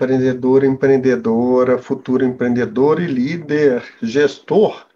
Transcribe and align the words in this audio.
empreendedor, 0.00 0.64
empreendedora, 0.64 1.76
futuro 1.76 2.24
empreendedor 2.24 3.02
e 3.02 3.06
líder, 3.06 3.84
gestor 4.00 4.86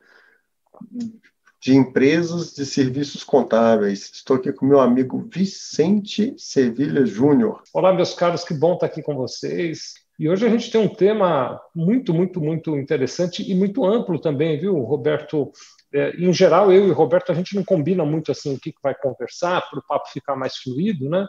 de 1.61 1.77
empresas 1.77 2.55
de 2.55 2.65
serviços 2.65 3.23
contábeis. 3.23 4.11
Estou 4.15 4.37
aqui 4.37 4.51
com 4.51 4.65
meu 4.65 4.81
amigo 4.81 5.29
Vicente 5.31 6.35
Sevilha 6.39 7.05
Júnior. 7.05 7.63
Olá, 7.75 7.93
meus 7.93 8.15
caros, 8.15 8.45
que 8.45 8.55
bom 8.55 8.75
estar 8.75 8.87
aqui 8.87 9.03
com 9.03 9.15
vocês. 9.15 9.93
E 10.19 10.27
hoje 10.27 10.47
a 10.47 10.49
gente 10.49 10.71
tem 10.71 10.81
um 10.81 10.89
tema 10.89 11.61
muito, 11.75 12.15
muito, 12.15 12.41
muito 12.41 12.75
interessante 12.79 13.43
e 13.43 13.55
muito 13.55 13.85
amplo 13.85 14.19
também, 14.19 14.59
viu, 14.59 14.79
Roberto? 14.79 15.53
É, 15.93 16.17
em 16.17 16.33
geral, 16.33 16.73
eu 16.73 16.89
e 16.89 16.91
o 16.91 16.95
Roberto, 16.95 17.31
a 17.31 17.35
gente 17.35 17.55
não 17.55 17.63
combina 17.63 18.07
muito 18.07 18.33
assim 18.33 18.55
o 18.55 18.59
que 18.59 18.73
vai 18.83 18.95
conversar 18.95 19.69
para 19.69 19.79
o 19.79 19.85
papo 19.87 20.09
ficar 20.11 20.35
mais 20.35 20.57
fluido, 20.57 21.11
né? 21.11 21.27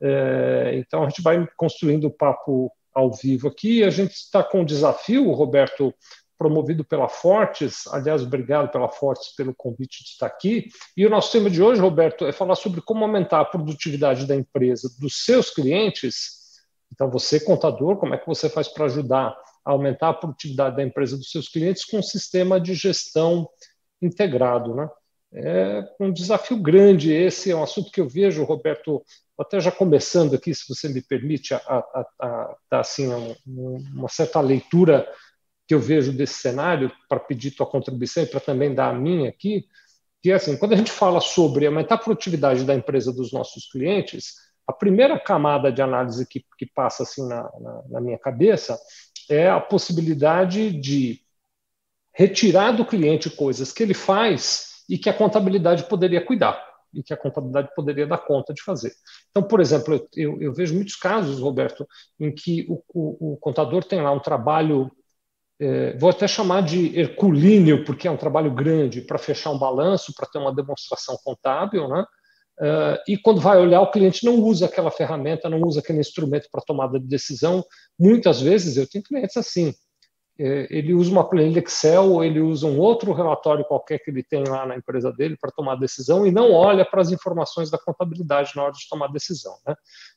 É, 0.00 0.72
então 0.76 1.02
a 1.02 1.08
gente 1.08 1.22
vai 1.22 1.44
construindo 1.56 2.04
o 2.04 2.10
papo 2.10 2.70
ao 2.96 3.12
vivo 3.12 3.46
aqui. 3.46 3.84
A 3.84 3.90
gente 3.90 4.14
está 4.14 4.42
com 4.42 4.62
um 4.62 4.64
desafio, 4.64 5.30
Roberto, 5.32 5.94
promovido 6.38 6.82
pela 6.82 7.10
Fortes. 7.10 7.86
Aliás, 7.88 8.22
obrigado 8.22 8.70
pela 8.70 8.88
Fortes 8.88 9.34
pelo 9.36 9.54
convite 9.54 10.02
de 10.02 10.10
estar 10.10 10.26
aqui. 10.26 10.68
E 10.96 11.06
o 11.06 11.10
nosso 11.10 11.30
tema 11.30 11.50
de 11.50 11.62
hoje, 11.62 11.78
Roberto, 11.78 12.24
é 12.24 12.32
falar 12.32 12.54
sobre 12.54 12.80
como 12.80 13.04
aumentar 13.04 13.40
a 13.40 13.44
produtividade 13.44 14.26
da 14.26 14.34
empresa, 14.34 14.88
dos 14.98 15.24
seus 15.26 15.50
clientes. 15.50 16.46
Então, 16.90 17.10
você, 17.10 17.38
contador, 17.38 17.98
como 17.98 18.14
é 18.14 18.18
que 18.18 18.26
você 18.26 18.48
faz 18.48 18.66
para 18.66 18.86
ajudar 18.86 19.36
a 19.62 19.72
aumentar 19.72 20.08
a 20.08 20.14
produtividade 20.14 20.76
da 20.76 20.82
empresa 20.82 21.18
dos 21.18 21.30
seus 21.30 21.48
clientes 21.48 21.84
com 21.84 21.98
um 21.98 22.02
sistema 22.02 22.58
de 22.58 22.72
gestão 22.72 23.46
integrado, 24.00 24.74
né? 24.74 24.88
É 25.34 25.84
um 26.00 26.10
desafio 26.10 26.56
grande 26.56 27.12
esse, 27.12 27.50
é 27.50 27.56
um 27.56 27.62
assunto 27.62 27.90
que 27.90 28.00
eu 28.00 28.08
vejo, 28.08 28.44
Roberto, 28.44 29.04
até 29.38 29.60
já 29.60 29.70
começando 29.70 30.34
aqui, 30.34 30.54
se 30.54 30.64
você 30.68 30.88
me 30.88 31.02
permite, 31.02 31.52
a, 31.52 31.58
a, 31.58 32.06
a 32.20 32.56
dar 32.70 32.80
assim, 32.80 33.08
uma 33.46 34.08
certa 34.08 34.40
leitura 34.40 35.06
que 35.68 35.74
eu 35.74 35.80
vejo 35.80 36.12
desse 36.12 36.34
cenário 36.34 36.90
para 37.08 37.20
pedir 37.20 37.50
tua 37.50 37.66
contribuição 37.66 38.22
e 38.22 38.26
para 38.26 38.40
também 38.40 38.74
dar 38.74 38.90
a 38.90 38.98
minha 38.98 39.28
aqui, 39.28 39.66
que 40.22 40.30
é 40.30 40.34
assim, 40.34 40.56
quando 40.56 40.72
a 40.72 40.76
gente 40.76 40.90
fala 40.90 41.20
sobre 41.20 41.66
aumentar 41.66 41.96
a 41.96 41.98
produtividade 41.98 42.64
da 42.64 42.74
empresa 42.74 43.12
dos 43.12 43.32
nossos 43.32 43.70
clientes, 43.70 44.34
a 44.66 44.72
primeira 44.72 45.18
camada 45.20 45.70
de 45.70 45.82
análise 45.82 46.26
que, 46.26 46.44
que 46.58 46.66
passa 46.66 47.02
assim 47.02 47.26
na, 47.28 47.42
na, 47.60 47.82
na 47.90 48.00
minha 48.00 48.18
cabeça 48.18 48.78
é 49.28 49.48
a 49.48 49.60
possibilidade 49.60 50.70
de 50.70 51.20
retirar 52.14 52.72
do 52.72 52.84
cliente 52.84 53.28
coisas 53.28 53.72
que 53.72 53.82
ele 53.82 53.94
faz 53.94 54.84
e 54.88 54.96
que 54.96 55.10
a 55.10 55.14
contabilidade 55.14 55.84
poderia 55.84 56.24
cuidar 56.24 56.65
e 56.96 57.02
que 57.02 57.12
a 57.12 57.16
contabilidade 57.16 57.68
poderia 57.74 58.06
dar 58.06 58.18
conta 58.18 58.54
de 58.54 58.62
fazer. 58.62 58.92
Então, 59.30 59.42
por 59.42 59.60
exemplo, 59.60 60.08
eu, 60.14 60.40
eu 60.40 60.52
vejo 60.52 60.74
muitos 60.74 60.96
casos, 60.96 61.40
Roberto, 61.40 61.86
em 62.18 62.34
que 62.34 62.66
o, 62.68 62.82
o, 62.92 63.32
o 63.32 63.36
contador 63.36 63.84
tem 63.84 64.00
lá 64.00 64.10
um 64.10 64.20
trabalho 64.20 64.90
é, 65.58 65.96
vou 65.96 66.10
até 66.10 66.28
chamar 66.28 66.62
de 66.62 66.98
herculíneo, 66.98 67.84
porque 67.84 68.06
é 68.06 68.10
um 68.10 68.16
trabalho 68.16 68.54
grande 68.54 69.00
para 69.00 69.18
fechar 69.18 69.50
um 69.50 69.58
balanço, 69.58 70.12
para 70.14 70.28
ter 70.28 70.38
uma 70.38 70.54
demonstração 70.54 71.16
contábil, 71.24 71.88
né? 71.88 72.04
Uh, 72.58 72.96
e 73.06 73.18
quando 73.18 73.40
vai 73.40 73.58
olhar, 73.58 73.82
o 73.82 73.90
cliente 73.90 74.24
não 74.24 74.36
usa 74.36 74.64
aquela 74.64 74.90
ferramenta, 74.90 75.48
não 75.48 75.60
usa 75.60 75.80
aquele 75.80 76.00
instrumento 76.00 76.48
para 76.50 76.62
tomada 76.62 76.98
de 76.98 77.06
decisão. 77.06 77.62
Muitas 77.98 78.40
vezes 78.40 78.78
eu 78.78 78.88
tenho 78.88 79.04
clientes 79.04 79.36
assim. 79.36 79.74
É, 80.38 80.66
ele 80.70 80.92
usa 80.92 81.10
uma 81.10 81.28
planilha 81.28 81.60
Excel 81.60 82.12
ou 82.12 82.24
ele 82.24 82.40
usa 82.40 82.66
um 82.66 82.78
outro 82.78 83.12
relatório 83.12 83.64
qualquer 83.64 83.98
que 83.98 84.10
ele 84.10 84.22
tem 84.22 84.44
lá 84.44 84.66
na 84.66 84.76
empresa 84.76 85.10
dele 85.10 85.36
para 85.40 85.50
tomar 85.50 85.76
decisão 85.76 86.26
e 86.26 86.30
não 86.30 86.52
olha 86.52 86.84
para 86.84 87.00
as 87.00 87.10
informações 87.10 87.70
da 87.70 87.78
contabilidade 87.78 88.52
na 88.54 88.64
hora 88.64 88.72
de 88.72 88.86
tomar 88.88 89.08
decisão. 89.08 89.56
Né? 89.66 89.74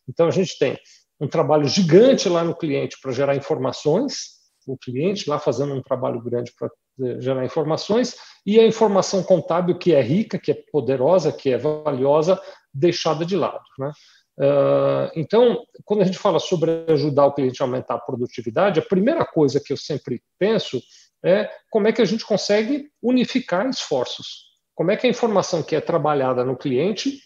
Então 0.07 0.27
a 0.27 0.31
gente 0.31 0.59
tem 0.59 0.77
um 1.19 1.27
trabalho 1.27 1.65
gigante 1.65 2.27
lá 2.27 2.43
no 2.43 2.55
cliente 2.55 2.97
para 3.01 3.11
gerar 3.11 3.35
informações, 3.35 4.39
o 4.67 4.77
cliente 4.77 5.29
lá 5.29 5.39
fazendo 5.39 5.73
um 5.73 5.81
trabalho 5.81 6.21
grande 6.21 6.53
para 6.57 6.69
eh, 7.01 7.19
gerar 7.21 7.45
informações 7.45 8.15
e 8.45 8.59
a 8.59 8.65
informação 8.65 9.23
contábil 9.23 9.77
que 9.77 9.93
é 9.93 10.01
rica, 10.01 10.37
que 10.37 10.51
é 10.51 10.63
poderosa, 10.71 11.31
que 11.31 11.49
é 11.51 11.57
valiosa, 11.57 12.39
deixada 12.73 13.25
de 13.25 13.35
lado. 13.35 13.63
Né? 13.77 13.91
Uh, 14.39 15.11
então, 15.17 15.65
quando 15.83 16.01
a 16.01 16.05
gente 16.05 16.17
fala 16.17 16.39
sobre 16.39 16.85
ajudar 16.87 17.25
o 17.25 17.33
cliente 17.33 17.61
a 17.61 17.65
aumentar 17.65 17.95
a 17.95 17.99
produtividade, 17.99 18.79
a 18.79 18.85
primeira 18.85 19.25
coisa 19.25 19.59
que 19.59 19.73
eu 19.73 19.77
sempre 19.77 20.23
penso 20.39 20.81
é 21.23 21.49
como 21.69 21.87
é 21.89 21.91
que 21.91 22.01
a 22.01 22.05
gente 22.05 22.25
consegue 22.25 22.89
unificar 23.03 23.67
esforços. 23.69 24.47
Como 24.73 24.91
é 24.91 24.95
que 24.95 25.05
a 25.05 25.09
informação 25.09 25.61
que 25.61 25.75
é 25.75 25.81
trabalhada 25.81 26.45
no 26.45 26.55
cliente, 26.55 27.19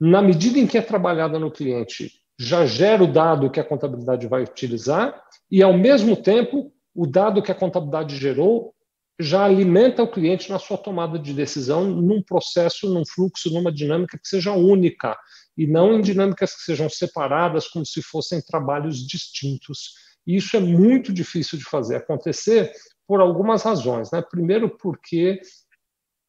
na 0.00 0.22
medida 0.22 0.60
em 0.60 0.66
que 0.66 0.78
é 0.78 0.82
trabalhada 0.82 1.40
no 1.40 1.50
cliente, 1.50 2.12
já 2.38 2.64
gera 2.64 3.02
o 3.02 3.12
dado 3.12 3.50
que 3.50 3.58
a 3.58 3.64
contabilidade 3.64 4.28
vai 4.28 4.44
utilizar 4.44 5.20
e, 5.50 5.60
ao 5.60 5.76
mesmo 5.76 6.14
tempo, 6.14 6.72
o 6.94 7.04
dado 7.04 7.42
que 7.42 7.50
a 7.50 7.54
contabilidade 7.54 8.16
gerou 8.16 8.72
já 9.20 9.44
alimenta 9.44 10.04
o 10.04 10.10
cliente 10.10 10.48
na 10.48 10.60
sua 10.60 10.78
tomada 10.78 11.18
de 11.18 11.32
decisão 11.32 11.84
num 11.84 12.22
processo, 12.22 12.88
num 12.88 13.04
fluxo, 13.04 13.52
numa 13.52 13.72
dinâmica 13.72 14.16
que 14.16 14.28
seja 14.28 14.52
única 14.52 15.18
e 15.58 15.66
não 15.66 15.94
em 15.94 16.00
dinâmicas 16.00 16.54
que 16.54 16.62
sejam 16.62 16.88
separadas 16.88 17.66
como 17.66 17.84
se 17.84 18.00
fossem 18.00 18.40
trabalhos 18.40 19.04
distintos. 19.04 19.94
E 20.24 20.36
isso 20.36 20.56
é 20.56 20.60
muito 20.60 21.12
difícil 21.12 21.58
de 21.58 21.64
fazer 21.64 21.96
acontecer 21.96 22.70
por 23.08 23.20
algumas 23.20 23.64
razões. 23.64 24.10
Né? 24.12 24.22
Primeiro, 24.22 24.70
porque 24.70 25.40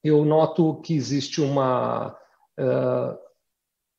eu 0.04 0.26
noto 0.26 0.82
que 0.82 0.96
existe 0.96 1.42
uma 1.42 2.18
uh, 2.60 3.18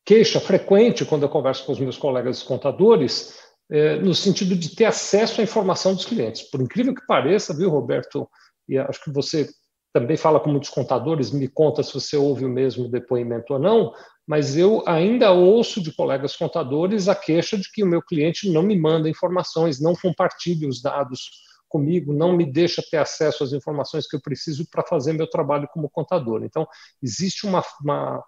queixa 0.05 0.41
frequente 0.41 1.05
quando 1.05 1.23
eu 1.23 1.29
converso 1.29 1.65
com 1.65 1.71
os 1.71 1.79
meus 1.79 1.97
colegas 1.97 2.43
contadores 2.43 3.39
é, 3.71 3.95
no 3.97 4.13
sentido 4.13 4.53
de 4.53 4.75
ter 4.75 4.83
acesso 4.83 5.39
à 5.39 5.43
informação 5.45 5.95
dos 5.95 6.03
clientes. 6.03 6.41
Por 6.41 6.59
incrível 6.59 6.93
que 6.93 7.05
pareça, 7.05 7.55
viu, 7.55 7.69
Roberto? 7.69 8.29
E 8.67 8.77
acho 8.77 9.01
que 9.01 9.11
você 9.11 9.47
também 9.93 10.17
fala 10.17 10.41
com 10.41 10.49
muitos 10.49 10.69
contadores, 10.69 11.31
me 11.31 11.47
conta 11.47 11.81
se 11.83 11.93
você 11.93 12.17
ouve 12.17 12.43
o 12.43 12.49
mesmo 12.49 12.89
depoimento 12.89 13.53
ou 13.53 13.59
não, 13.59 13.93
mas 14.31 14.55
eu 14.55 14.81
ainda 14.87 15.33
ouço 15.33 15.83
de 15.83 15.91
colegas 15.91 16.37
contadores 16.37 17.09
a 17.09 17.15
queixa 17.15 17.57
de 17.57 17.69
que 17.69 17.83
o 17.83 17.85
meu 17.85 18.01
cliente 18.01 18.49
não 18.49 18.63
me 18.63 18.79
manda 18.79 19.09
informações, 19.09 19.81
não 19.81 19.93
compartilha 19.93 20.69
os 20.69 20.81
dados 20.81 21.31
comigo, 21.67 22.13
não 22.13 22.31
me 22.31 22.49
deixa 22.49 22.81
ter 22.81 22.95
acesso 22.95 23.43
às 23.43 23.51
informações 23.51 24.07
que 24.07 24.15
eu 24.15 24.21
preciso 24.21 24.65
para 24.71 24.85
fazer 24.87 25.11
meu 25.11 25.29
trabalho 25.29 25.67
como 25.73 25.89
contador. 25.89 26.45
Então, 26.45 26.65
existe 27.03 27.45
uma, 27.45 27.61
uma 27.83 28.23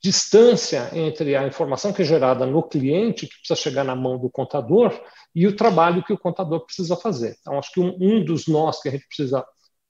distância 0.00 0.90
entre 0.92 1.34
a 1.34 1.44
informação 1.44 1.92
que 1.92 2.02
é 2.02 2.04
gerada 2.04 2.46
no 2.46 2.62
cliente, 2.62 3.26
que 3.26 3.36
precisa 3.40 3.60
chegar 3.60 3.82
na 3.82 3.96
mão 3.96 4.16
do 4.16 4.30
contador, 4.30 4.96
e 5.34 5.44
o 5.44 5.56
trabalho 5.56 6.04
que 6.04 6.12
o 6.12 6.18
contador 6.18 6.64
precisa 6.64 6.94
fazer. 6.94 7.36
Então, 7.40 7.58
acho 7.58 7.72
que 7.72 7.80
um, 7.80 7.96
um 8.00 8.24
dos 8.24 8.46
nós 8.46 8.80
que 8.80 8.90
a 8.90 8.92
gente 8.92 9.08
precisa 9.08 9.44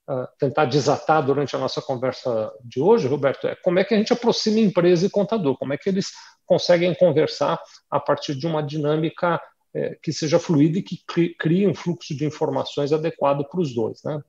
uh, 0.09 0.27
tentar 0.39 0.65
desatar 0.65 1.25
durante 1.25 1.55
a 1.55 1.59
nossa 1.59 1.81
conversa 1.81 2.51
de 2.63 2.81
hoje, 2.81 3.07
Roberto, 3.07 3.47
é 3.47 3.55
como 3.55 3.79
é 3.79 3.83
que 3.83 3.93
a 3.93 3.97
gente 3.97 4.11
aproxima 4.11 4.59
empresa 4.59 5.05
e 5.05 5.09
contador, 5.09 5.57
como 5.57 5.73
é 5.73 5.77
que 5.77 5.87
eles 5.87 6.07
conseguem 6.45 6.93
conversar 6.95 7.61
a 7.89 7.99
partir 7.99 8.35
de 8.35 8.47
uma 8.47 8.63
dinâmica 8.63 9.39
eh, 9.73 9.97
que 10.01 10.11
seja 10.11 10.39
fluida 10.39 10.79
e 10.79 10.81
que 10.81 10.97
crie 11.37 11.67
um 11.67 11.75
fluxo 11.75 12.15
de 12.15 12.25
informações 12.25 12.91
adequado 12.91 13.47
para 13.47 13.61
os 13.61 13.73
dois. 13.73 14.01
Né? 14.03 14.19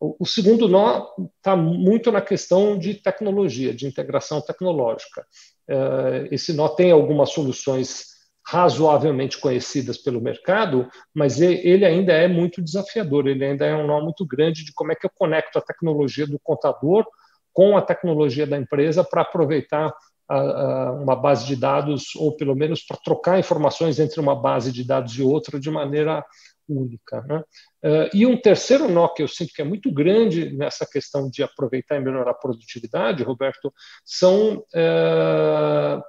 O, 0.00 0.24
segundo 0.24 0.66
nó 0.66 1.08
está 1.36 1.54
muito 1.54 2.10
na 2.10 2.22
questão 2.22 2.78
de 2.78 2.94
tecnologia, 2.94 3.74
de 3.74 3.86
integração 3.86 4.40
tecnológica. 4.40 5.26
É, 5.68 6.28
esse 6.30 6.54
nó 6.54 6.68
tem 6.68 6.90
algumas 6.90 7.30
soluções 7.32 8.06
razoavelmente 8.46 9.38
conhecidas 9.38 9.98
pelo 9.98 10.20
mercado, 10.20 10.88
mas 11.14 11.40
ele 11.40 11.84
ainda 11.84 12.12
é 12.12 12.26
muito 12.26 12.62
desafiador, 12.62 13.26
ele 13.26 13.44
ainda 13.44 13.66
é 13.66 13.74
um 13.76 13.86
nó 13.86 14.00
muito 14.00 14.26
grande 14.26 14.64
de 14.64 14.72
como 14.72 14.92
é 14.92 14.94
que 14.94 15.06
eu 15.06 15.10
conecto 15.14 15.58
a 15.58 15.62
tecnologia 15.62 16.26
do 16.26 16.38
contador 16.38 17.06
com 17.52 17.76
a 17.76 17.82
tecnologia 17.82 18.46
da 18.46 18.56
empresa 18.56 19.04
para 19.04 19.22
aproveitar 19.22 19.92
uma 21.02 21.16
base 21.16 21.44
de 21.44 21.56
dados, 21.56 22.14
ou 22.14 22.36
pelo 22.36 22.54
menos 22.54 22.82
para 22.82 22.96
trocar 23.04 23.40
informações 23.40 23.98
entre 23.98 24.20
uma 24.20 24.34
base 24.34 24.70
de 24.70 24.84
dados 24.84 25.18
e 25.18 25.22
outra 25.22 25.58
de 25.58 25.68
maneira 25.68 26.24
única. 26.70 27.20
Né? 27.22 27.42
Uh, 27.84 28.16
e 28.16 28.26
um 28.26 28.40
terceiro 28.40 28.88
nó 28.88 29.08
que 29.08 29.22
eu 29.22 29.28
sinto 29.28 29.52
que 29.52 29.60
é 29.60 29.64
muito 29.64 29.92
grande 29.92 30.50
nessa 30.56 30.86
questão 30.86 31.28
de 31.28 31.42
aproveitar 31.42 31.96
e 31.96 32.00
melhorar 32.00 32.30
a 32.30 32.34
produtividade, 32.34 33.22
Roberto, 33.22 33.72
são 34.04 34.58
uh, 34.58 36.02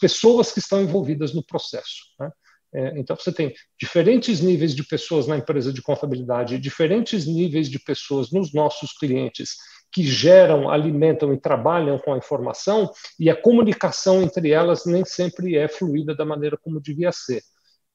pessoas 0.00 0.52
que 0.52 0.60
estão 0.60 0.80
envolvidas 0.80 1.34
no 1.34 1.44
processo. 1.44 2.04
Né? 2.18 2.30
É, 2.74 2.98
então, 2.98 3.14
você 3.14 3.32
tem 3.32 3.54
diferentes 3.80 4.40
níveis 4.40 4.74
de 4.74 4.82
pessoas 4.82 5.28
na 5.28 5.36
empresa 5.36 5.72
de 5.72 5.80
contabilidade, 5.80 6.58
diferentes 6.58 7.24
níveis 7.24 7.70
de 7.70 7.78
pessoas 7.78 8.32
nos 8.32 8.52
nossos 8.52 8.92
clientes 8.92 9.54
que 9.92 10.02
geram, 10.02 10.68
alimentam 10.68 11.32
e 11.32 11.40
trabalham 11.40 12.00
com 12.00 12.12
a 12.12 12.18
informação, 12.18 12.90
e 13.18 13.30
a 13.30 13.40
comunicação 13.40 14.20
entre 14.20 14.50
elas 14.50 14.84
nem 14.84 15.04
sempre 15.04 15.56
é 15.56 15.68
fluida 15.68 16.16
da 16.16 16.24
maneira 16.24 16.56
como 16.56 16.80
devia 16.80 17.12
ser. 17.12 17.42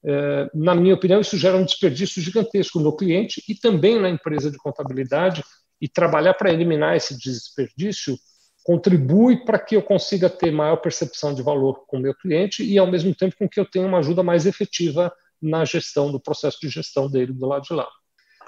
É, 0.04 0.50
na 0.54 0.74
minha 0.74 0.94
opinião, 0.94 1.20
isso 1.20 1.36
gera 1.36 1.56
um 1.56 1.64
desperdício 1.64 2.22
gigantesco 2.22 2.80
no 2.80 2.96
cliente 2.96 3.42
e 3.48 3.54
também 3.54 4.00
na 4.00 4.08
empresa 4.08 4.50
de 4.50 4.58
contabilidade, 4.58 5.44
e 5.80 5.88
trabalhar 5.88 6.34
para 6.34 6.52
eliminar 6.52 6.94
esse 6.94 7.16
desperdício 7.16 8.16
contribui 8.62 9.42
para 9.44 9.58
que 9.58 9.74
eu 9.74 9.82
consiga 9.82 10.28
ter 10.28 10.52
maior 10.52 10.76
percepção 10.76 11.34
de 11.34 11.42
valor 11.42 11.84
com 11.86 11.96
o 11.96 12.00
meu 12.00 12.14
cliente 12.14 12.62
e, 12.62 12.78
ao 12.78 12.86
mesmo 12.86 13.14
tempo, 13.14 13.34
com 13.38 13.48
que 13.48 13.58
eu 13.58 13.64
tenha 13.64 13.86
uma 13.86 13.98
ajuda 13.98 14.22
mais 14.22 14.44
efetiva 14.44 15.10
na 15.40 15.64
gestão, 15.64 16.12
no 16.12 16.20
processo 16.20 16.58
de 16.60 16.68
gestão 16.68 17.10
dele 17.10 17.32
do 17.32 17.46
lado 17.46 17.62
de 17.62 17.72
lá. 17.72 17.88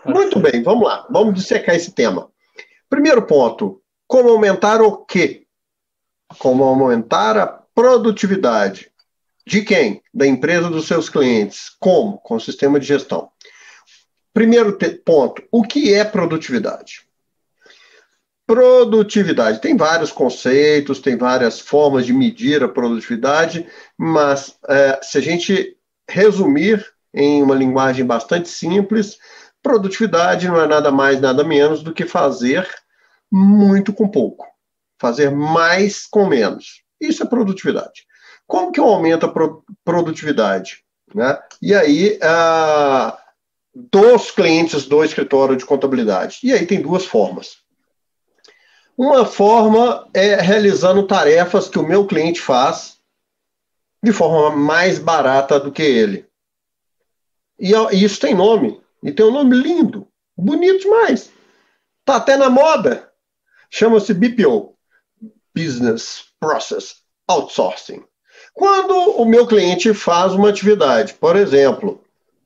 Muito 0.04 0.38
bem, 0.38 0.62
vamos 0.62 0.86
lá, 0.86 1.06
vamos 1.10 1.34
dissecar 1.34 1.74
esse 1.74 1.94
tema. 1.94 2.30
Primeiro 2.90 3.26
ponto, 3.26 3.80
como 4.06 4.28
aumentar 4.28 4.82
o 4.82 4.98
quê? 5.06 5.46
Como 6.38 6.62
aumentar 6.62 7.38
a 7.38 7.46
produtividade. 7.46 8.91
De 9.46 9.62
quem? 9.62 10.02
Da 10.14 10.26
empresa 10.26 10.70
dos 10.70 10.86
seus 10.86 11.08
clientes. 11.08 11.70
Como? 11.80 12.18
Com 12.18 12.36
o 12.36 12.40
sistema 12.40 12.78
de 12.78 12.86
gestão. 12.86 13.30
Primeiro 14.32 14.76
ponto, 15.04 15.42
o 15.50 15.62
que 15.62 15.92
é 15.92 16.04
produtividade? 16.04 17.02
Produtividade. 18.46 19.60
Tem 19.60 19.76
vários 19.76 20.10
conceitos, 20.10 21.00
tem 21.00 21.16
várias 21.16 21.60
formas 21.60 22.06
de 22.06 22.12
medir 22.12 22.62
a 22.62 22.68
produtividade, 22.68 23.66
mas 23.96 24.56
é, 24.68 25.00
se 25.02 25.18
a 25.18 25.20
gente 25.20 25.76
resumir 26.08 26.84
em 27.14 27.42
uma 27.42 27.54
linguagem 27.54 28.06
bastante 28.06 28.48
simples, 28.48 29.18
produtividade 29.62 30.48
não 30.48 30.60
é 30.60 30.66
nada 30.66 30.90
mais, 30.90 31.20
nada 31.20 31.44
menos 31.44 31.82
do 31.82 31.92
que 31.92 32.06
fazer 32.06 32.68
muito 33.30 33.92
com 33.92 34.08
pouco. 34.08 34.46
Fazer 34.98 35.30
mais 35.30 36.06
com 36.06 36.26
menos. 36.26 36.82
Isso 37.00 37.22
é 37.22 37.26
produtividade. 37.26 38.06
Como 38.52 38.70
que 38.70 38.78
eu 38.78 38.84
aumento 38.84 39.24
a 39.24 39.32
produtividade? 39.82 40.84
Né? 41.14 41.42
E 41.62 41.74
aí, 41.74 42.18
ah, 42.20 43.18
dos 43.74 44.30
clientes 44.30 44.84
do 44.84 45.02
escritório 45.02 45.56
de 45.56 45.64
contabilidade. 45.64 46.40
E 46.42 46.52
aí 46.52 46.66
tem 46.66 46.82
duas 46.82 47.06
formas. 47.06 47.62
Uma 48.94 49.24
forma 49.24 50.06
é 50.12 50.34
realizando 50.34 51.06
tarefas 51.06 51.66
que 51.66 51.78
o 51.78 51.82
meu 51.82 52.06
cliente 52.06 52.42
faz 52.42 52.98
de 54.02 54.12
forma 54.12 54.54
mais 54.54 54.98
barata 54.98 55.58
do 55.58 55.72
que 55.72 55.82
ele. 55.82 56.28
E 57.58 57.72
isso 58.04 58.20
tem 58.20 58.34
nome. 58.34 58.82
E 59.02 59.10
tem 59.12 59.24
um 59.24 59.32
nome 59.32 59.56
lindo, 59.56 60.06
bonito 60.36 60.80
demais. 60.80 61.32
Tá 62.04 62.16
até 62.16 62.36
na 62.36 62.50
moda. 62.50 63.10
Chama-se 63.70 64.12
BPO 64.12 64.76
Business 65.54 66.26
Process 66.38 66.96
Outsourcing. 67.26 68.04
Quando 68.52 68.94
o 69.20 69.24
meu 69.24 69.46
cliente 69.46 69.94
faz 69.94 70.32
uma 70.32 70.50
atividade, 70.50 71.14
por 71.14 71.36
exemplo, 71.36 72.00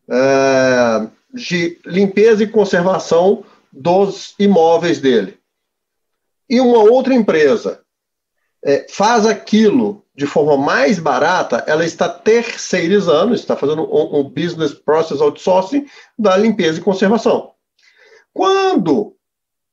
é, 0.08 1.08
de 1.34 1.78
limpeza 1.84 2.44
e 2.44 2.48
conservação 2.48 3.44
dos 3.72 4.34
imóveis 4.38 5.00
dele. 5.00 5.38
E 6.48 6.60
uma 6.60 6.78
outra 6.78 7.12
empresa 7.12 7.80
é, 8.64 8.86
faz 8.88 9.26
aquilo 9.26 10.04
de 10.14 10.26
forma 10.26 10.56
mais 10.56 10.98
barata, 10.98 11.62
ela 11.66 11.84
está 11.84 12.08
terceirizando, 12.08 13.34
está 13.34 13.54
fazendo 13.54 13.82
um, 13.82 14.20
um 14.20 14.24
business 14.24 14.72
process 14.72 15.20
outsourcing 15.20 15.86
da 16.18 16.36
limpeza 16.36 16.78
e 16.78 16.82
conservação. 16.82 17.52
Quando 18.32 19.14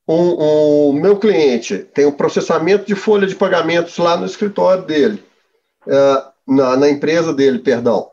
o 0.05 0.89
um, 0.89 0.93
meu 0.93 1.17
cliente 1.17 1.77
tem 1.93 2.05
o 2.05 2.11
processamento 2.11 2.85
de 2.85 2.93
folha 2.93 3.25
de 3.25 3.35
pagamentos 3.35 3.97
lá 3.97 4.17
no 4.17 4.25
escritório 4.25 4.83
dele, 4.83 5.23
na, 6.47 6.77
na, 6.77 6.89
empresa 6.89 7.33
dele, 7.33 7.59
perdão, 7.59 8.11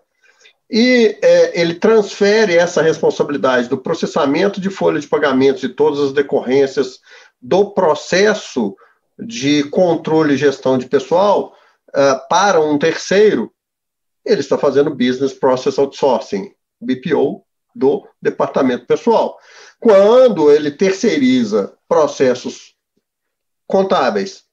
e 0.71 1.19
é, 1.21 1.61
ele 1.61 1.75
transfere 1.75 2.57
essa 2.57 2.81
responsabilidade 2.81 3.69
do 3.69 3.79
processamento 3.79 4.61
de 4.61 4.71
folha 4.71 5.01
de 5.01 5.09
pagamentos 5.09 5.63
e 5.65 5.69
todas 5.69 5.99
as 5.99 6.13
decorrências 6.13 7.01
do 7.43 7.73
processo 7.73 8.77
de 9.19 9.65
controle 9.65 10.35
e 10.35 10.39
gestão 10.39 10.79
de 10.79 10.87
pessoal 10.87 11.55
uh, 11.89 12.29
para 12.29 12.61
um 12.61 12.79
terceiro, 12.79 13.53
ele 14.25 14.41
está 14.41 14.57
fazendo 14.57 14.95
Business 14.95 15.33
Process 15.33 15.79
Outsourcing, 15.79 16.53
BPO, 16.81 17.45
do 17.75 18.07
departamento 18.21 18.87
pessoal. 18.87 19.39
Quando 19.79 20.51
ele 20.51 20.71
terceiriza 20.71 21.75
processos 21.89 22.75
contábeis 23.67 24.45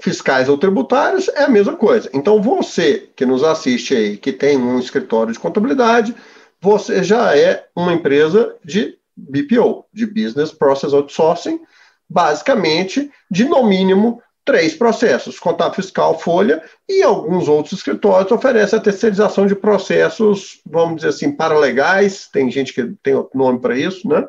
fiscais 0.00 0.48
ou 0.48 0.58
tributários, 0.58 1.28
é 1.28 1.44
a 1.44 1.48
mesma 1.48 1.76
coisa. 1.76 2.10
Então, 2.12 2.40
você 2.40 3.08
que 3.14 3.26
nos 3.26 3.42
assiste 3.44 3.94
aí, 3.94 4.16
que 4.16 4.32
tem 4.32 4.56
um 4.56 4.78
escritório 4.78 5.32
de 5.32 5.38
contabilidade, 5.38 6.14
você 6.60 7.02
já 7.02 7.36
é 7.36 7.66
uma 7.74 7.92
empresa 7.92 8.54
de 8.64 8.98
BPO, 9.16 9.86
de 9.92 10.06
Business 10.06 10.52
Process 10.52 10.92
Outsourcing, 10.92 11.60
basicamente 12.08 13.10
de 13.30 13.44
no 13.44 13.64
mínimo 13.64 14.22
três 14.44 14.74
processos: 14.74 15.38
contábil 15.38 15.76
fiscal, 15.76 16.18
folha, 16.18 16.62
e 16.88 17.02
alguns 17.02 17.48
outros 17.48 17.74
escritórios 17.74 18.32
oferecem 18.32 18.78
a 18.78 18.82
terceirização 18.82 19.46
de 19.46 19.54
processos, 19.54 20.60
vamos 20.66 20.96
dizer 20.96 21.08
assim, 21.08 21.32
paralegais, 21.32 22.28
tem 22.32 22.50
gente 22.50 22.72
que 22.72 22.92
tem 23.02 23.14
outro 23.14 23.38
nome 23.38 23.60
para 23.60 23.78
isso, 23.78 24.08
né? 24.08 24.26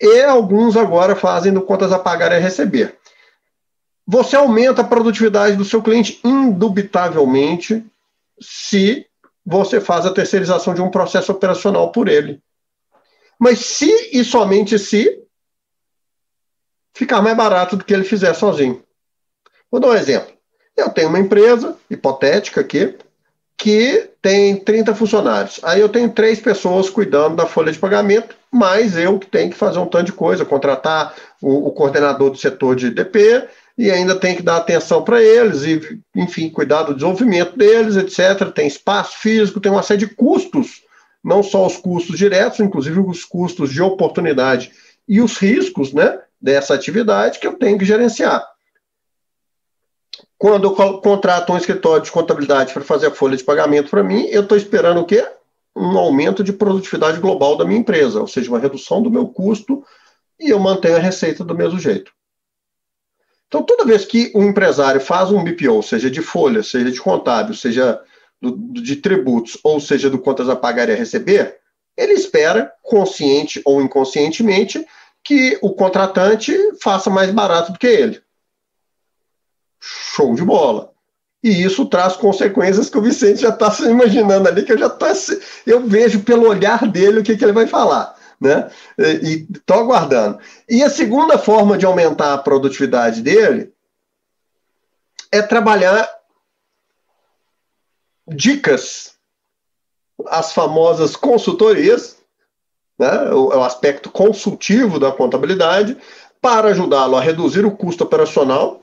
E 0.00 0.22
alguns 0.22 0.76
agora 0.76 1.14
fazem 1.14 1.52
do 1.52 1.62
contas 1.62 1.92
a 1.92 1.98
pagar 1.98 2.32
e 2.32 2.36
a 2.36 2.38
receber. 2.38 2.98
Você 4.06 4.36
aumenta 4.36 4.82
a 4.82 4.86
produtividade 4.86 5.56
do 5.56 5.64
seu 5.64 5.82
cliente 5.82 6.20
indubitavelmente 6.22 7.84
se 8.40 9.06
você 9.44 9.80
faz 9.80 10.04
a 10.06 10.12
terceirização 10.12 10.74
de 10.74 10.82
um 10.82 10.90
processo 10.90 11.32
operacional 11.32 11.90
por 11.90 12.08
ele. 12.08 12.42
Mas 13.38 13.60
se 13.60 14.10
e 14.12 14.24
somente 14.24 14.78
se 14.78 15.22
ficar 16.94 17.20
mais 17.20 17.36
barato 17.36 17.76
do 17.76 17.84
que 17.84 17.92
ele 17.92 18.04
fizer 18.04 18.34
sozinho. 18.34 18.82
Vou 19.70 19.80
dar 19.80 19.88
um 19.88 19.94
exemplo. 19.94 20.32
Eu 20.76 20.90
tenho 20.90 21.08
uma 21.08 21.18
empresa 21.18 21.76
hipotética 21.90 22.60
aqui 22.60 22.96
que 23.56 24.10
tem 24.20 24.56
30 24.56 24.94
funcionários. 24.94 25.60
Aí 25.62 25.80
eu 25.80 25.88
tenho 25.88 26.10
três 26.10 26.40
pessoas 26.40 26.90
cuidando 26.90 27.36
da 27.36 27.46
folha 27.46 27.72
de 27.72 27.78
pagamento, 27.78 28.36
mais 28.50 28.96
eu 28.96 29.18
que 29.18 29.26
tenho 29.26 29.50
que 29.50 29.56
fazer 29.56 29.78
um 29.78 29.86
tanto 29.86 30.06
de 30.06 30.12
coisa, 30.12 30.44
contratar 30.44 31.14
o, 31.40 31.68
o 31.68 31.72
coordenador 31.72 32.30
do 32.30 32.36
setor 32.36 32.74
de 32.74 32.90
DP, 32.90 33.48
e 33.76 33.90
ainda 33.90 34.14
tem 34.14 34.36
que 34.36 34.42
dar 34.42 34.56
atenção 34.56 35.02
para 35.02 35.22
eles 35.22 35.62
e, 35.64 36.00
enfim, 36.14 36.48
cuidar 36.48 36.84
do 36.84 36.94
desenvolvimento 36.94 37.56
deles, 37.56 37.96
etc. 37.96 38.50
Tem 38.52 38.66
espaço 38.66 39.18
físico, 39.18 39.60
tem 39.60 39.72
uma 39.72 39.82
série 39.82 40.06
de 40.06 40.14
custos, 40.14 40.82
não 41.22 41.42
só 41.42 41.66
os 41.66 41.76
custos 41.76 42.16
diretos, 42.16 42.60
inclusive 42.60 43.00
os 43.00 43.24
custos 43.24 43.70
de 43.70 43.82
oportunidade 43.82 44.72
e 45.08 45.20
os 45.20 45.36
riscos, 45.38 45.92
né, 45.92 46.20
dessa 46.40 46.74
atividade 46.74 47.38
que 47.38 47.46
eu 47.46 47.54
tenho 47.54 47.78
que 47.78 47.84
gerenciar. 47.84 48.46
Quando 50.38 50.64
eu 50.68 51.00
contrato 51.00 51.52
um 51.52 51.56
escritório 51.56 52.04
de 52.04 52.12
contabilidade 52.12 52.72
para 52.72 52.82
fazer 52.82 53.06
a 53.06 53.10
folha 53.10 53.36
de 53.36 53.44
pagamento 53.44 53.90
para 53.90 54.02
mim, 54.02 54.26
eu 54.26 54.42
estou 54.42 54.56
esperando 54.56 55.00
o 55.00 55.04
quê? 55.06 55.26
Um 55.74 55.96
aumento 55.98 56.44
de 56.44 56.52
produtividade 56.52 57.18
global 57.18 57.56
da 57.56 57.64
minha 57.64 57.80
empresa, 57.80 58.20
ou 58.20 58.26
seja, 58.26 58.50
uma 58.50 58.58
redução 58.58 59.02
do 59.02 59.10
meu 59.10 59.26
custo 59.26 59.82
e 60.38 60.50
eu 60.50 60.58
mantenho 60.58 60.96
a 60.96 61.00
receita 61.00 61.42
do 61.42 61.54
mesmo 61.54 61.78
jeito. 61.78 62.12
Então, 63.54 63.62
toda 63.62 63.84
vez 63.84 64.04
que 64.04 64.32
um 64.34 64.48
empresário 64.48 65.00
faz 65.00 65.30
um 65.30 65.44
BPO, 65.44 65.80
seja 65.80 66.10
de 66.10 66.20
folha, 66.20 66.60
seja 66.60 66.90
de 66.90 67.00
contábil, 67.00 67.54
seja 67.54 68.00
do, 68.42 68.56
de 68.72 68.96
tributos, 68.96 69.56
ou 69.62 69.78
seja 69.78 70.10
do 70.10 70.18
contas 70.18 70.48
a 70.48 70.56
pagar 70.56 70.88
e 70.88 70.92
a 70.92 70.96
receber, 70.96 71.58
ele 71.96 72.14
espera, 72.14 72.72
consciente 72.82 73.62
ou 73.64 73.80
inconscientemente, 73.80 74.84
que 75.22 75.56
o 75.62 75.72
contratante 75.72 76.52
faça 76.82 77.08
mais 77.08 77.30
barato 77.30 77.70
do 77.70 77.78
que 77.78 77.86
ele. 77.86 78.20
Show 79.80 80.34
de 80.34 80.42
bola. 80.42 80.90
E 81.40 81.62
isso 81.62 81.86
traz 81.86 82.16
consequências 82.16 82.90
que 82.90 82.98
o 82.98 83.02
Vicente 83.02 83.42
já 83.42 83.50
está 83.50 83.70
se 83.70 83.84
imaginando 83.88 84.48
ali, 84.48 84.64
que 84.64 84.72
eu 84.72 84.78
já 84.78 84.90
tô, 84.90 85.06
eu 85.64 85.86
vejo 85.86 86.24
pelo 86.24 86.48
olhar 86.48 86.90
dele 86.90 87.20
o 87.20 87.22
que, 87.22 87.36
que 87.36 87.44
ele 87.44 87.52
vai 87.52 87.68
falar 87.68 88.16
né? 88.44 88.70
E 88.98 89.46
estou 89.52 89.78
aguardando. 89.78 90.38
E 90.68 90.82
a 90.82 90.90
segunda 90.90 91.38
forma 91.38 91.78
de 91.78 91.86
aumentar 91.86 92.34
a 92.34 92.38
produtividade 92.38 93.22
dele 93.22 93.72
é 95.32 95.40
trabalhar 95.42 96.08
dicas, 98.28 99.14
as 100.26 100.52
famosas 100.52 101.16
consultorias, 101.16 102.18
né? 102.98 103.30
o, 103.32 103.48
o 103.48 103.64
aspecto 103.64 104.10
consultivo 104.10 105.00
da 105.00 105.10
contabilidade, 105.10 105.96
para 106.40 106.68
ajudá-lo 106.68 107.16
a 107.16 107.20
reduzir 107.20 107.64
o 107.64 107.74
custo 107.74 108.04
operacional, 108.04 108.82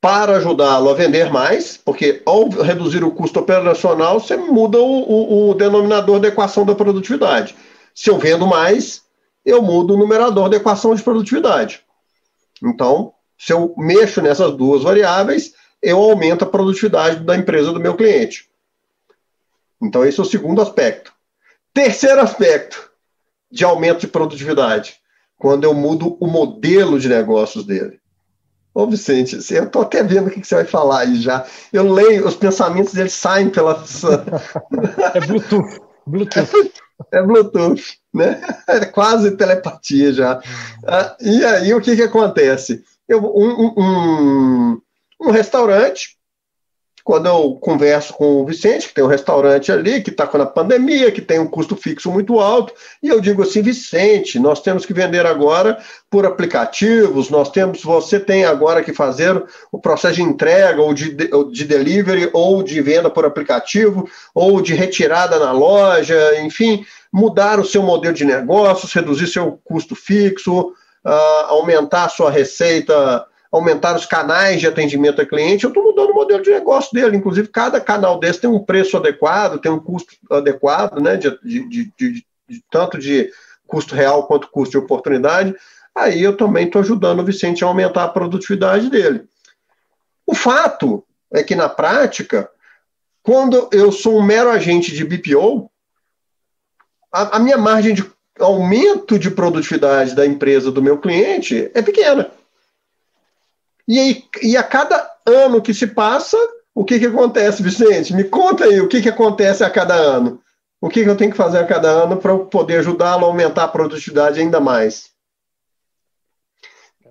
para 0.00 0.38
ajudá-lo 0.38 0.90
a 0.90 0.94
vender 0.94 1.30
mais, 1.30 1.76
porque 1.76 2.20
ao 2.26 2.48
reduzir 2.48 3.04
o 3.04 3.12
custo 3.12 3.38
operacional, 3.38 4.18
você 4.18 4.36
muda 4.36 4.78
o, 4.78 4.84
o, 4.84 5.50
o 5.50 5.54
denominador 5.54 6.18
da 6.18 6.26
equação 6.26 6.66
da 6.66 6.74
produtividade. 6.74 7.54
Se 7.94 8.10
eu 8.10 8.18
vendo 8.18 8.46
mais, 8.46 9.02
eu 9.44 9.62
mudo 9.62 9.94
o 9.94 9.96
numerador 9.96 10.48
da 10.48 10.56
equação 10.56 10.94
de 10.94 11.02
produtividade. 11.02 11.84
Então, 12.62 13.12
se 13.36 13.52
eu 13.52 13.74
mexo 13.76 14.22
nessas 14.22 14.56
duas 14.56 14.82
variáveis, 14.82 15.52
eu 15.82 15.98
aumento 15.98 16.44
a 16.44 16.48
produtividade 16.48 17.24
da 17.24 17.36
empresa 17.36 17.72
do 17.72 17.80
meu 17.80 17.96
cliente. 17.96 18.48
Então, 19.82 20.04
esse 20.04 20.20
é 20.20 20.22
o 20.22 20.26
segundo 20.26 20.62
aspecto. 20.62 21.12
Terceiro 21.74 22.20
aspecto 22.20 22.90
de 23.50 23.64
aumento 23.64 24.00
de 24.00 24.06
produtividade, 24.06 24.96
quando 25.36 25.64
eu 25.64 25.74
mudo 25.74 26.16
o 26.20 26.26
modelo 26.26 27.00
de 27.00 27.08
negócios 27.08 27.64
dele. 27.64 28.00
Ô, 28.74 28.86
Vicente, 28.86 29.36
eu 29.50 29.64
estou 29.64 29.82
até 29.82 30.02
vendo 30.02 30.28
o 30.28 30.30
que 30.30 30.42
você 30.42 30.54
vai 30.54 30.64
falar 30.64 31.00
aí 31.00 31.20
já. 31.20 31.44
Eu 31.72 31.92
leio, 31.92 32.26
os 32.26 32.34
pensamentos 32.34 32.94
dele 32.94 33.10
saem 33.10 33.50
pela. 33.50 33.84
é 35.14 35.20
Bluetooth. 35.20 35.80
Bluetooth. 36.06 36.72
É, 37.12 37.22
Bluetooth, 37.22 37.98
né? 38.12 38.40
É 38.68 38.84
quase 38.86 39.36
telepatia 39.36 40.12
já. 40.12 40.40
Ah, 40.86 41.16
e 41.20 41.44
aí, 41.44 41.74
o 41.74 41.80
que, 41.80 41.96
que 41.96 42.02
acontece? 42.02 42.84
Eu, 43.08 43.20
um, 43.24 43.74
um, 43.76 44.80
um 45.20 45.30
restaurante 45.30 46.16
quando 47.04 47.26
eu 47.26 47.54
converso 47.60 48.12
com 48.14 48.40
o 48.40 48.46
Vicente, 48.46 48.88
que 48.88 48.94
tem 48.94 49.02
um 49.02 49.08
restaurante 49.08 49.72
ali, 49.72 50.00
que 50.00 50.10
está 50.10 50.26
com 50.26 50.40
a 50.40 50.46
pandemia, 50.46 51.10
que 51.10 51.20
tem 51.20 51.38
um 51.38 51.46
custo 51.46 51.74
fixo 51.74 52.10
muito 52.10 52.38
alto, 52.38 52.72
e 53.02 53.08
eu 53.08 53.20
digo 53.20 53.42
assim, 53.42 53.62
Vicente, 53.62 54.38
nós 54.38 54.60
temos 54.60 54.86
que 54.86 54.94
vender 54.94 55.26
agora 55.26 55.78
por 56.08 56.24
aplicativos, 56.24 57.30
nós 57.30 57.50
temos, 57.50 57.82
você 57.82 58.20
tem 58.20 58.44
agora 58.44 58.82
que 58.82 58.92
fazer 58.92 59.42
o 59.70 59.78
processo 59.78 60.16
de 60.16 60.22
entrega, 60.22 60.80
ou 60.80 60.94
de, 60.94 61.16
de 61.50 61.64
delivery, 61.64 62.30
ou 62.32 62.62
de 62.62 62.80
venda 62.80 63.10
por 63.10 63.24
aplicativo, 63.24 64.08
ou 64.34 64.60
de 64.60 64.74
retirada 64.74 65.38
na 65.38 65.52
loja, 65.52 66.40
enfim, 66.40 66.84
mudar 67.12 67.58
o 67.58 67.64
seu 67.64 67.82
modelo 67.82 68.14
de 68.14 68.24
negócios, 68.24 68.92
reduzir 68.92 69.26
seu 69.26 69.60
custo 69.64 69.94
fixo, 69.96 70.72
uh, 71.04 71.44
aumentar 71.48 72.04
a 72.04 72.08
sua 72.08 72.30
receita 72.30 73.26
aumentar 73.52 73.94
os 73.94 74.06
canais 74.06 74.60
de 74.60 74.66
atendimento 74.66 75.20
a 75.20 75.26
cliente, 75.26 75.64
eu 75.64 75.68
estou 75.68 75.84
mudando 75.84 76.10
o 76.10 76.14
modelo 76.14 76.42
de 76.42 76.50
negócio 76.50 76.90
dele. 76.94 77.18
Inclusive, 77.18 77.48
cada 77.48 77.78
canal 77.78 78.18
desse 78.18 78.40
tem 78.40 78.48
um 78.48 78.64
preço 78.64 78.96
adequado, 78.96 79.60
tem 79.60 79.70
um 79.70 79.78
custo 79.78 80.14
adequado, 80.30 80.98
né, 81.00 81.18
de, 81.18 81.38
de, 81.44 81.92
de, 81.94 82.26
de 82.48 82.64
tanto 82.70 82.96
de 82.96 83.30
custo 83.66 83.94
real 83.94 84.26
quanto 84.26 84.50
custo 84.50 84.72
de 84.72 84.78
oportunidade. 84.78 85.54
Aí 85.94 86.22
eu 86.22 86.34
também 86.34 86.64
estou 86.64 86.80
ajudando 86.80 87.20
o 87.20 87.24
Vicente 87.24 87.62
a 87.62 87.66
aumentar 87.66 88.04
a 88.04 88.08
produtividade 88.08 88.88
dele. 88.88 89.24
O 90.26 90.34
fato 90.34 91.04
é 91.30 91.42
que, 91.42 91.54
na 91.54 91.68
prática, 91.68 92.48
quando 93.22 93.68
eu 93.70 93.92
sou 93.92 94.18
um 94.18 94.22
mero 94.22 94.50
agente 94.50 94.92
de 94.92 95.04
BPO, 95.04 95.70
a, 97.12 97.36
a 97.36 97.38
minha 97.38 97.58
margem 97.58 97.92
de 97.92 98.10
aumento 98.40 99.18
de 99.18 99.30
produtividade 99.30 100.14
da 100.14 100.24
empresa 100.24 100.72
do 100.72 100.82
meu 100.82 100.96
cliente 100.96 101.70
é 101.74 101.82
pequena. 101.82 102.30
E, 103.86 103.98
aí, 103.98 104.24
e 104.42 104.56
a 104.56 104.62
cada 104.62 105.10
ano 105.26 105.60
que 105.60 105.74
se 105.74 105.86
passa, 105.86 106.36
o 106.74 106.84
que, 106.84 106.98
que 106.98 107.06
acontece, 107.06 107.62
Vicente? 107.62 108.14
Me 108.14 108.24
conta 108.24 108.64
aí 108.64 108.80
o 108.80 108.88
que, 108.88 109.02
que 109.02 109.08
acontece 109.08 109.64
a 109.64 109.70
cada 109.70 109.94
ano. 109.94 110.40
O 110.80 110.88
que, 110.88 111.04
que 111.04 111.08
eu 111.08 111.16
tenho 111.16 111.30
que 111.30 111.36
fazer 111.36 111.58
a 111.58 111.66
cada 111.66 111.88
ano 111.88 112.16
para 112.16 112.36
poder 112.38 112.78
ajudá-lo 112.78 113.24
a 113.24 113.28
aumentar 113.28 113.64
a 113.64 113.68
produtividade 113.68 114.40
ainda 114.40 114.58
mais? 114.58 115.12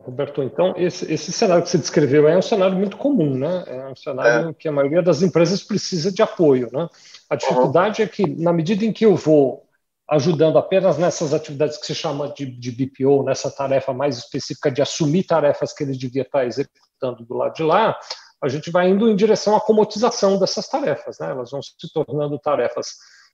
Roberto, 0.04 0.42
então, 0.42 0.74
esse, 0.76 1.12
esse, 1.12 1.32
cenário 1.32 1.64
que 1.64 1.70
você 1.70 1.78
descreveu 1.78 2.28
é 2.28 2.36
um 2.36 2.42
cenário 2.42 2.76
muito 2.76 2.98
comum, 2.98 3.38
né? 3.38 3.64
É 3.68 3.88
um 3.88 3.96
cenário 3.96 4.50
é. 4.50 4.54
que 4.54 4.68
a 4.68 4.72
maioria 4.72 5.02
das 5.02 5.22
empresas 5.22 5.62
precisa 5.62 6.12
de 6.12 6.24
apoio, 6.24 6.70
né? 6.74 6.90
A 7.30 7.36
dificuldade 7.36 8.02
uhum. 8.02 8.08
é 8.08 8.10
que, 8.10 8.28
na 8.28 8.52
medida 8.52 8.84
em 8.84 8.92
que 8.92 9.06
eu 9.06 9.16
vou 9.16 9.64
ajudando 10.12 10.58
apenas 10.58 10.98
nessas 10.98 11.34
atividades 11.34 11.78
que 11.78 11.86
se 11.86 11.96
chama 11.96 12.34
de, 12.34 12.46
de 12.46 12.70
BPO, 12.70 13.24
nessa 13.24 13.50
tarefa 13.50 13.94
mais 13.94 14.18
específica 14.18 14.70
de 14.70 14.82
assumir 14.82 15.24
tarefas 15.24 15.72
que 15.72 15.84
ele 15.84 15.98
devia 15.98 16.24
estar 16.24 16.46
executando 16.46 17.26
do 17.26 17.34
lado 17.34 17.54
de 17.54 17.64
lá, 17.64 17.98
a 18.44 18.50
gente 18.50 18.70
vai 18.70 18.90
indo 18.90 19.10
em 19.10 19.16
direção 19.16 19.56
à 19.56 19.62
comotização 19.62 20.38
dessas 20.38 20.68
tarefas, 20.68 21.18
né? 21.20 21.32
Elas 21.32 21.52
vão 21.52 21.62
se 21.62 21.72
tornando 21.94 22.38
tarefas 22.40 22.88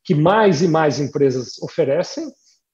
que 0.04 0.14
mais 0.14 0.62
e 0.62 0.68
mais 0.68 1.00
empresas 1.00 1.58
oferecem. 1.64 2.30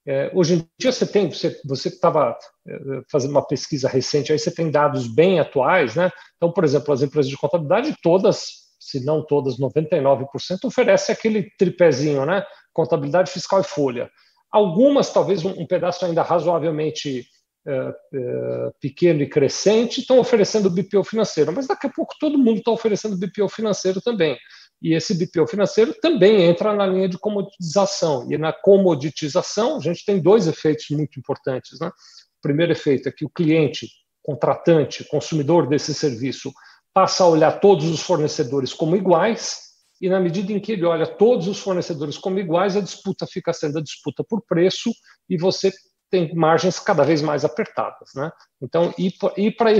É, 0.06 0.30
hoje 0.36 0.56
em 0.56 0.68
dia 0.78 0.92
você 0.92 1.08
tem, 1.08 1.30
você 1.64 1.88
estava 1.88 2.38
é, 2.68 2.78
fazendo 3.10 3.32
uma 3.32 3.48
pesquisa 3.48 3.88
recente, 3.88 4.34
aí 4.34 4.40
você 4.40 4.54
tem 4.54 4.70
dados 4.70 5.08
bem 5.08 5.40
atuais, 5.40 5.96
né? 5.96 6.12
Então, 6.36 6.52
por 6.52 6.66
exemplo, 6.66 6.94
as 6.94 7.02
empresas 7.02 7.30
de 7.30 7.38
contabilidade 7.38 7.96
todas, 8.04 8.48
se 8.78 9.00
não 9.06 9.26
todas, 9.26 9.58
99% 9.58 10.28
oferecem 10.66 11.14
aquele 11.14 11.50
tripézinho, 11.58 12.26
né? 12.26 12.44
Contabilidade 12.74 13.32
fiscal 13.32 13.62
e 13.62 13.64
folha. 13.64 14.10
Algumas, 14.52 15.12
talvez 15.12 15.44
um, 15.46 15.52
um 15.52 15.66
pedaço 15.66 16.06
ainda 16.06 16.22
razoavelmente 16.22 17.26
é, 17.66 17.96
é, 18.14 18.72
pequeno 18.82 19.22
e 19.22 19.30
crescente, 19.30 20.02
estão 20.02 20.20
oferecendo 20.20 20.70
BPO 20.70 21.04
financeiro, 21.06 21.54
mas 21.54 21.66
daqui 21.66 21.88
a 21.88 21.90
pouco 21.90 22.14
todo 22.20 22.38
mundo 22.38 22.58
está 22.58 22.72
oferecendo 22.72 23.18
BPO 23.18 23.48
financeiro 23.48 24.02
também. 24.02 24.38
E 24.82 24.94
esse 24.94 25.14
BPO 25.14 25.48
financeiro 25.48 25.94
também 26.02 26.44
entra 26.44 26.74
na 26.74 26.86
linha 26.86 27.08
de 27.08 27.18
comoditização. 27.18 28.28
E 28.30 28.38
na 28.38 28.52
comoditização, 28.52 29.78
a 29.78 29.80
gente 29.80 30.04
tem 30.04 30.20
dois 30.22 30.46
efeitos 30.46 30.88
muito 30.90 31.18
importantes. 31.18 31.80
Né? 31.80 31.88
O 31.88 32.42
primeiro 32.42 32.74
efeito 32.74 33.08
é 33.08 33.12
que 33.14 33.24
o 33.24 33.30
cliente, 33.30 33.88
contratante, 34.22 35.06
consumidor 35.06 35.66
desse 35.66 35.94
serviço, 35.94 36.52
passa 36.94 37.24
a 37.24 37.28
olhar 37.28 37.62
todos 37.62 37.86
os 37.86 38.02
fornecedores 38.02 38.74
como 38.74 38.98
iguais, 38.98 39.63
e 40.04 40.10
na 40.10 40.20
medida 40.20 40.52
em 40.52 40.60
que 40.60 40.74
ele 40.74 40.84
olha 40.84 41.08
todos 41.08 41.48
os 41.48 41.62
fornecedores 41.62 42.18
como 42.18 42.38
iguais, 42.38 42.76
a 42.76 42.82
disputa 42.82 43.26
fica 43.26 43.54
sendo 43.54 43.80
a 43.80 43.82
disputa 43.82 44.22
por 44.22 44.42
preço 44.46 44.92
e 45.30 45.38
você 45.38 45.72
tem 46.12 46.36
margens 46.36 46.78
cada 46.78 47.06
vez 47.06 47.22
mais 47.22 47.46
apertadas. 47.46 48.10
Né? 48.14 48.30
Então, 48.62 48.94
ir 48.98 49.56
para 49.56 49.72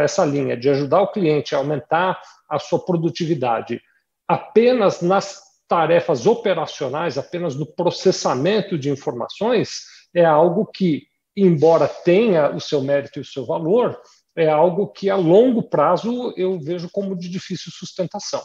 essa 0.00 0.24
linha 0.24 0.56
de 0.56 0.70
ajudar 0.70 1.02
o 1.02 1.12
cliente 1.12 1.54
a 1.54 1.58
aumentar 1.58 2.18
a 2.48 2.58
sua 2.58 2.82
produtividade 2.82 3.78
apenas 4.26 5.02
nas 5.02 5.42
tarefas 5.68 6.26
operacionais, 6.26 7.18
apenas 7.18 7.54
no 7.54 7.66
processamento 7.66 8.78
de 8.78 8.88
informações, 8.88 9.82
é 10.14 10.24
algo 10.24 10.64
que, 10.64 11.02
embora 11.36 11.86
tenha 11.86 12.56
o 12.56 12.60
seu 12.60 12.80
mérito 12.80 13.18
e 13.18 13.20
o 13.20 13.26
seu 13.26 13.44
valor, 13.44 14.00
é 14.34 14.48
algo 14.48 14.88
que 14.88 15.10
a 15.10 15.16
longo 15.16 15.62
prazo 15.62 16.32
eu 16.38 16.58
vejo 16.58 16.88
como 16.90 17.14
de 17.14 17.28
difícil 17.28 17.70
sustentação. 17.70 18.40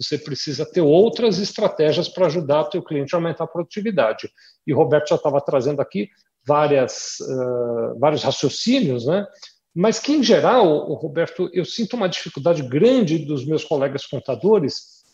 Você 0.00 0.18
precisa 0.18 0.64
ter 0.64 0.80
outras 0.80 1.38
estratégias 1.38 2.08
para 2.08 2.26
ajudar 2.26 2.62
o 2.62 2.70
teu 2.70 2.82
cliente 2.82 3.14
a 3.14 3.18
aumentar 3.18 3.44
a 3.44 3.48
produtividade. 3.48 4.28
E 4.66 4.72
o 4.72 4.76
Roberto 4.76 5.08
já 5.08 5.16
estava 5.16 5.40
trazendo 5.40 5.80
aqui 5.80 6.08
várias, 6.46 7.18
uh, 7.20 7.98
vários 7.98 8.22
raciocínios, 8.22 9.06
né? 9.06 9.26
mas 9.74 9.98
que, 9.98 10.12
em 10.12 10.22
geral, 10.22 10.66
o 10.90 10.94
Roberto, 10.94 11.50
eu 11.52 11.64
sinto 11.64 11.96
uma 11.96 12.08
dificuldade 12.08 12.62
grande 12.62 13.18
dos 13.18 13.44
meus 13.46 13.64
colegas 13.64 14.06
contadores 14.06 15.04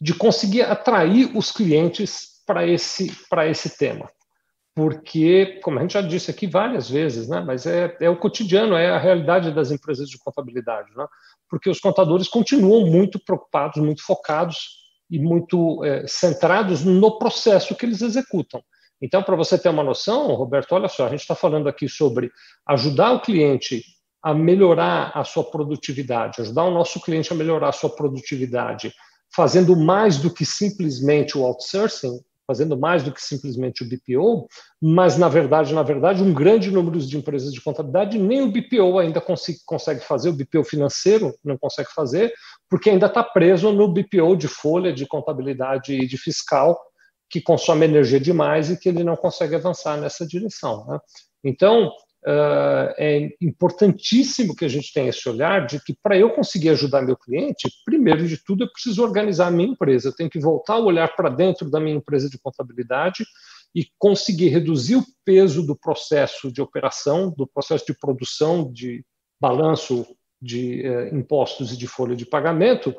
de 0.00 0.14
conseguir 0.14 0.62
atrair 0.62 1.36
os 1.36 1.50
clientes 1.50 2.42
para 2.46 2.66
esse, 2.66 3.10
esse 3.48 3.76
tema 3.76 4.10
porque, 4.74 5.60
como 5.62 5.78
a 5.78 5.82
gente 5.82 5.92
já 5.94 6.00
disse 6.00 6.30
aqui 6.30 6.46
várias 6.48 6.90
vezes, 6.90 7.28
né, 7.28 7.40
mas 7.40 7.64
é, 7.64 7.96
é 8.00 8.10
o 8.10 8.16
cotidiano, 8.16 8.74
é 8.74 8.90
a 8.90 8.98
realidade 8.98 9.52
das 9.52 9.70
empresas 9.70 10.08
de 10.08 10.18
contabilidade, 10.18 10.90
né, 10.96 11.06
porque 11.48 11.70
os 11.70 11.78
contadores 11.78 12.26
continuam 12.26 12.86
muito 12.86 13.18
preocupados, 13.24 13.80
muito 13.80 14.02
focados 14.02 14.82
e 15.08 15.18
muito 15.18 15.84
é, 15.84 16.04
centrados 16.08 16.84
no 16.84 17.18
processo 17.18 17.76
que 17.76 17.86
eles 17.86 18.02
executam. 18.02 18.60
Então, 19.00 19.22
para 19.22 19.36
você 19.36 19.56
ter 19.56 19.68
uma 19.68 19.84
noção, 19.84 20.34
Roberto, 20.34 20.72
olha 20.72 20.88
só, 20.88 21.06
a 21.06 21.10
gente 21.10 21.20
está 21.20 21.34
falando 21.34 21.68
aqui 21.68 21.88
sobre 21.88 22.30
ajudar 22.66 23.12
o 23.12 23.20
cliente 23.20 23.84
a 24.22 24.32
melhorar 24.32 25.12
a 25.14 25.22
sua 25.22 25.44
produtividade, 25.44 26.40
ajudar 26.40 26.64
o 26.64 26.70
nosso 26.70 27.00
cliente 27.00 27.32
a 27.32 27.36
melhorar 27.36 27.68
a 27.68 27.72
sua 27.72 27.90
produtividade, 27.90 28.92
fazendo 29.34 29.76
mais 29.76 30.18
do 30.18 30.32
que 30.32 30.46
simplesmente 30.46 31.36
o 31.36 31.44
outsourcing, 31.44 32.18
fazendo 32.46 32.76
mais 32.76 33.02
do 33.02 33.12
que 33.12 33.22
simplesmente 33.22 33.82
o 33.82 33.88
BPO, 33.88 34.46
mas 34.80 35.16
na 35.16 35.28
verdade, 35.28 35.74
na 35.74 35.82
verdade, 35.82 36.22
um 36.22 36.32
grande 36.32 36.70
número 36.70 36.98
de 36.98 37.16
empresas 37.16 37.52
de 37.52 37.60
contabilidade 37.60 38.18
nem 38.18 38.42
o 38.42 38.50
BPO 38.50 38.98
ainda 38.98 39.20
consegue 39.20 40.00
fazer, 40.00 40.28
o 40.28 40.34
BPO 40.34 40.64
financeiro 40.64 41.34
não 41.44 41.56
consegue 41.56 41.90
fazer, 41.94 42.32
porque 42.68 42.90
ainda 42.90 43.06
está 43.06 43.22
preso 43.22 43.72
no 43.72 43.88
BPO 43.88 44.36
de 44.36 44.48
folha, 44.48 44.92
de 44.92 45.06
contabilidade 45.06 45.94
e 45.94 46.06
de 46.06 46.18
fiscal, 46.18 46.78
que 47.30 47.40
consome 47.40 47.84
energia 47.84 48.20
demais 48.20 48.70
e 48.70 48.78
que 48.78 48.88
ele 48.88 49.02
não 49.02 49.16
consegue 49.16 49.54
avançar 49.54 49.96
nessa 49.96 50.26
direção. 50.26 50.86
Né? 50.86 50.98
Então, 51.42 51.90
uh, 52.26 52.94
é 52.96 53.30
importantíssimo 53.40 54.54
que 54.54 54.64
a 54.64 54.68
gente 54.68 54.92
tenha 54.92 55.10
esse 55.10 55.28
olhar 55.28 55.66
de 55.66 55.82
que 55.82 55.94
para 56.02 56.16
eu 56.16 56.30
conseguir 56.30 56.70
ajudar 56.70 57.02
meu 57.02 57.16
cliente, 57.16 57.68
primeiro 57.84 58.26
de 58.26 58.42
tudo 58.42 58.64
eu 58.64 58.72
preciso 58.72 59.02
organizar 59.02 59.48
a 59.48 59.50
minha 59.50 59.68
empresa, 59.68 60.08
eu 60.08 60.14
tenho 60.14 60.30
que 60.30 60.40
voltar 60.40 60.78
o 60.78 60.84
olhar 60.84 61.14
para 61.14 61.28
dentro 61.28 61.70
da 61.70 61.78
minha 61.78 61.96
empresa 61.96 62.28
de 62.28 62.38
contabilidade 62.38 63.24
e 63.74 63.86
conseguir 63.98 64.48
reduzir 64.48 64.96
o 64.96 65.04
peso 65.24 65.66
do 65.66 65.76
processo 65.76 66.50
de 66.50 66.62
operação, 66.62 67.34
do 67.36 67.46
processo 67.46 67.84
de 67.86 67.98
produção, 67.98 68.72
de 68.72 69.04
balanço 69.40 70.06
de 70.40 70.86
eh, 70.86 71.08
impostos 71.12 71.72
e 71.72 71.76
de 71.76 71.86
folha 71.86 72.14
de 72.14 72.26
pagamento, 72.26 72.94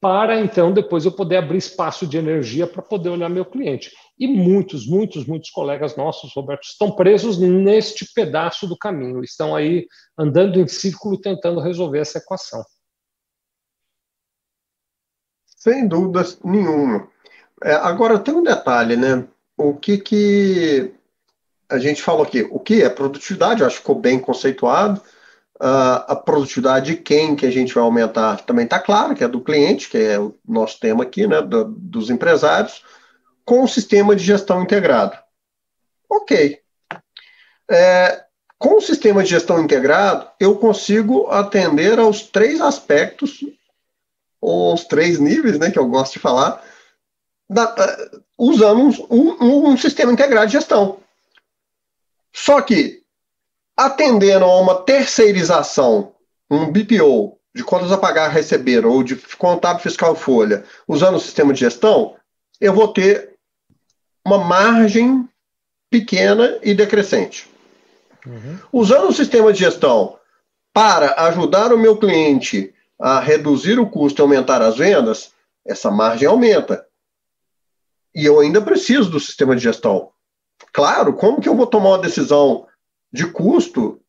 para 0.00 0.40
então 0.40 0.72
depois 0.72 1.04
eu 1.04 1.12
poder 1.12 1.36
abrir 1.36 1.58
espaço 1.58 2.06
de 2.06 2.16
energia 2.16 2.66
para 2.66 2.82
poder 2.82 3.10
olhar 3.10 3.28
meu 3.28 3.44
cliente. 3.44 3.92
E 4.18 4.26
muitos, 4.26 4.86
muitos, 4.86 5.26
muitos 5.26 5.50
colegas 5.50 5.96
nossos, 5.96 6.32
Roberto, 6.34 6.64
estão 6.64 6.92
presos 6.92 7.38
neste 7.38 8.10
pedaço 8.14 8.66
do 8.66 8.76
caminho, 8.76 9.22
estão 9.22 9.54
aí 9.54 9.86
andando 10.18 10.58
em 10.58 10.66
círculo 10.66 11.20
tentando 11.20 11.60
resolver 11.60 11.98
essa 11.98 12.18
equação. 12.18 12.62
Sem 15.46 15.86
dúvida 15.86 16.22
nenhuma. 16.42 17.08
É, 17.62 17.74
agora 17.74 18.18
tem 18.18 18.34
um 18.34 18.42
detalhe, 18.42 18.96
né? 18.96 19.26
O 19.56 19.74
que 19.74 19.98
que 19.98 20.94
a 21.68 21.78
gente 21.78 22.02
falou 22.02 22.22
aqui? 22.22 22.48
O 22.50 22.58
que 22.58 22.82
é 22.82 22.88
produtividade? 22.88 23.60
Eu 23.60 23.66
acho 23.66 23.76
que 23.76 23.82
ficou 23.82 24.00
bem 24.00 24.18
conceituado. 24.18 25.02
A, 25.60 26.12
a 26.12 26.16
produtividade 26.16 26.94
de 26.94 27.02
quem 27.02 27.36
que 27.36 27.44
a 27.44 27.50
gente 27.50 27.74
vai 27.74 27.84
aumentar 27.84 28.40
também 28.40 28.64
está 28.64 28.80
claro, 28.80 29.14
que 29.14 29.22
é 29.22 29.28
do 29.28 29.42
cliente, 29.42 29.90
que 29.90 29.98
é 29.98 30.18
o 30.18 30.34
nosso 30.48 30.80
tema 30.80 31.02
aqui, 31.02 31.26
né, 31.26 31.42
do, 31.42 31.64
dos 31.64 32.08
empresários, 32.08 32.82
com 33.44 33.62
o 33.62 33.68
sistema 33.68 34.16
de 34.16 34.24
gestão 34.24 34.62
integrado. 34.62 35.16
Ok. 36.08 36.58
É, 37.70 38.24
com 38.58 38.78
o 38.78 38.80
sistema 38.80 39.22
de 39.22 39.30
gestão 39.30 39.62
integrado, 39.62 40.28
eu 40.40 40.56
consigo 40.56 41.26
atender 41.30 41.98
aos 41.98 42.22
três 42.22 42.60
aspectos, 42.60 43.44
ou 44.40 44.70
aos 44.70 44.84
três 44.84 45.18
níveis, 45.18 45.58
né, 45.58 45.70
que 45.70 45.78
eu 45.78 45.86
gosto 45.86 46.14
de 46.14 46.18
falar, 46.18 46.64
da, 47.48 47.74
usando 48.38 48.80
um, 49.10 49.44
um, 49.44 49.68
um 49.70 49.76
sistema 49.76 50.10
integrado 50.10 50.46
de 50.46 50.52
gestão. 50.54 50.98
Só 52.32 52.62
que 52.62 52.99
atendendo 53.84 54.44
a 54.44 54.60
uma 54.60 54.74
terceirização, 54.82 56.12
um 56.50 56.70
BPO, 56.70 57.38
de 57.54 57.64
contas 57.64 57.90
a 57.90 57.96
pagar 57.96 58.28
receber, 58.28 58.84
ou 58.84 59.02
de 59.02 59.16
contábil 59.38 59.82
fiscal 59.82 60.14
folha, 60.14 60.64
usando 60.86 61.16
o 61.16 61.20
sistema 61.20 61.52
de 61.54 61.60
gestão, 61.60 62.14
eu 62.60 62.74
vou 62.74 62.88
ter 62.88 63.36
uma 64.24 64.36
margem 64.36 65.26
pequena 65.88 66.58
e 66.62 66.74
decrescente. 66.74 67.48
Uhum. 68.26 68.58
Usando 68.70 69.08
o 69.08 69.14
sistema 69.14 69.50
de 69.50 69.60
gestão 69.60 70.18
para 70.74 71.14
ajudar 71.28 71.72
o 71.72 71.78
meu 71.78 71.96
cliente 71.96 72.74
a 73.00 73.18
reduzir 73.18 73.80
o 73.80 73.88
custo 73.88 74.20
e 74.20 74.22
aumentar 74.22 74.60
as 74.60 74.76
vendas, 74.76 75.32
essa 75.66 75.90
margem 75.90 76.28
aumenta. 76.28 76.86
E 78.14 78.26
eu 78.26 78.40
ainda 78.40 78.60
preciso 78.60 79.08
do 79.08 79.18
sistema 79.18 79.56
de 79.56 79.62
gestão. 79.62 80.10
Claro, 80.70 81.14
como 81.14 81.40
que 81.40 81.48
eu 81.48 81.56
vou 81.56 81.66
tomar 81.66 81.90
uma 81.90 81.98
decisão 81.98 82.66
de 83.12 83.26
custo, 83.26 84.00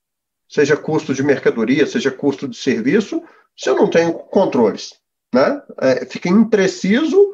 seja 0.47 0.77
custo 0.77 1.13
de 1.13 1.23
mercadoria, 1.23 1.85
seja 1.85 2.11
custo 2.11 2.47
de 2.47 2.57
serviço, 2.57 3.21
se 3.57 3.69
eu 3.69 3.75
não 3.75 3.89
tenho 3.89 4.13
controles. 4.13 4.95
Né? 5.33 5.61
É, 5.79 6.05
fica 6.05 6.29
impreciso 6.29 7.33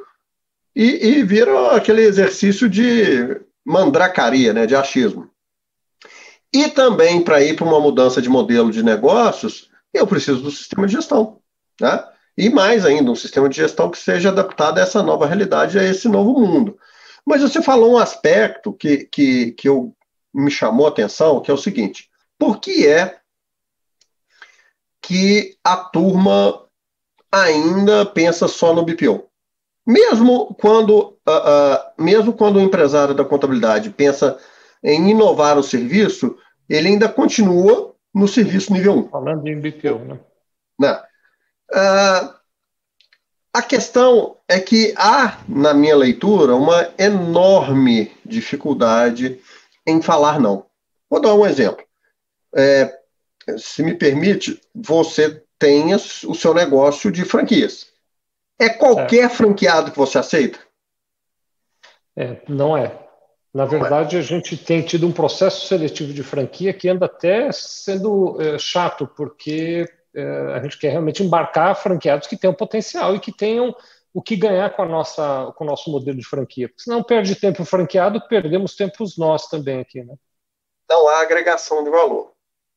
e, 0.75 1.07
e 1.07 1.24
vira 1.24 1.75
aquele 1.75 2.03
exercício 2.03 2.69
de 2.69 3.41
mandracaria, 3.65 4.53
né, 4.53 4.65
de 4.65 4.75
achismo. 4.75 5.29
E 6.53 6.69
também, 6.69 7.21
para 7.21 7.41
ir 7.43 7.55
para 7.55 7.65
uma 7.65 7.79
mudança 7.79 8.21
de 8.21 8.29
modelo 8.29 8.71
de 8.71 8.81
negócios, 8.81 9.69
eu 9.93 10.07
preciso 10.07 10.41
do 10.41 10.51
sistema 10.51 10.88
de 10.88 10.93
gestão. 10.93 11.39
Né? 11.81 12.03
E 12.38 12.50
mais 12.50 12.86
ainda, 12.86 13.12
um 13.12 13.15
sistema 13.15 13.50
de 13.50 13.57
gestão 13.57 13.89
que 13.89 13.97
seja 13.97 14.29
adaptado 14.29 14.77
a 14.77 14.81
essa 14.81 15.01
nova 15.01 15.25
realidade, 15.25 15.79
a 15.79 15.83
esse 15.83 16.07
novo 16.07 16.39
mundo. 16.39 16.77
Mas 17.25 17.41
você 17.41 17.62
falou 17.62 17.93
um 17.93 17.97
aspecto 17.97 18.71
que, 18.71 19.05
que, 19.12 19.51
que 19.51 19.67
eu 19.67 19.93
me 20.38 20.51
chamou 20.51 20.86
a 20.86 20.89
atenção, 20.89 21.41
que 21.41 21.50
é 21.50 21.53
o 21.53 21.58
seguinte: 21.58 22.10
por 22.38 22.60
que 22.60 22.88
é 22.88 23.17
que 25.01 25.56
a 25.63 25.77
turma 25.77 26.63
ainda 27.32 28.06
pensa 28.06 28.48
só 28.48 28.74
no 28.74 28.84
BPO? 28.86 29.27
Mesmo 29.86 30.53
quando, 30.56 31.00
uh, 31.00 31.94
uh, 31.98 32.03
mesmo 32.03 32.34
quando 32.34 32.58
o 32.58 32.62
empresário 32.62 33.15
da 33.15 33.25
contabilidade 33.25 33.89
pensa 33.89 34.38
em 34.84 35.10
inovar 35.10 35.58
o 35.58 35.63
serviço, 35.63 36.38
ele 36.70 36.89
ainda 36.89 37.10
continua 37.10 37.96
no 38.13 38.27
serviço 38.27 38.74
nível 38.74 38.94
1. 38.94 39.10
Falando 39.10 39.48
em 39.48 39.60
BPO, 39.60 40.00
né? 40.00 40.20
né? 40.79 41.01
Uh, 41.72 42.38
a 43.53 43.62
questão 43.62 44.36
é 44.48 44.60
que 44.60 44.94
há, 44.98 45.39
na 45.48 45.74
minha 45.74 45.96
leitura, 45.96 46.53
uma 46.53 46.89
enorme 46.98 48.12
dificuldade 48.24 49.39
em 49.88 50.01
falar 50.01 50.39
não. 50.39 50.65
Vou 51.10 51.22
dar 51.22 51.34
um 51.34 51.46
exemplo. 51.46 51.84
É, 52.56 52.94
se 53.58 53.82
me 53.82 53.96
permite, 53.96 54.60
você 54.75 55.41
tem 55.58 55.96
o 55.96 56.36
seu 56.36 56.53
negócio 56.53 57.12
de 57.12 57.24
franquias. 57.24 57.88
É 58.60 58.70
qualquer 58.70 59.25
é. 59.25 59.29
franqueado 59.29 59.91
que 59.91 59.97
você 59.97 60.17
aceita? 60.17 60.60
É, 62.15 62.41
não 62.47 62.76
é. 62.76 63.08
Na 63.54 63.65
verdade, 63.65 64.17
é. 64.17 64.19
a 64.19 64.21
gente 64.21 64.58
tem 64.58 64.82
tido 64.82 65.08
um 65.08 65.12
processo 65.12 65.67
seletivo 65.67 66.13
de 66.13 66.23
franquia 66.23 66.73
que 66.73 66.89
anda 66.89 67.06
até 67.06 67.52
sendo 67.52 68.39
é, 68.41 68.60
chato, 68.60 69.08
porque 69.08 69.88
é, 70.13 70.54
a 70.54 70.62
gente 70.62 70.78
quer 70.78 70.89
realmente 70.89 71.23
embarcar 71.23 71.76
franqueados 71.76 72.28
que 72.28 72.38
tenham 72.38 72.54
potencial 72.54 73.15
e 73.15 73.19
que 73.19 73.32
tenham 73.32 73.76
o 74.13 74.22
que 74.22 74.36
ganhar 74.36 74.76
com, 74.76 74.82
a 74.82 74.86
nossa, 74.86 75.54
com 75.56 75.63
o 75.63 75.67
nosso 75.67 75.91
modelo 75.91 76.17
de 76.17 76.26
franquia. 76.26 76.67
Porque 76.67 76.84
senão 76.84 77.04
perde 77.04 77.36
tempo 77.36 77.63
o 77.63 77.65
franqueado, 77.65 78.26
perdemos 78.28 78.76
tempos 78.76 79.17
nós 79.17 79.48
também 79.48 79.80
aqui, 79.80 80.04
né? 80.04 80.15
Não 80.89 81.08
há 81.08 81.22
agregação 81.22 81.84
de 81.84 81.89
valor, 81.89 82.32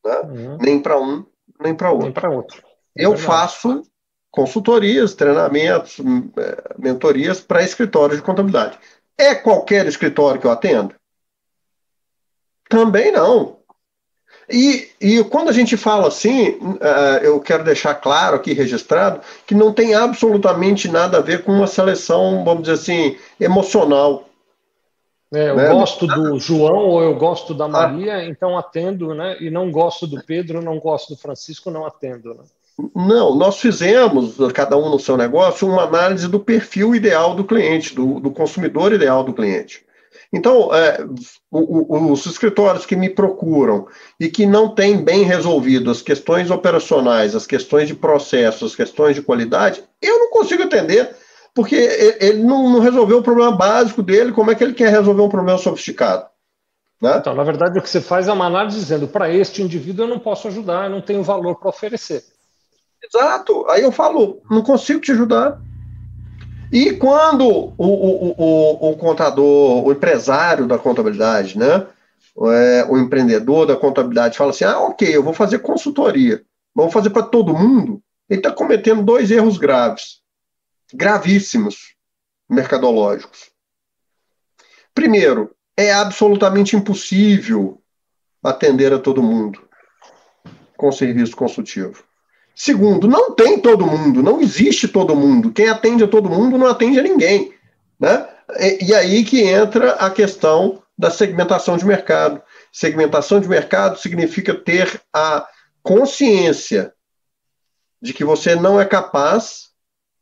né? 0.05 0.19
Uhum. 0.21 0.57
nem 0.57 0.81
para 0.81 0.99
um, 0.99 1.25
nem 1.59 1.73
para 1.73 1.91
outro. 1.91 2.05
Nem 2.05 2.13
para 2.13 2.29
outro. 2.29 2.63
É 2.97 3.05
Eu 3.05 3.17
faço 3.17 3.83
consultorias, 4.29 5.13
treinamentos, 5.13 5.97
é, 5.99 6.75
mentorias 6.77 7.41
para 7.41 7.63
escritórios 7.63 8.17
de 8.17 8.23
contabilidade. 8.23 8.79
É 9.17 9.35
qualquer 9.35 9.85
escritório 9.85 10.39
que 10.39 10.47
eu 10.47 10.51
atendo? 10.51 10.95
Também 12.69 13.11
não. 13.11 13.60
E, 14.51 14.89
e 14.99 15.23
quando 15.23 15.49
a 15.49 15.53
gente 15.53 15.77
fala 15.77 16.07
assim, 16.07 16.49
uh, 16.49 17.23
eu 17.23 17.39
quero 17.39 17.63
deixar 17.63 17.95
claro 17.95 18.35
aqui 18.35 18.53
registrado 18.53 19.21
que 19.45 19.55
não 19.55 19.73
tem 19.73 19.93
absolutamente 19.93 20.89
nada 20.89 21.17
a 21.17 21.21
ver 21.21 21.43
com 21.43 21.51
uma 21.51 21.67
seleção, 21.67 22.43
vamos 22.43 22.63
dizer 22.63 22.73
assim, 22.73 23.17
emocional. 23.39 24.27
É, 25.33 25.49
eu 25.49 25.55
né? 25.55 25.69
gosto 25.69 26.05
do 26.05 26.37
João 26.39 26.89
ou 26.89 27.01
eu 27.01 27.15
gosto 27.15 27.53
da 27.53 27.65
ah. 27.65 27.69
Maria, 27.69 28.15
ah. 28.15 28.25
então 28.25 28.57
atendo, 28.57 29.13
né? 29.13 29.37
E 29.39 29.49
não 29.49 29.71
gosto 29.71 30.05
do 30.05 30.21
Pedro, 30.21 30.61
não 30.61 30.77
gosto 30.77 31.15
do 31.15 31.19
Francisco, 31.19 31.71
não 31.71 31.85
atendo. 31.85 32.33
Né? 32.33 32.43
Não, 32.93 33.35
nós 33.35 33.59
fizemos, 33.59 34.35
cada 34.53 34.77
um 34.77 34.89
no 34.89 34.99
seu 34.99 35.15
negócio, 35.15 35.67
uma 35.67 35.83
análise 35.83 36.27
do 36.27 36.39
perfil 36.39 36.93
ideal 36.95 37.35
do 37.35 37.45
cliente, 37.45 37.95
do, 37.95 38.19
do 38.19 38.31
consumidor 38.31 38.91
ideal 38.91 39.23
do 39.23 39.33
cliente. 39.33 39.85
Então, 40.33 40.73
é, 40.73 41.05
o, 41.51 41.95
o, 41.97 42.11
os 42.11 42.25
escritórios 42.25 42.85
que 42.85 42.95
me 42.95 43.09
procuram 43.09 43.87
e 44.19 44.29
que 44.29 44.45
não 44.45 44.73
têm 44.73 45.03
bem 45.03 45.23
resolvido 45.23 45.91
as 45.91 46.01
questões 46.01 46.49
operacionais, 46.49 47.35
as 47.35 47.45
questões 47.45 47.87
de 47.87 47.95
processo, 47.95 48.65
as 48.65 48.75
questões 48.75 49.15
de 49.15 49.21
qualidade, 49.21 49.83
eu 50.01 50.19
não 50.19 50.29
consigo 50.29 50.63
atender, 50.63 51.13
porque 51.53 51.75
ele 52.21 52.43
não, 52.43 52.69
não 52.69 52.79
resolveu 52.79 53.17
o 53.17 53.23
problema 53.23 53.51
básico 53.51 54.01
dele, 54.01 54.31
como 54.31 54.51
é 54.51 54.55
que 54.55 54.63
ele 54.63 54.73
quer 54.73 54.89
resolver 54.89 55.21
um 55.21 55.29
problema 55.29 55.57
sofisticado? 55.57 56.25
Né? 57.01 57.17
Então, 57.17 57.33
na 57.33 57.43
verdade, 57.43 57.79
o 57.79 57.81
que 57.81 57.89
você 57.89 57.99
faz 57.99 58.27
é 58.27 58.31
uma 58.31 58.45
análise 58.45 58.77
dizendo: 58.77 59.07
para 59.07 59.33
este 59.33 59.61
indivíduo 59.61 60.05
eu 60.05 60.09
não 60.09 60.19
posso 60.19 60.47
ajudar, 60.47 60.85
eu 60.85 60.91
não 60.91 61.01
tenho 61.01 61.23
valor 61.23 61.55
para 61.55 61.69
oferecer. 61.69 62.23
Exato. 63.03 63.65
Aí 63.69 63.81
eu 63.81 63.91
falo: 63.91 64.41
não 64.49 64.61
consigo 64.61 65.01
te 65.01 65.11
ajudar. 65.11 65.59
E 66.71 66.93
quando 66.93 67.45
o, 67.47 67.73
o, 67.77 68.35
o, 68.37 68.91
o 68.91 68.97
contador, 68.97 69.85
o 69.85 69.91
empresário 69.91 70.67
da 70.67 70.79
contabilidade, 70.79 71.57
né, 71.57 71.85
é, 72.37 72.85
o 72.89 72.97
empreendedor 72.97 73.65
da 73.65 73.75
contabilidade 73.75 74.37
fala 74.37 74.51
assim: 74.51 74.63
ah, 74.63 74.79
ok, 74.79 75.13
eu 75.13 75.21
vou 75.21 75.33
fazer 75.33 75.59
consultoria, 75.59 76.43
vou 76.73 76.89
fazer 76.89 77.09
para 77.09 77.23
todo 77.23 77.57
mundo, 77.57 78.01
ele 78.29 78.39
está 78.39 78.51
cometendo 78.51 79.03
dois 79.03 79.31
erros 79.31 79.57
graves, 79.57 80.21
gravíssimos, 80.93 81.95
mercadológicos. 82.49 83.51
Primeiro, 84.93 85.53
é 85.75 85.91
absolutamente 85.91 86.75
impossível 86.75 87.81
atender 88.43 88.93
a 88.93 88.99
todo 88.99 89.21
mundo 89.21 89.61
com 90.77 90.91
serviço 90.91 91.35
consultivo. 91.35 92.03
Segundo, 92.63 93.07
não 93.07 93.33
tem 93.33 93.59
todo 93.59 93.87
mundo, 93.87 94.21
não 94.21 94.39
existe 94.39 94.87
todo 94.87 95.15
mundo. 95.15 95.51
Quem 95.51 95.67
atende 95.67 96.03
a 96.03 96.07
todo 96.07 96.29
mundo 96.29 96.59
não 96.59 96.67
atende 96.67 96.99
a 96.99 97.01
ninguém. 97.01 97.51
Né? 97.99 98.29
E, 98.59 98.85
e 98.85 98.93
aí 98.93 99.23
que 99.23 99.41
entra 99.41 99.93
a 99.93 100.11
questão 100.11 100.83
da 100.95 101.09
segmentação 101.09 101.75
de 101.75 101.83
mercado. 101.83 102.39
Segmentação 102.71 103.39
de 103.39 103.49
mercado 103.49 103.97
significa 103.97 104.53
ter 104.53 105.01
a 105.11 105.43
consciência 105.81 106.93
de 107.99 108.13
que 108.13 108.23
você 108.23 108.53
não 108.53 108.79
é 108.79 108.85
capaz 108.85 109.71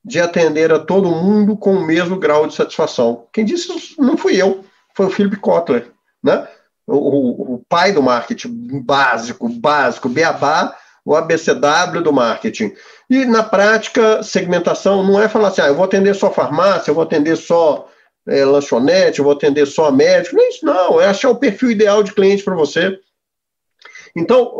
de 0.01 0.21
atender 0.21 0.71
a 0.71 0.79
todo 0.79 1.11
mundo 1.11 1.57
com 1.57 1.73
o 1.73 1.85
mesmo 1.85 2.17
grau 2.17 2.47
de 2.47 2.55
satisfação. 2.55 3.27
Quem 3.33 3.43
disse 3.43 3.69
isso 3.75 4.01
não 4.01 4.15
fui 4.15 4.41
eu, 4.41 4.63
foi 4.95 5.07
o 5.07 5.11
Philip 5.11 5.35
Kotler, 5.35 5.91
né? 6.23 6.47
o, 6.87 6.95
o, 6.95 7.55
o 7.55 7.65
pai 7.67 7.91
do 7.91 8.01
marketing 8.01 8.79
básico, 8.81 9.49
básico, 9.49 10.07
beabá, 10.07 10.73
o 11.09 11.15
ABCW 11.15 12.03
do 12.03 12.13
marketing. 12.13 12.71
E 13.09 13.25
na 13.25 13.41
prática, 13.41 14.21
segmentação 14.21 15.03
não 15.03 15.19
é 15.19 15.27
falar 15.27 15.47
assim, 15.47 15.61
ah, 15.61 15.67
eu 15.67 15.73
vou 15.73 15.83
atender 15.83 16.13
só 16.13 16.29
farmácia, 16.31 16.91
eu 16.91 16.93
vou 16.93 17.03
atender 17.03 17.35
só 17.35 17.89
é, 18.27 18.45
lanchonete, 18.45 19.17
eu 19.17 19.25
vou 19.25 19.33
atender 19.33 19.65
só 19.65 19.91
médico. 19.91 20.35
Não 20.35 20.43
é 20.43 20.49
isso, 20.49 20.63
não. 20.63 21.01
É 21.01 21.07
achar 21.07 21.31
o 21.31 21.39
perfil 21.39 21.71
ideal 21.71 22.03
de 22.03 22.13
cliente 22.13 22.43
para 22.43 22.53
você. 22.53 22.99
Então, 24.15 24.53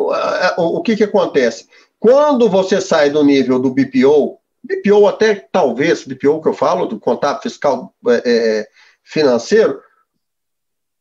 o 0.57 0.81
que, 0.81 0.95
que 0.95 1.03
acontece? 1.03 1.67
Quando 1.99 2.49
você 2.49 2.81
sai 2.81 3.11
do 3.11 3.23
nível 3.23 3.59
do 3.59 3.69
BPO, 3.69 4.39
BPO 4.63 5.07
até 5.07 5.35
talvez, 5.51 6.03
BPO 6.03 6.41
que 6.41 6.49
eu 6.49 6.53
falo, 6.53 6.87
do 6.87 6.99
contato 6.99 7.43
fiscal 7.43 7.93
é, 8.07 8.21
é, 8.25 8.67
financeiro, 9.03 9.79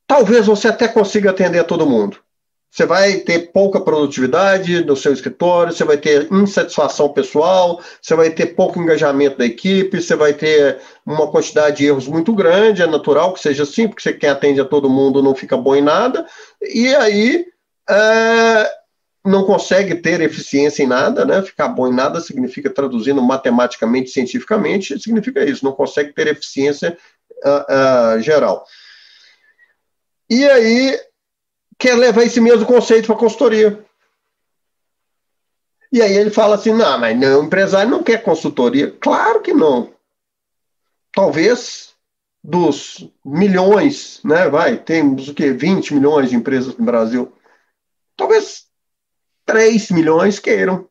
talvez 0.07 0.45
você 0.45 0.69
até 0.69 0.87
consiga 0.89 1.31
atender 1.31 1.65
todo 1.65 1.89
mundo. 1.89 2.19
Você 2.71 2.85
vai 2.85 3.17
ter 3.17 3.51
pouca 3.51 3.81
produtividade 3.81 4.85
no 4.85 4.95
seu 4.95 5.13
escritório, 5.13 5.73
você 5.73 5.85
vai 5.85 5.97
ter 5.97 6.31
insatisfação 6.31 7.09
pessoal, 7.13 7.81
você 8.01 8.15
vai 8.15 8.31
ter 8.31 8.55
pouco 8.55 8.81
engajamento 8.81 9.39
da 9.39 9.47
equipe, 9.47 10.01
você 10.01 10.15
vai 10.15 10.35
ter 10.35 10.79
uma 11.05 11.31
quantidade 11.31 11.79
de 11.79 11.87
erros 11.87 12.07
muito 12.07 12.33
grande, 12.35 12.83
é 12.83 12.87
natural 12.87 13.33
que 13.33 13.41
seja 13.41 13.63
assim, 13.63 13.89
porque 13.89 14.03
você 14.03 14.13
quem 14.13 14.29
atende 14.29 14.61
a 14.61 14.65
todo 14.65 14.91
mundo 14.91 15.23
não 15.23 15.35
fica 15.35 15.57
bom 15.57 15.75
em 15.75 15.83
nada, 15.83 16.27
e 16.63 16.95
aí 16.95 17.47
é, 17.89 18.71
não 19.25 19.45
consegue 19.45 19.97
ter 19.97 20.21
eficiência 20.21 20.83
em 20.83 20.87
nada, 20.87 21.25
né? 21.25 21.43
Ficar 21.43 21.69
bom 21.69 21.89
em 21.89 21.95
nada 21.95 22.21
significa, 22.21 22.71
traduzindo 22.71 23.23
matematicamente, 23.23 24.11
cientificamente, 24.11 25.01
significa 25.01 25.45
isso, 25.45 25.65
não 25.65 25.73
consegue 25.73 26.13
ter 26.13 26.27
eficiência 26.27 26.97
uh, 27.45 28.19
uh, 28.19 28.23
geral. 28.23 28.65
E 30.31 30.45
aí 30.45 30.99
quer 31.79 31.95
levar 31.95 32.25
esse 32.25 32.41
mesmo 32.41 32.67
conceito 32.67 33.07
para 33.07 33.15
a 33.15 33.19
consultoria. 33.19 33.85
E 35.93 36.03
aí 36.03 36.15
ele 36.17 36.31
fala 36.31 36.57
assim: 36.57 36.73
não, 36.73 36.99
mas 36.99 37.17
o 37.17 37.43
empresário 37.43 37.91
não 37.91 38.03
quer 38.03 38.23
consultoria. 38.23 38.91
Claro 39.01 39.41
que 39.41 39.55
não. 39.55 39.93
Talvez 41.13 41.95
dos 42.43 43.09
milhões, 43.25 44.21
né? 44.25 44.49
Vai, 44.49 44.77
temos 44.77 45.29
o 45.29 45.35
quê? 45.35 45.53
20 45.53 45.95
milhões 45.95 46.31
de 46.31 46.37
empresas 46.37 46.77
no 46.77 46.85
Brasil. 46.85 47.33
Talvez 48.17 48.67
3 49.47 49.91
milhões 49.91 50.39
queiram. 50.39 50.89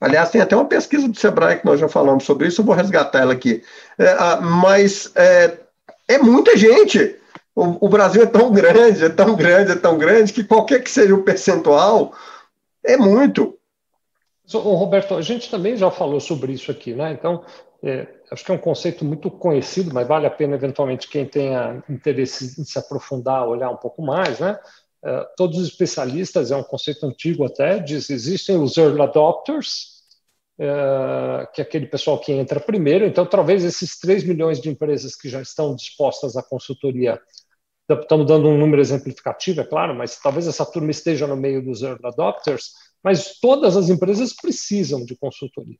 Aliás, 0.00 0.30
tem 0.30 0.40
até 0.40 0.54
uma 0.54 0.66
pesquisa 0.66 1.08
do 1.08 1.18
Sebrae 1.18 1.58
que 1.58 1.64
nós 1.64 1.80
já 1.80 1.88
falamos 1.88 2.24
sobre 2.24 2.48
isso, 2.48 2.60
eu 2.60 2.64
vou 2.64 2.74
resgatar 2.74 3.20
ela 3.20 3.32
aqui. 3.32 3.64
É, 3.98 4.36
mas 4.40 5.10
é, 5.14 5.58
é 6.06 6.18
muita 6.18 6.56
gente 6.56 7.18
o, 7.56 7.86
o, 7.86 7.88
Brasil 7.88 8.22
é 8.22 8.26
tão 8.26 8.52
grande, 8.52 9.02
é 9.02 9.08
tão 9.08 9.34
grande, 9.34 9.72
é 9.72 9.76
tão 9.76 9.96
grande, 9.96 10.30
que 10.30 10.44
qualquer 10.44 10.82
que 10.82 10.90
seja 10.90 11.14
o 11.14 11.24
percentual, 11.24 12.12
é 12.84 12.98
muito. 12.98 13.58
Roberto, 14.52 15.14
a 15.14 15.22
gente 15.22 15.50
também 15.50 15.74
já 15.74 15.90
falou 15.90 16.20
sobre 16.20 16.52
isso 16.52 16.70
aqui, 16.70 16.92
né? 16.92 17.12
Então, 17.12 17.42
é, 17.82 18.06
acho 18.30 18.44
que 18.44 18.52
é 18.52 18.54
um 18.54 18.58
conceito 18.58 19.06
muito 19.06 19.30
conhecido, 19.30 19.92
mas 19.92 20.06
vale 20.06 20.26
a 20.26 20.30
pena, 20.30 20.54
eventualmente, 20.54 21.08
quem 21.08 21.24
tenha 21.24 21.82
interesse 21.88 22.60
em 22.60 22.64
se 22.64 22.78
aprofundar, 22.78 23.48
olhar 23.48 23.70
um 23.70 23.76
pouco 23.76 24.02
mais, 24.02 24.38
né? 24.38 24.58
É, 25.02 25.26
todos 25.34 25.58
os 25.58 25.68
especialistas, 25.68 26.50
é 26.50 26.56
um 26.56 26.62
conceito 26.62 27.06
antigo 27.06 27.42
até, 27.44 27.78
diz 27.78 28.10
existem 28.10 28.58
os 28.58 28.76
early 28.76 29.00
adopters, 29.00 29.96
é, 30.58 31.48
que 31.54 31.62
é 31.62 31.64
aquele 31.64 31.86
pessoal 31.86 32.20
que 32.20 32.32
entra 32.32 32.60
primeiro. 32.60 33.06
Então, 33.06 33.24
talvez 33.24 33.64
esses 33.64 33.98
3 33.98 34.24
milhões 34.24 34.60
de 34.60 34.68
empresas 34.68 35.16
que 35.16 35.28
já 35.30 35.40
estão 35.40 35.74
dispostas 35.74 36.36
à 36.36 36.42
consultoria 36.42 37.18
estamos 37.88 38.26
dando 38.26 38.48
um 38.48 38.58
número 38.58 38.80
exemplificativo, 38.80 39.60
é 39.60 39.64
claro, 39.64 39.94
mas 39.94 40.18
talvez 40.20 40.46
essa 40.46 40.66
turma 40.66 40.90
esteja 40.90 41.26
no 41.26 41.36
meio 41.36 41.64
dos 41.64 41.82
early 41.82 42.04
adopters, 42.04 42.72
mas 43.02 43.38
todas 43.38 43.76
as 43.76 43.88
empresas 43.88 44.34
precisam 44.34 45.04
de 45.04 45.16
consultoria. 45.16 45.78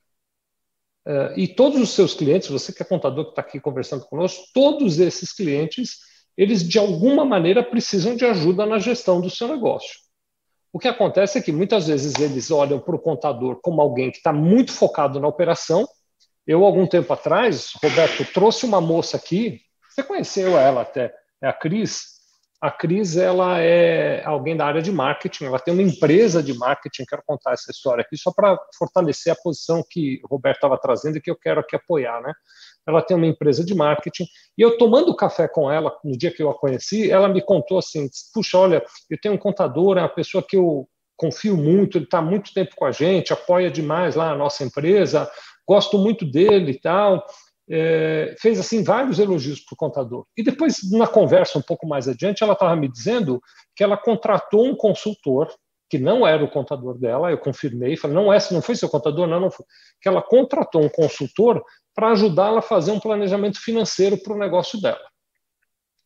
Uh, 1.06 1.38
e 1.38 1.48
todos 1.48 1.80
os 1.80 1.90
seus 1.90 2.14
clientes, 2.14 2.48
você 2.48 2.72
que 2.72 2.82
é 2.82 2.86
contador 2.86 3.26
que 3.26 3.30
está 3.30 3.42
aqui 3.42 3.60
conversando 3.60 4.04
conosco, 4.06 4.44
todos 4.52 4.98
esses 4.98 5.32
clientes, 5.32 5.98
eles 6.36 6.68
de 6.68 6.78
alguma 6.78 7.24
maneira 7.24 7.62
precisam 7.62 8.14
de 8.14 8.24
ajuda 8.24 8.66
na 8.66 8.78
gestão 8.78 9.20
do 9.20 9.30
seu 9.30 9.48
negócio. 9.48 10.00
O 10.72 10.78
que 10.78 10.88
acontece 10.88 11.38
é 11.38 11.42
que 11.42 11.52
muitas 11.52 11.86
vezes 11.86 12.14
eles 12.16 12.50
olham 12.50 12.78
para 12.78 12.94
o 12.94 12.98
contador 12.98 13.60
como 13.62 13.80
alguém 13.80 14.10
que 14.10 14.18
está 14.18 14.32
muito 14.32 14.72
focado 14.72 15.18
na 15.18 15.26
operação. 15.26 15.88
Eu, 16.46 16.64
algum 16.64 16.86
tempo 16.86 17.12
atrás, 17.12 17.72
Roberto, 17.82 18.24
trouxe 18.32 18.66
uma 18.66 18.80
moça 18.80 19.16
aqui, 19.16 19.60
você 19.88 20.02
conheceu 20.02 20.58
ela 20.58 20.82
até, 20.82 21.14
é 21.42 21.48
a 21.48 21.52
Cris. 21.52 22.16
A 22.60 22.70
Cris 22.70 23.16
ela 23.16 23.60
é 23.60 24.24
alguém 24.24 24.56
da 24.56 24.64
área 24.64 24.80
de 24.80 24.90
marketing, 24.90 25.44
ela 25.44 25.58
tem 25.58 25.74
uma 25.74 25.82
empresa 25.82 26.42
de 26.42 26.54
marketing. 26.54 27.04
Quero 27.04 27.22
contar 27.26 27.52
essa 27.52 27.70
história 27.70 28.02
aqui 28.02 28.16
só 28.16 28.32
para 28.32 28.58
fortalecer 28.78 29.32
a 29.32 29.36
posição 29.36 29.84
que 29.88 30.20
o 30.24 30.28
Roberto 30.28 30.56
estava 30.56 30.78
trazendo 30.78 31.18
e 31.18 31.20
que 31.20 31.30
eu 31.30 31.36
quero 31.36 31.60
aqui 31.60 31.76
apoiar, 31.76 32.20
né? 32.22 32.32
Ela 32.88 33.02
tem 33.02 33.16
uma 33.16 33.26
empresa 33.26 33.64
de 33.64 33.74
marketing 33.74 34.24
e 34.56 34.62
eu 34.62 34.78
tomando 34.78 35.14
café 35.14 35.46
com 35.46 35.70
ela 35.70 35.94
no 36.02 36.16
dia 36.16 36.32
que 36.32 36.42
eu 36.42 36.48
a 36.48 36.58
conheci, 36.58 37.10
ela 37.10 37.28
me 37.28 37.42
contou 37.42 37.78
assim: 37.78 38.08
puxa, 38.32 38.58
olha, 38.58 38.82
eu 39.10 39.18
tenho 39.20 39.34
um 39.34 39.38
contador, 39.38 39.98
é 39.98 40.00
uma 40.00 40.08
pessoa 40.08 40.42
que 40.42 40.56
eu 40.56 40.88
confio 41.16 41.56
muito, 41.56 41.98
ele 41.98 42.04
está 42.04 42.22
muito 42.22 42.54
tempo 42.54 42.74
com 42.74 42.84
a 42.86 42.92
gente, 42.92 43.32
apoia 43.32 43.70
demais 43.70 44.14
lá 44.14 44.30
a 44.30 44.36
nossa 44.36 44.64
empresa, 44.64 45.30
gosto 45.68 45.98
muito 45.98 46.24
dele 46.24 46.72
e 46.72 46.80
tal 46.80 47.24
é, 47.68 48.34
fez 48.38 48.58
assim 48.60 48.82
vários 48.82 49.18
elogios 49.18 49.60
para 49.60 49.74
o 49.74 49.76
contador. 49.76 50.24
E 50.36 50.42
depois, 50.42 50.78
na 50.92 51.06
conversa 51.06 51.58
um 51.58 51.62
pouco 51.62 51.86
mais 51.86 52.08
adiante, 52.08 52.42
ela 52.42 52.52
estava 52.52 52.76
me 52.76 52.88
dizendo 52.88 53.40
que 53.74 53.82
ela 53.82 53.96
contratou 53.96 54.66
um 54.66 54.76
consultor 54.76 55.52
que 55.88 55.98
não 55.98 56.26
era 56.26 56.44
o 56.44 56.50
contador 56.50 56.98
dela, 56.98 57.30
eu 57.30 57.38
confirmei, 57.38 57.96
falei, 57.96 58.16
não, 58.16 58.32
essa 58.32 58.52
não 58.52 58.60
foi 58.60 58.74
seu 58.74 58.88
contador, 58.88 59.26
não, 59.26 59.38
não 59.38 59.50
foi. 59.50 59.64
Que 60.00 60.08
ela 60.08 60.20
contratou 60.20 60.82
um 60.82 60.88
consultor 60.88 61.62
para 61.94 62.10
ajudá-la 62.10 62.58
a 62.58 62.62
fazer 62.62 62.90
um 62.90 62.98
planejamento 62.98 63.60
financeiro 63.60 64.18
para 64.18 64.34
o 64.34 64.38
negócio 64.38 64.80
dela. 64.80 65.00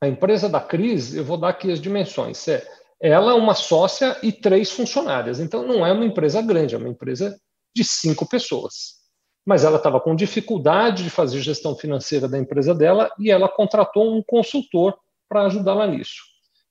A 0.02 0.06
empresa 0.06 0.48
da 0.48 0.60
Cris, 0.60 1.14
eu 1.14 1.24
vou 1.24 1.38
dar 1.38 1.50
aqui 1.50 1.70
as 1.70 1.80
dimensões, 1.80 2.46
é 2.48 2.66
ela 3.02 3.32
é 3.32 3.34
uma 3.34 3.54
sócia 3.54 4.18
e 4.22 4.30
três 4.30 4.70
funcionárias, 4.70 5.40
então 5.40 5.66
não 5.66 5.86
é 5.86 5.92
uma 5.92 6.04
empresa 6.04 6.42
grande, 6.42 6.74
é 6.74 6.78
uma 6.78 6.88
empresa 6.88 7.34
de 7.74 7.82
cinco 7.82 8.28
pessoas 8.28 8.99
mas 9.44 9.64
ela 9.64 9.76
estava 9.76 10.00
com 10.00 10.14
dificuldade 10.14 11.02
de 11.02 11.10
fazer 11.10 11.40
gestão 11.40 11.74
financeira 11.74 12.28
da 12.28 12.38
empresa 12.38 12.74
dela 12.74 13.10
e 13.18 13.30
ela 13.30 13.48
contratou 13.48 14.14
um 14.14 14.22
consultor 14.22 14.98
para 15.28 15.46
ajudá-la 15.46 15.86
nisso. 15.86 16.22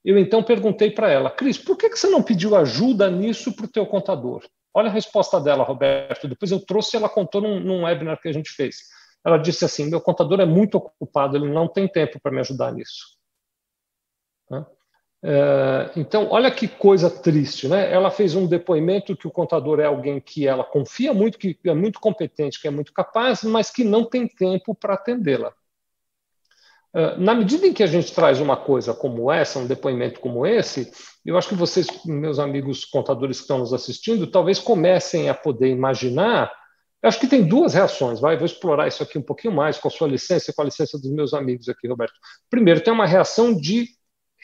Eu 0.04 0.18
então 0.18 0.42
perguntei 0.42 0.92
para 0.92 1.10
ela, 1.10 1.30
Cris, 1.30 1.58
por 1.58 1.78
que, 1.78 1.90
que 1.90 2.00
você 2.00 2.08
não 2.08 2.24
pediu 2.24 2.56
ajuda 2.56 3.10
nisso 3.10 3.54
para 3.54 3.66
o 3.66 3.70
teu 3.70 3.86
contador? 3.86 4.44
Olha 4.74 4.90
a 4.90 4.94
resposta 4.94 5.40
dela, 5.40 5.64
Roberto. 5.64 6.28
Depois 6.28 6.52
eu 6.52 6.60
trouxe, 6.60 6.96
ela 6.96 7.10
contou 7.10 7.42
num, 7.42 7.60
num 7.60 7.84
webinar 7.84 8.22
que 8.22 8.30
a 8.30 8.34
gente 8.34 8.52
fez. 8.52 8.78
Ela 9.26 9.38
disse 9.38 9.66
assim: 9.66 9.90
meu 9.90 10.00
contador 10.00 10.40
é 10.40 10.46
muito 10.46 10.76
ocupado, 10.76 11.36
ele 11.36 11.52
não 11.52 11.68
tem 11.68 11.88
tempo 11.88 12.20
para 12.22 12.32
me 12.32 12.40
ajudar 12.40 12.72
nisso. 12.72 13.19
É, 15.22 15.92
então, 15.98 16.30
olha 16.32 16.50
que 16.50 16.68
coisa 16.68 17.10
triste, 17.10 17.68
né? 17.68 17.92
Ela 17.92 18.10
fez 18.10 18.36
um 18.36 18.48
depoimento 18.48 19.18
que 19.18 19.28
o 19.28 19.32
contador 19.32 19.80
é 19.80 19.86
alguém 19.86 20.20
que 20.20 20.48
ela 20.48 20.64
confia 20.64 21.14
muito, 21.14 21.38
que 21.38 21.58
é 21.66 21.74
muito 21.74 22.00
competente, 22.00 22.60
que 22.60 22.68
é 22.68 22.72
muito 22.72 22.94
capaz, 22.94 23.44
mas 23.44 23.70
que 23.70 23.84
não 23.84 24.06
tem 24.06 24.28
tempo 24.28 24.74
para 24.74 24.94
atendê-la. 24.94 25.54
É, 26.96 27.18
na 27.18 27.36
medida 27.36 27.68
em 27.68 27.74
que 27.74 27.84
a 27.84 27.88
gente 27.88 28.14
traz 28.14 28.40
uma 28.40 28.58
coisa 28.58 28.94
como 28.94 29.32
essa, 29.32 29.60
um 29.60 29.68
depoimento 29.68 30.20
como 30.20 30.46
esse, 30.46 30.92
eu 31.26 31.38
acho 31.38 31.50
que 31.50 31.56
vocês, 31.56 31.88
meus 32.06 32.40
amigos 32.40 32.86
contadores 32.86 33.38
que 33.38 33.44
estão 33.44 33.60
nos 33.60 33.74
assistindo, 33.74 34.26
talvez 34.26 34.58
comecem 34.58 35.30
a 35.30 35.34
poder 35.34 35.68
imaginar. 35.68 36.52
Eu 37.04 37.10
acho 37.10 37.20
que 37.20 37.28
tem 37.28 37.46
duas 37.46 37.74
reações, 37.74 38.20
vai? 38.20 38.38
Vou 38.38 38.46
explorar 38.46 38.88
isso 38.88 39.04
aqui 39.04 39.18
um 39.18 39.24
pouquinho 39.24 39.54
mais, 39.54 39.78
com 39.78 39.88
a 39.88 39.92
sua 39.92 40.08
licença 40.08 40.50
e 40.50 40.54
com 40.54 40.62
a 40.62 40.66
licença 40.66 40.98
dos 40.98 41.12
meus 41.12 41.34
amigos 41.34 41.70
aqui, 41.70 41.88
Roberto. 41.88 42.16
Primeiro, 42.50 42.82
tem 42.82 42.92
uma 42.92 43.06
reação 43.06 43.54
de 43.54 43.99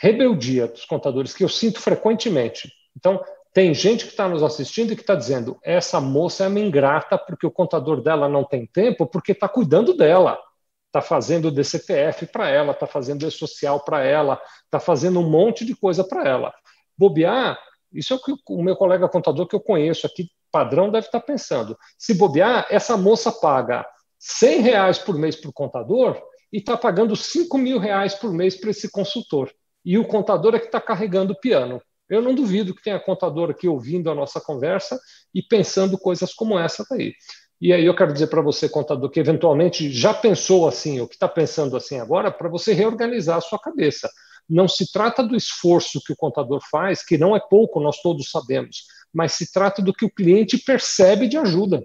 rebeldia 0.06 0.68
dos 0.68 0.86
contadores 0.86 1.34
que 1.34 1.44
eu 1.44 1.50
sinto 1.50 1.80
frequentemente. 1.80 2.72
Então, 2.96 3.20
tem 3.52 3.74
gente 3.74 4.06
que 4.06 4.12
está 4.12 4.30
nos 4.30 4.44
assistindo 4.44 4.94
e 4.94 4.96
que 4.96 5.02
está 5.02 5.16
dizendo: 5.16 5.58
essa 5.64 6.00
moça 6.00 6.44
é 6.44 6.48
uma 6.48 6.60
ingrata 6.60 7.18
porque 7.18 7.48
o 7.48 7.52
contador 7.52 8.02
dela 8.02 8.30
não 8.30 8.44
tem 8.44 8.68
tempo, 8.68 9.08
porque 9.08 9.32
está 9.32 9.50
cuidando 9.50 9.96
dela, 9.96 10.38
está 10.86 11.02
fazendo 11.02 11.50
DCPF 11.50 12.28
para 12.28 12.48
ela, 12.48 12.72
está 12.72 12.86
fazendo 12.86 13.26
E-Social 13.26 13.80
para 13.84 14.04
ela, 14.04 14.40
está 14.66 14.80
fazendo 14.80 15.20
um 15.20 15.28
monte 15.28 15.66
de 15.66 15.76
coisa 15.76 16.04
para 16.04 16.24
ela. 16.24 16.54
Bobear, 16.96 17.58
isso 17.92 18.14
é 18.14 18.16
o 18.16 18.22
que 18.22 18.36
o 18.48 18.62
meu 18.62 18.76
colega 18.76 19.10
contador 19.10 19.48
que 19.48 19.56
eu 19.56 19.60
conheço 19.60 20.06
aqui, 20.06 20.30
padrão, 20.52 20.92
deve 20.92 21.08
estar 21.08 21.20
tá 21.20 21.26
pensando. 21.26 21.76
Se 21.98 22.14
bobear, 22.14 22.68
essa 22.70 22.96
moça 22.96 23.32
paga 23.32 23.84
100 24.20 24.62
reais 24.62 25.00
por 25.00 25.18
mês 25.18 25.36
para 25.36 25.50
o 25.50 25.54
contador 25.54 26.22
e 26.54 26.60
está 26.60 26.78
pagando 26.78 27.16
5 27.16 27.58
mil 27.58 27.80
reais 27.80 28.14
por 28.14 28.32
mês 28.32 28.56
para 28.56 28.70
esse 28.70 28.92
consultor 28.92 29.52
e 29.86 29.98
o 29.98 30.06
contador 30.06 30.56
é 30.56 30.60
que 30.60 30.66
está 30.66 30.82
carregando 30.82 31.34
o 31.34 31.40
piano. 31.40 31.82
Eu 32.10 32.22
não 32.22 32.34
duvido 32.34 32.74
que 32.74 32.84
tenha 32.84 33.00
contador 33.00 33.50
aqui 33.50 33.68
ouvindo 33.68 34.10
a 34.10 34.16
nossa 34.16 34.42
conversa 34.42 35.00
e 35.34 35.42
pensando 35.42 35.98
coisas 35.98 36.34
como 36.34 36.58
essa 36.58 36.86
daí. 36.90 37.14
E 37.60 37.72
aí 37.72 37.86
eu 37.86 37.96
quero 37.96 38.12
dizer 38.12 38.28
para 38.28 38.42
você, 38.42 38.68
contador, 38.68 39.10
que 39.10 39.20
eventualmente 39.20 39.90
já 39.92 40.14
pensou 40.14 40.68
assim, 40.68 41.00
ou 41.00 41.08
que 41.08 41.16
está 41.16 41.28
pensando 41.28 41.78
assim 41.78 42.00
agora, 42.00 42.30
para 42.30 42.50
você 42.50 42.74
reorganizar 42.74 43.38
a 43.38 43.42
sua 43.42 43.60
cabeça. 43.60 44.10
Não 44.48 44.68
se 44.68 44.92
trata 44.92 45.24
do 45.24 45.36
esforço 45.36 46.02
que 46.06 46.14
o 46.14 46.18
contador 46.18 46.60
faz, 46.70 47.04
que 47.04 47.18
não 47.18 47.36
é 47.36 47.40
pouco, 47.40 47.80
nós 47.80 48.02
todos 48.02 48.30
sabemos, 48.30 48.84
mas 49.12 49.34
se 49.34 49.52
trata 49.52 49.82
do 49.82 49.94
que 49.94 50.06
o 50.06 50.14
cliente 50.14 50.58
percebe 50.58 51.28
de 51.28 51.38
ajuda. 51.38 51.84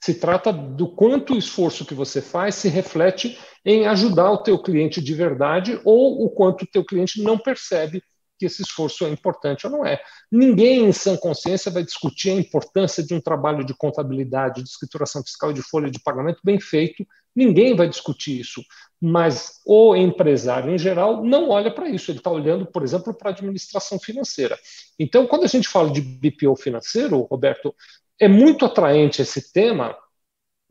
Se 0.00 0.14
trata 0.14 0.52
do 0.52 0.88
quanto 0.88 1.34
o 1.34 1.38
esforço 1.38 1.84
que 1.84 1.94
você 1.94 2.22
faz 2.22 2.54
se 2.54 2.68
reflete 2.68 3.38
em 3.64 3.86
ajudar 3.86 4.30
o 4.30 4.42
teu 4.42 4.58
cliente 4.60 5.00
de 5.00 5.14
verdade 5.14 5.80
ou 5.84 6.24
o 6.24 6.30
quanto 6.30 6.62
o 6.62 6.66
teu 6.66 6.84
cliente 6.84 7.22
não 7.22 7.38
percebe 7.38 8.02
que 8.38 8.46
esse 8.46 8.62
esforço 8.62 9.04
é 9.04 9.10
importante 9.10 9.66
ou 9.66 9.72
não 9.72 9.84
é. 9.84 10.00
Ninguém 10.30 10.84
em 10.84 10.92
sã 10.92 11.16
consciência 11.16 11.72
vai 11.72 11.82
discutir 11.82 12.30
a 12.30 12.34
importância 12.34 13.02
de 13.02 13.12
um 13.12 13.20
trabalho 13.20 13.64
de 13.64 13.74
contabilidade, 13.74 14.62
de 14.62 14.68
escrituração 14.68 15.22
fiscal 15.22 15.50
e 15.50 15.54
de 15.54 15.62
folha 15.62 15.90
de 15.90 16.00
pagamento 16.00 16.38
bem 16.44 16.60
feito. 16.60 17.04
Ninguém 17.34 17.74
vai 17.74 17.88
discutir 17.88 18.38
isso. 18.38 18.62
Mas 19.00 19.60
o 19.66 19.94
empresário, 19.94 20.72
em 20.72 20.78
geral, 20.78 21.24
não 21.24 21.50
olha 21.50 21.72
para 21.72 21.88
isso. 21.88 22.10
Ele 22.10 22.18
está 22.18 22.30
olhando, 22.30 22.66
por 22.66 22.82
exemplo, 22.82 23.12
para 23.12 23.30
a 23.30 23.32
administração 23.32 23.98
financeira. 23.98 24.56
Então, 24.98 25.26
quando 25.26 25.44
a 25.44 25.48
gente 25.48 25.68
fala 25.68 25.90
de 25.90 26.00
BPO 26.00 26.56
financeiro, 26.56 27.22
Roberto, 27.30 27.74
é 28.20 28.28
muito 28.28 28.64
atraente 28.64 29.22
esse 29.22 29.52
tema 29.52 29.96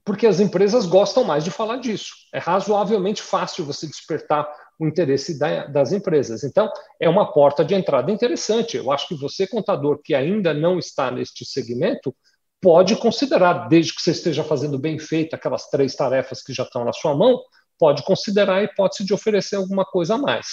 porque 0.07 0.25
as 0.25 0.39
empresas 0.39 0.85
gostam 0.85 1.25
mais 1.25 1.43
de 1.43 1.51
falar 1.51 1.77
disso. 1.77 2.15
É 2.33 2.39
razoavelmente 2.39 3.21
fácil 3.21 3.65
você 3.65 3.85
despertar 3.85 4.47
o 4.79 4.87
interesse 4.87 5.37
da, 5.37 5.65
das 5.65 5.91
empresas. 5.91 6.45
Então, 6.45 6.71
é 6.97 7.09
uma 7.09 7.33
porta 7.33 7.65
de 7.65 7.75
entrada 7.75 8.09
interessante. 8.09 8.77
Eu 8.77 8.89
acho 8.89 9.09
que 9.09 9.15
você, 9.15 9.45
contador, 9.45 9.99
que 10.01 10.15
ainda 10.15 10.53
não 10.53 10.79
está 10.79 11.11
neste 11.11 11.43
segmento, 11.43 12.15
pode 12.61 12.95
considerar, 12.95 13.67
desde 13.67 13.93
que 13.93 14.01
você 14.01 14.11
esteja 14.11 14.45
fazendo 14.45 14.79
bem 14.79 14.97
feito 14.97 15.35
aquelas 15.35 15.69
três 15.69 15.93
tarefas 15.93 16.41
que 16.41 16.53
já 16.53 16.63
estão 16.63 16.85
na 16.85 16.93
sua 16.93 17.13
mão, 17.13 17.41
pode 17.77 18.01
considerar 18.03 18.59
a 18.59 18.63
hipótese 18.63 19.05
de 19.05 19.13
oferecer 19.13 19.57
alguma 19.57 19.83
coisa 19.83 20.15
a 20.15 20.17
mais. 20.17 20.47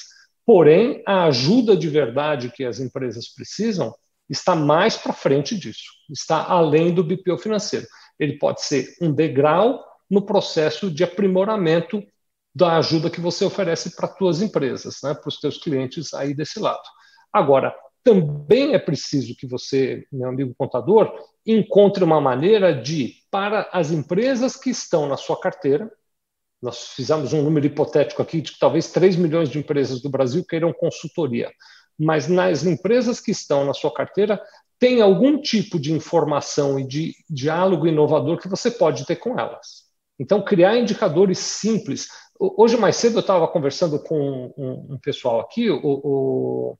Porém, 0.44 1.00
a 1.06 1.26
ajuda 1.26 1.76
de 1.76 1.88
verdade 1.88 2.50
que 2.50 2.64
as 2.64 2.80
empresas 2.80 3.28
precisam 3.28 3.94
está 4.28 4.54
mais 4.54 4.96
para 4.96 5.12
frente 5.12 5.58
disso, 5.58 5.84
está 6.10 6.44
além 6.44 6.94
do 6.94 7.04
BPO 7.04 7.38
financeiro 7.38 7.86
ele 8.18 8.38
pode 8.38 8.62
ser 8.62 8.96
um 9.00 9.12
degrau 9.12 9.84
no 10.08 10.24
processo 10.24 10.90
de 10.90 11.02
aprimoramento 11.02 12.02
da 12.54 12.76
ajuda 12.76 13.10
que 13.10 13.20
você 13.20 13.44
oferece 13.44 13.96
para 13.96 14.06
as 14.06 14.16
suas 14.16 14.42
empresas, 14.42 14.98
né, 15.02 15.14
para 15.14 15.28
os 15.28 15.40
seus 15.40 15.58
clientes 15.58 16.14
aí 16.14 16.34
desse 16.34 16.60
lado. 16.60 16.82
Agora, 17.32 17.74
também 18.04 18.74
é 18.74 18.78
preciso 18.78 19.34
que 19.34 19.46
você, 19.46 20.06
meu 20.12 20.28
amigo 20.28 20.54
contador, 20.56 21.12
encontre 21.44 22.04
uma 22.04 22.20
maneira 22.20 22.72
de, 22.72 23.14
para 23.30 23.68
as 23.72 23.90
empresas 23.90 24.56
que 24.56 24.70
estão 24.70 25.08
na 25.08 25.16
sua 25.16 25.40
carteira, 25.40 25.90
nós 26.62 26.88
fizemos 26.88 27.32
um 27.32 27.42
número 27.42 27.66
hipotético 27.66 28.22
aqui 28.22 28.40
de 28.40 28.52
que 28.52 28.58
talvez 28.58 28.90
3 28.90 29.16
milhões 29.16 29.50
de 29.50 29.58
empresas 29.58 30.00
do 30.00 30.08
Brasil 30.08 30.44
queiram 30.48 30.72
consultoria, 30.72 31.50
mas 31.98 32.28
nas 32.28 32.64
empresas 32.64 33.20
que 33.20 33.30
estão 33.30 33.64
na 33.64 33.74
sua 33.74 33.92
carteira, 33.92 34.40
tem 34.78 35.00
algum 35.00 35.40
tipo 35.40 35.78
de 35.78 35.92
informação 35.92 36.78
e 36.78 36.86
de 36.86 37.14
diálogo 37.30 37.86
inovador 37.86 38.38
que 38.38 38.48
você 38.48 38.70
pode 38.70 39.06
ter 39.06 39.16
com 39.16 39.38
elas. 39.38 39.84
Então, 40.18 40.42
criar 40.42 40.76
indicadores 40.76 41.38
simples. 41.38 42.08
Hoje, 42.38 42.76
mais 42.76 42.96
cedo, 42.96 43.16
eu 43.16 43.20
estava 43.20 43.48
conversando 43.48 43.98
com 43.98 44.52
um, 44.56 44.94
um 44.94 44.98
pessoal 44.98 45.40
aqui, 45.40 45.70
o, 45.70 45.80
o, 45.82 46.78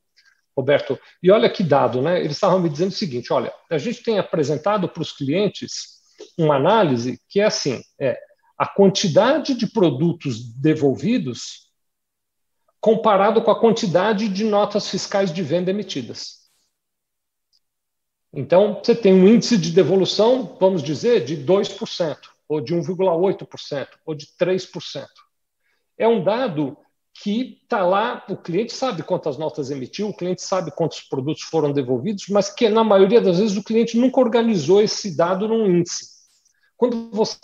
Roberto, 0.57 0.98
e 1.22 1.31
olha 1.31 1.50
que 1.50 1.64
dado, 1.64 2.00
né? 2.00 2.20
Eles 2.20 2.33
estavam 2.33 2.61
me 2.61 2.68
dizendo 2.68 2.90
o 2.90 2.94
seguinte: 2.94 3.33
olha, 3.33 3.53
a 3.70 3.79
gente 3.79 4.03
tem 4.03 4.18
apresentado 4.18 4.88
para 4.88 5.03
os 5.03 5.12
clientes 5.12 5.94
uma 6.38 6.57
análise 6.57 7.18
que 7.29 7.40
é 7.40 7.44
assim: 7.44 7.81
é 8.00 8.16
a 8.57 8.66
quantidade 8.66 9.55
de 9.55 9.66
produtos 9.66 10.44
devolvidos 10.55 11.70
comparado 12.85 13.40
com 13.40 13.51
a 13.51 13.59
quantidade 13.59 14.29
de 14.29 14.44
notas 14.44 14.90
fiscais 14.90 15.33
de 15.33 15.42
venda 15.42 15.70
emitidas. 15.70 16.51
Então, 18.31 18.75
você 18.75 18.94
tem 18.94 19.14
um 19.14 19.27
índice 19.27 19.57
de 19.57 19.73
devolução, 19.73 20.55
vamos 20.61 20.83
dizer, 20.83 21.25
de 21.25 21.35
2%, 21.35 22.18
ou 22.47 22.61
de 22.61 22.75
1,8%, 22.75 23.88
ou 24.05 24.14
de 24.14 24.27
3%. 24.38 25.07
É 25.97 26.07
um 26.07 26.23
dado 26.23 26.77
que 27.23 27.59
está 27.62 27.83
lá, 27.87 28.23
o 28.29 28.37
cliente 28.37 28.75
sabe 28.75 29.03
quantas 29.03 29.38
notas 29.38 29.70
emitiu, 29.70 30.11
o 30.11 30.14
cliente 30.14 30.42
sabe 30.42 30.70
quantos 30.70 31.01
produtos 31.01 31.44
foram 31.44 31.73
devolvidos, 31.73 32.29
mas 32.29 32.51
que, 32.51 32.68
na 32.68 32.85
maioria 32.85 33.23
das 33.23 33.38
vezes, 33.38 33.57
o 33.57 33.64
cliente 33.64 33.97
nunca 33.97 34.20
organizou 34.20 34.83
esse 34.83 35.16
dado 35.16 35.49
num 35.49 35.64
índice. 35.64 36.07
Quando 36.77 37.09
você, 37.11 37.38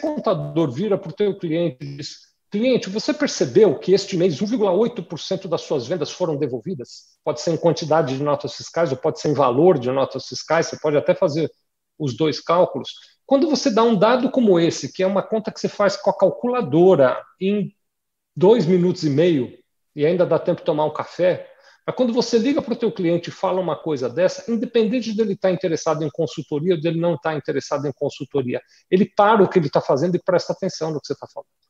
contador, 0.00 0.72
vira 0.72 0.98
para 0.98 1.10
o 1.10 1.14
teu 1.14 1.38
cliente 1.38 1.76
e 1.82 1.96
diz, 1.98 2.31
Cliente, 2.52 2.90
você 2.90 3.14
percebeu 3.14 3.78
que 3.78 3.94
este 3.94 4.14
mês 4.14 4.38
1,8% 4.38 5.48
das 5.48 5.62
suas 5.62 5.86
vendas 5.86 6.10
foram 6.10 6.36
devolvidas? 6.36 7.16
Pode 7.24 7.40
ser 7.40 7.52
em 7.52 7.56
quantidade 7.56 8.14
de 8.14 8.22
notas 8.22 8.54
fiscais 8.54 8.90
ou 8.90 8.98
pode 8.98 9.18
ser 9.20 9.28
em 9.28 9.32
valor 9.32 9.78
de 9.78 9.90
notas 9.90 10.28
fiscais, 10.28 10.66
você 10.66 10.78
pode 10.78 10.98
até 10.98 11.14
fazer 11.14 11.50
os 11.98 12.14
dois 12.14 12.40
cálculos. 12.40 12.90
Quando 13.24 13.48
você 13.48 13.70
dá 13.70 13.82
um 13.82 13.96
dado 13.96 14.30
como 14.30 14.60
esse, 14.60 14.92
que 14.92 15.02
é 15.02 15.06
uma 15.06 15.22
conta 15.22 15.50
que 15.50 15.58
você 15.58 15.68
faz 15.68 15.96
com 15.96 16.10
a 16.10 16.14
calculadora 16.14 17.24
em 17.40 17.74
dois 18.36 18.66
minutos 18.66 19.02
e 19.02 19.08
meio, 19.08 19.58
e 19.96 20.04
ainda 20.04 20.26
dá 20.26 20.38
tempo 20.38 20.60
de 20.60 20.66
tomar 20.66 20.84
um 20.84 20.92
café, 20.92 21.50
mas 21.86 21.96
quando 21.96 22.12
você 22.12 22.36
liga 22.36 22.60
para 22.60 22.74
o 22.74 22.78
teu 22.78 22.92
cliente 22.92 23.30
e 23.30 23.32
fala 23.32 23.62
uma 23.62 23.76
coisa 23.76 24.10
dessa, 24.10 24.52
independente 24.52 25.16
dele 25.16 25.32
estar 25.32 25.50
interessado 25.50 26.04
em 26.04 26.10
consultoria 26.10 26.74
ou 26.74 26.80
dele 26.82 27.00
não 27.00 27.14
estar 27.14 27.34
interessado 27.34 27.86
em 27.86 27.92
consultoria, 27.92 28.60
ele 28.90 29.06
para 29.06 29.42
o 29.42 29.48
que 29.48 29.58
ele 29.58 29.68
está 29.68 29.80
fazendo 29.80 30.16
e 30.16 30.22
presta 30.22 30.52
atenção 30.52 30.92
no 30.92 31.00
que 31.00 31.06
você 31.06 31.14
está 31.14 31.26
falando 31.26 31.61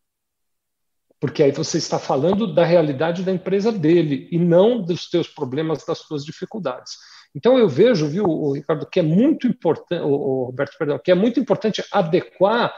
porque 1.23 1.41
aí 1.41 1.53
você 1.53 1.79
está 1.79 2.01
falando 2.01 2.53
da 2.53 2.65
realidade 2.65 3.23
da 3.23 3.31
empresa 3.31 3.71
dele 3.71 4.27
e 4.33 4.41
não 4.41 4.83
dos 4.83 5.09
teus 5.09 5.29
problemas, 5.29 5.85
das 5.85 5.99
suas 5.99 6.25
dificuldades. 6.25 6.97
Então 7.33 7.57
eu 7.57 7.69
vejo, 7.69 8.09
viu, 8.09 8.51
Ricardo, 8.51 8.85
que 8.85 8.99
é 8.99 9.05
muito 9.05 9.47
importante, 9.47 10.03
o 10.03 10.47
Roberto, 10.47 10.77
perdão, 10.77 10.99
que 10.99 11.13
é 11.13 11.15
muito 11.15 11.39
importante 11.39 11.81
adequar 11.93 12.75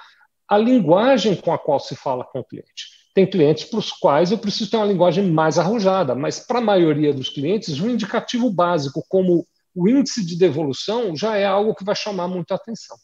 a 0.46 0.58
linguagem 0.58 1.34
com 1.34 1.54
a 1.54 1.58
qual 1.58 1.80
se 1.80 1.96
fala 1.96 2.22
com 2.22 2.40
o 2.40 2.44
cliente. 2.44 3.08
Tem 3.14 3.26
clientes 3.26 3.64
para 3.64 3.78
os 3.78 3.90
quais 3.90 4.30
eu 4.30 4.36
preciso 4.36 4.70
ter 4.70 4.76
uma 4.76 4.84
linguagem 4.84 5.24
mais 5.30 5.58
arrojada, 5.58 6.14
mas 6.14 6.38
para 6.38 6.58
a 6.58 6.62
maioria 6.62 7.14
dos 7.14 7.30
clientes, 7.30 7.80
um 7.80 7.88
indicativo 7.88 8.50
básico 8.50 9.02
como 9.08 9.46
o 9.74 9.88
índice 9.88 10.22
de 10.22 10.36
devolução 10.36 11.16
já 11.16 11.34
é 11.34 11.46
algo 11.46 11.74
que 11.74 11.82
vai 11.82 11.96
chamar 11.96 12.28
muita 12.28 12.56
atenção. 12.56 12.98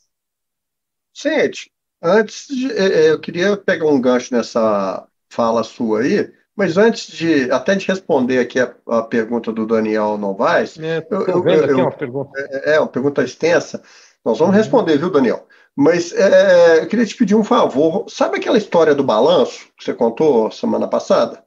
Gente, 1.14 1.72
antes 2.03 2.46
é, 2.72 3.07
é, 3.07 3.11
eu 3.12 3.18
queria 3.18 3.57
pegar 3.57 3.87
um 3.87 3.98
gancho 3.98 4.35
nessa 4.35 5.09
fala 5.30 5.62
sua 5.62 6.00
aí, 6.00 6.30
mas 6.54 6.76
antes 6.76 7.06
de 7.06 7.50
até 7.50 7.74
de 7.74 7.86
responder 7.86 8.38
aqui 8.38 8.60
a, 8.60 8.74
a 8.88 9.02
pergunta 9.02 9.50
do 9.50 9.66
Daniel 9.66 10.18
Novaes, 10.18 10.78
é, 10.78 11.06
eu, 11.10 11.26
eu, 11.26 11.42
vendo 11.42 11.58
eu, 11.58 11.64
aqui 11.64 11.74
uma 11.74 11.92
pergunta. 11.92 12.30
É, 12.36 12.74
é, 12.74 12.80
uma 12.80 12.88
pergunta 12.88 13.22
extensa. 13.22 13.82
Nós 14.22 14.38
vamos 14.38 14.54
uhum. 14.54 14.60
responder, 14.60 14.98
viu, 14.98 15.10
Daniel? 15.10 15.46
Mas 15.74 16.12
é, 16.12 16.82
eu 16.82 16.86
queria 16.86 17.06
te 17.06 17.16
pedir 17.16 17.34
um 17.34 17.44
favor. 17.44 18.04
Sabe 18.10 18.36
aquela 18.36 18.58
história 18.58 18.94
do 18.94 19.04
balanço 19.04 19.68
que 19.78 19.84
você 19.84 19.94
contou 19.94 20.50
semana 20.50 20.86
passada? 20.86 21.42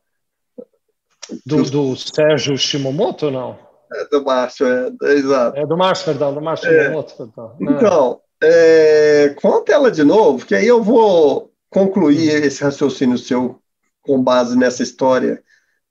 Do, 1.45 1.63
do 1.63 1.95
Sérgio 1.95 2.57
Shimomoto, 2.57 3.29
não? 3.29 3.59
É 3.93 4.05
do 4.05 4.23
Márcio, 4.23 4.65
é, 4.65 4.91
é, 5.03 5.13
exato. 5.13 5.59
É 5.59 5.65
do 5.67 5.77
Márcio, 5.77 6.05
perdão, 6.05 6.33
do 6.33 6.41
Márcio 6.41 6.71
é. 6.71 6.85
Shimomoto, 6.85 7.15
perdão. 7.15 7.55
Então, 7.61 8.21
é, 8.41 9.35
conta 9.39 9.71
ela 9.71 9.91
de 9.91 10.03
novo, 10.03 10.45
que 10.45 10.55
aí 10.55 10.65
eu 10.65 10.81
vou 10.81 11.51
concluir 11.69 12.43
esse 12.43 12.63
raciocínio 12.63 13.17
seu 13.17 13.59
com 14.03 14.21
base 14.21 14.55
nessa 14.55 14.83
história, 14.83 15.41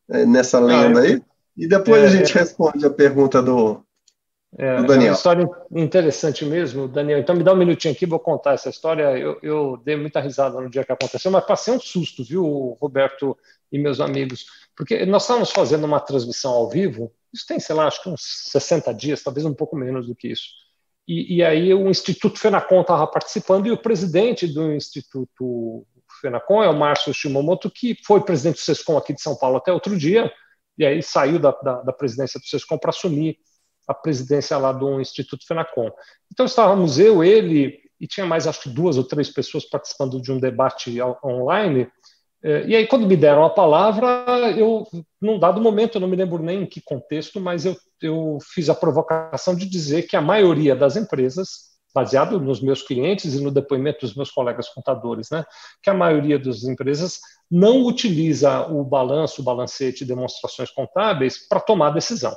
é, 0.08 0.24
nessa 0.24 0.60
lenda 0.60 1.00
ah, 1.00 1.02
aí. 1.02 1.22
E 1.56 1.66
depois 1.66 2.02
é, 2.02 2.06
a 2.06 2.08
gente 2.08 2.36
é, 2.36 2.40
responde 2.40 2.86
a 2.86 2.90
pergunta 2.90 3.42
do, 3.42 3.84
é, 4.56 4.76
do 4.76 4.86
Daniel. 4.86 5.08
É 5.08 5.10
uma 5.10 5.16
história 5.16 5.50
interessante 5.72 6.44
mesmo, 6.44 6.86
Daniel. 6.86 7.18
Então 7.18 7.34
me 7.34 7.42
dá 7.42 7.52
um 7.52 7.56
minutinho 7.56 7.94
aqui, 7.94 8.06
vou 8.06 8.20
contar 8.20 8.52
essa 8.52 8.68
história. 8.68 9.18
Eu, 9.18 9.38
eu 9.42 9.80
dei 9.84 9.96
muita 9.96 10.20
risada 10.20 10.60
no 10.60 10.70
dia 10.70 10.84
que 10.84 10.92
aconteceu, 10.92 11.30
mas 11.30 11.44
passei 11.44 11.74
um 11.74 11.80
susto, 11.80 12.22
viu, 12.22 12.76
Roberto 12.80 13.36
e 13.70 13.78
meus 13.78 14.00
amigos? 14.00 14.46
Porque 14.76 15.04
nós 15.06 15.22
estávamos 15.22 15.50
fazendo 15.50 15.84
uma 15.84 16.00
transmissão 16.00 16.52
ao 16.52 16.68
vivo, 16.68 17.10
isso 17.32 17.46
tem, 17.46 17.58
sei 17.58 17.74
lá, 17.74 17.86
acho 17.86 18.02
que 18.02 18.10
uns 18.10 18.22
60 18.50 18.92
dias, 18.92 19.22
talvez 19.22 19.46
um 19.46 19.54
pouco 19.54 19.74
menos 19.74 20.06
do 20.06 20.14
que 20.14 20.28
isso. 20.28 20.48
E, 21.08 21.36
e 21.36 21.42
aí 21.42 21.72
o 21.72 21.88
Instituto 21.88 22.38
Fenacon 22.38 22.82
estava 22.82 23.06
participando 23.06 23.66
e 23.66 23.72
o 23.72 23.76
presidente 23.76 24.46
do 24.46 24.72
Instituto 24.72 25.86
FENACOM, 26.22 26.62
é 26.62 26.68
o 26.68 26.78
Márcio 26.78 27.12
Shimomoto, 27.12 27.70
que 27.70 27.96
foi 28.06 28.22
presidente 28.22 28.54
do 28.54 28.60
SESCOM 28.60 28.96
aqui 28.96 29.12
de 29.12 29.20
São 29.20 29.36
Paulo 29.36 29.58
até 29.58 29.72
outro 29.72 29.96
dia, 29.98 30.32
e 30.78 30.86
aí 30.86 31.02
saiu 31.02 31.38
da, 31.38 31.50
da, 31.50 31.82
da 31.82 31.92
presidência 31.92 32.40
do 32.40 32.46
SESCOM 32.46 32.78
para 32.78 32.90
assumir 32.90 33.36
a 33.86 33.92
presidência 33.92 34.56
lá 34.56 34.72
do 34.72 35.00
Instituto 35.00 35.46
FENACOM. 35.46 35.90
Então 36.32 36.46
estávamos 36.46 36.98
eu, 36.98 37.22
ele, 37.22 37.80
e 38.00 38.06
tinha 38.06 38.24
mais 38.24 38.46
acho 38.46 38.62
que 38.62 38.68
duas 38.70 38.96
ou 38.96 39.04
três 39.04 39.28
pessoas 39.28 39.64
participando 39.64 40.20
de 40.22 40.32
um 40.32 40.38
debate 40.38 40.98
online, 41.22 41.90
é, 42.44 42.66
e 42.66 42.74
aí, 42.74 42.86
quando 42.88 43.06
me 43.06 43.16
deram 43.16 43.44
a 43.44 43.50
palavra, 43.50 44.24
eu, 44.56 44.84
num 45.20 45.38
dado 45.38 45.60
momento, 45.60 45.94
eu 45.94 46.00
não 46.00 46.08
me 46.08 46.16
lembro 46.16 46.42
nem 46.42 46.62
em 46.62 46.66
que 46.66 46.80
contexto, 46.80 47.40
mas 47.40 47.64
eu, 47.64 47.76
eu 48.00 48.38
fiz 48.52 48.68
a 48.68 48.74
provocação 48.74 49.54
de 49.54 49.64
dizer 49.64 50.02
que 50.08 50.16
a 50.16 50.20
maioria 50.20 50.74
das 50.74 50.96
empresas 50.96 51.71
baseado 51.94 52.40
nos 52.40 52.60
meus 52.60 52.82
clientes 52.82 53.34
e 53.34 53.42
no 53.42 53.50
depoimento 53.50 54.00
dos 54.00 54.14
meus 54.14 54.30
colegas 54.30 54.68
contadores, 54.68 55.30
né, 55.30 55.44
que 55.82 55.90
a 55.90 55.94
maioria 55.94 56.38
das 56.38 56.64
empresas 56.64 57.20
não 57.50 57.84
utiliza 57.84 58.66
o 58.68 58.82
balanço, 58.84 59.42
o 59.42 59.44
balancete, 59.44 60.04
demonstrações 60.04 60.70
contábeis 60.70 61.46
para 61.48 61.60
tomar 61.60 61.90
decisão. 61.90 62.34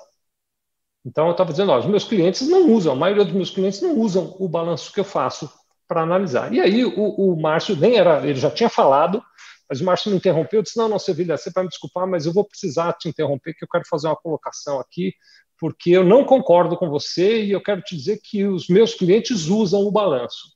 Então, 1.06 1.28
eu 1.28 1.32
estava 1.32 1.52
dizendo, 1.52 1.72
ó, 1.72 1.78
os 1.78 1.86
meus 1.86 2.04
clientes 2.04 2.48
não 2.48 2.72
usam, 2.72 2.94
a 2.94 2.96
maioria 2.96 3.24
dos 3.24 3.34
meus 3.34 3.52
clientes 3.52 3.80
não 3.82 3.98
usam 3.98 4.36
o 4.40 4.50
balanço 4.50 4.92
que 4.92 5.00
eu 5.00 5.06
faço 5.06 5.50
para 5.88 6.02
analisar. 6.02 6.52
E 6.52 6.60
aí, 6.60 6.84
o, 6.84 6.92
o 6.96 7.40
Márcio 7.40 7.76
nem 7.76 7.96
era, 7.96 8.26
ele 8.28 8.40
já 8.40 8.50
tinha 8.50 8.70
falado, 8.70 9.22
Mas 9.70 9.82
o 9.82 9.86
Márcio 9.86 10.12
me 10.12 10.18
interrompeu, 10.18 10.60
eu 10.60 10.64
disse, 10.64 10.78
não, 10.78 10.88
não, 10.88 11.00
Sevilha, 11.00 11.38
você 11.38 11.50
vai 11.52 11.64
me 11.64 11.70
desculpar, 11.70 12.08
mas 12.08 12.26
eu 12.26 12.34
vou 12.34 12.46
precisar 12.46 12.94
te 12.94 13.10
interromper, 13.10 13.54
que 13.54 13.64
eu 13.64 13.68
quero 13.68 13.84
fazer 13.90 14.08
uma 14.08 14.16
colocação 14.16 14.80
aqui, 14.80 15.14
porque 15.66 15.90
eu 15.90 16.04
não 16.04 16.24
concordo 16.24 16.78
com 16.78 16.88
você 16.88 17.44
e 17.44 17.52
eu 17.52 17.60
quero 17.60 17.82
te 17.82 17.98
dizer 17.98 18.20
que 18.24 18.46
os 18.46 18.68
meus 18.68 18.94
clientes 18.94 19.48
usam 19.48 19.82
o 19.82 19.90
balanço. 19.90 20.54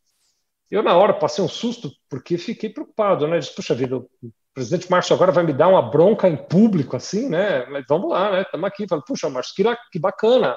Eu, 0.69 0.83
na 0.83 0.95
hora, 0.95 1.15
passei 1.15 1.43
um 1.43 1.47
susto, 1.47 1.91
porque 2.07 2.37
fiquei 2.37 2.69
preocupado, 2.69 3.27
né? 3.27 3.39
Disse, 3.39 3.55
puxa 3.55 3.73
vida, 3.73 3.97
o 3.97 4.07
presidente 4.53 4.87
Márcio 4.87 5.15
agora 5.15 5.31
vai 5.31 5.43
me 5.43 5.51
dar 5.51 5.67
uma 5.67 5.81
bronca 5.81 6.29
em 6.29 6.37
público, 6.37 6.95
assim, 6.95 7.27
né? 7.27 7.65
Mas 7.71 7.85
vamos 7.89 8.11
lá, 8.11 8.33
né? 8.33 8.41
Estamos 8.43 8.67
aqui. 8.67 8.87
Falei, 8.87 9.03
puxa, 9.03 9.27
Márcio, 9.31 9.55
que, 9.55 9.63
que 9.91 9.97
bacana. 9.97 10.55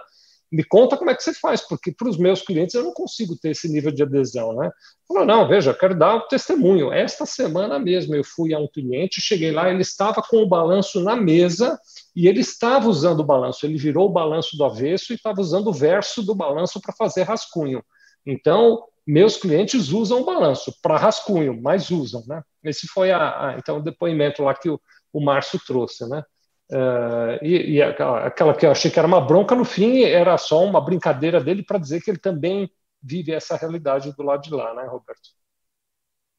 Me 0.53 0.63
conta 0.63 0.99
como 0.99 1.11
é 1.11 1.15
que 1.15 1.23
você 1.23 1.33
faz, 1.33 1.67
porque 1.67 1.91
para 1.91 2.11
os 2.11 2.19
meus 2.19 2.43
clientes 2.43 2.75
eu 2.75 2.85
não 2.85 2.93
consigo 2.93 3.35
ter 3.41 3.53
esse 3.53 3.73
nível 3.73 3.91
de 3.91 4.03
adesão, 4.03 4.53
né? 4.55 4.71
Falou, 5.09 5.25
não, 5.25 5.49
veja, 5.49 5.71
eu 5.71 5.75
quero 5.75 5.99
dar 5.99 6.17
um 6.17 6.29
testemunho. 6.29 6.93
Esta 6.93 7.25
semana 7.25 7.79
mesmo 7.79 8.15
eu 8.15 8.23
fui 8.23 8.53
a 8.53 8.59
um 8.59 8.69
cliente, 8.69 9.23
cheguei 9.23 9.51
lá, 9.51 9.71
ele 9.71 9.81
estava 9.81 10.23
com 10.23 10.43
o 10.43 10.49
balanço 10.49 11.01
na 11.01 11.17
mesa 11.17 11.81
e 12.15 12.29
ele 12.29 12.41
estava 12.41 12.87
usando 12.87 13.21
o 13.21 13.25
balanço. 13.25 13.65
Ele 13.65 13.79
virou 13.79 14.11
o 14.11 14.13
balanço 14.13 14.55
do 14.59 14.65
avesso 14.65 15.13
e 15.13 15.17
estava 15.17 15.41
usando 15.41 15.69
o 15.69 15.73
verso 15.73 16.23
do 16.23 16.35
balanço 16.35 16.81
para 16.83 16.95
fazer 16.95 17.23
rascunho. 17.23 17.83
Então, 18.27 18.85
meus 19.07 19.39
clientes 19.39 19.89
usam 19.89 20.21
o 20.21 20.25
balanço 20.25 20.73
para 20.83 20.99
rascunho, 20.99 21.59
mas 21.61 21.91
usam, 21.91 22.23
né? 22.27 22.43
Esse 22.63 22.87
foi 22.87 23.11
a, 23.11 23.49
a, 23.49 23.57
então 23.59 23.79
o 23.79 23.83
depoimento 23.83 24.43
lá 24.43 24.55
que 24.55 24.69
o, 24.69 24.79
o 25.13 25.21
Márcio 25.25 25.59
trouxe, 25.67 26.07
né? 26.09 26.23
Uh, 26.73 27.37
e, 27.45 27.75
e 27.75 27.83
aquela, 27.83 28.27
aquela, 28.27 28.55
que 28.55 28.65
eu 28.65 28.71
achei 28.71 28.91
que 28.91 28.99
era 28.99 29.07
uma 29.07 29.21
bronca 29.21 29.55
no 29.55 29.63
fim 29.63 30.05
era 30.05 30.39
só 30.39 30.65
uma 30.65 30.81
brincadeira 30.81 31.39
dele 31.39 31.63
para 31.63 31.79
dizer 31.79 32.01
que 32.01 32.11
ele 32.11 32.19
também 32.19 32.73
vive 33.03 33.31
essa 33.31 33.57
realidade 33.57 34.11
do 34.17 34.23
lado 34.23 34.43
de 34.43 34.51
lá, 34.51 34.73
né, 34.75 34.87
Roberto? 34.87 35.21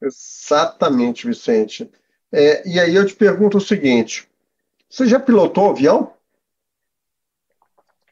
Exatamente, 0.02 1.28
Vicente. 1.28 1.88
É, 2.32 2.68
e 2.68 2.80
aí 2.80 2.96
eu 2.96 3.06
te 3.06 3.14
pergunto 3.14 3.58
o 3.58 3.60
seguinte: 3.60 4.28
você 4.90 5.06
já 5.06 5.20
pilotou 5.20 5.70
avião? 5.70 6.12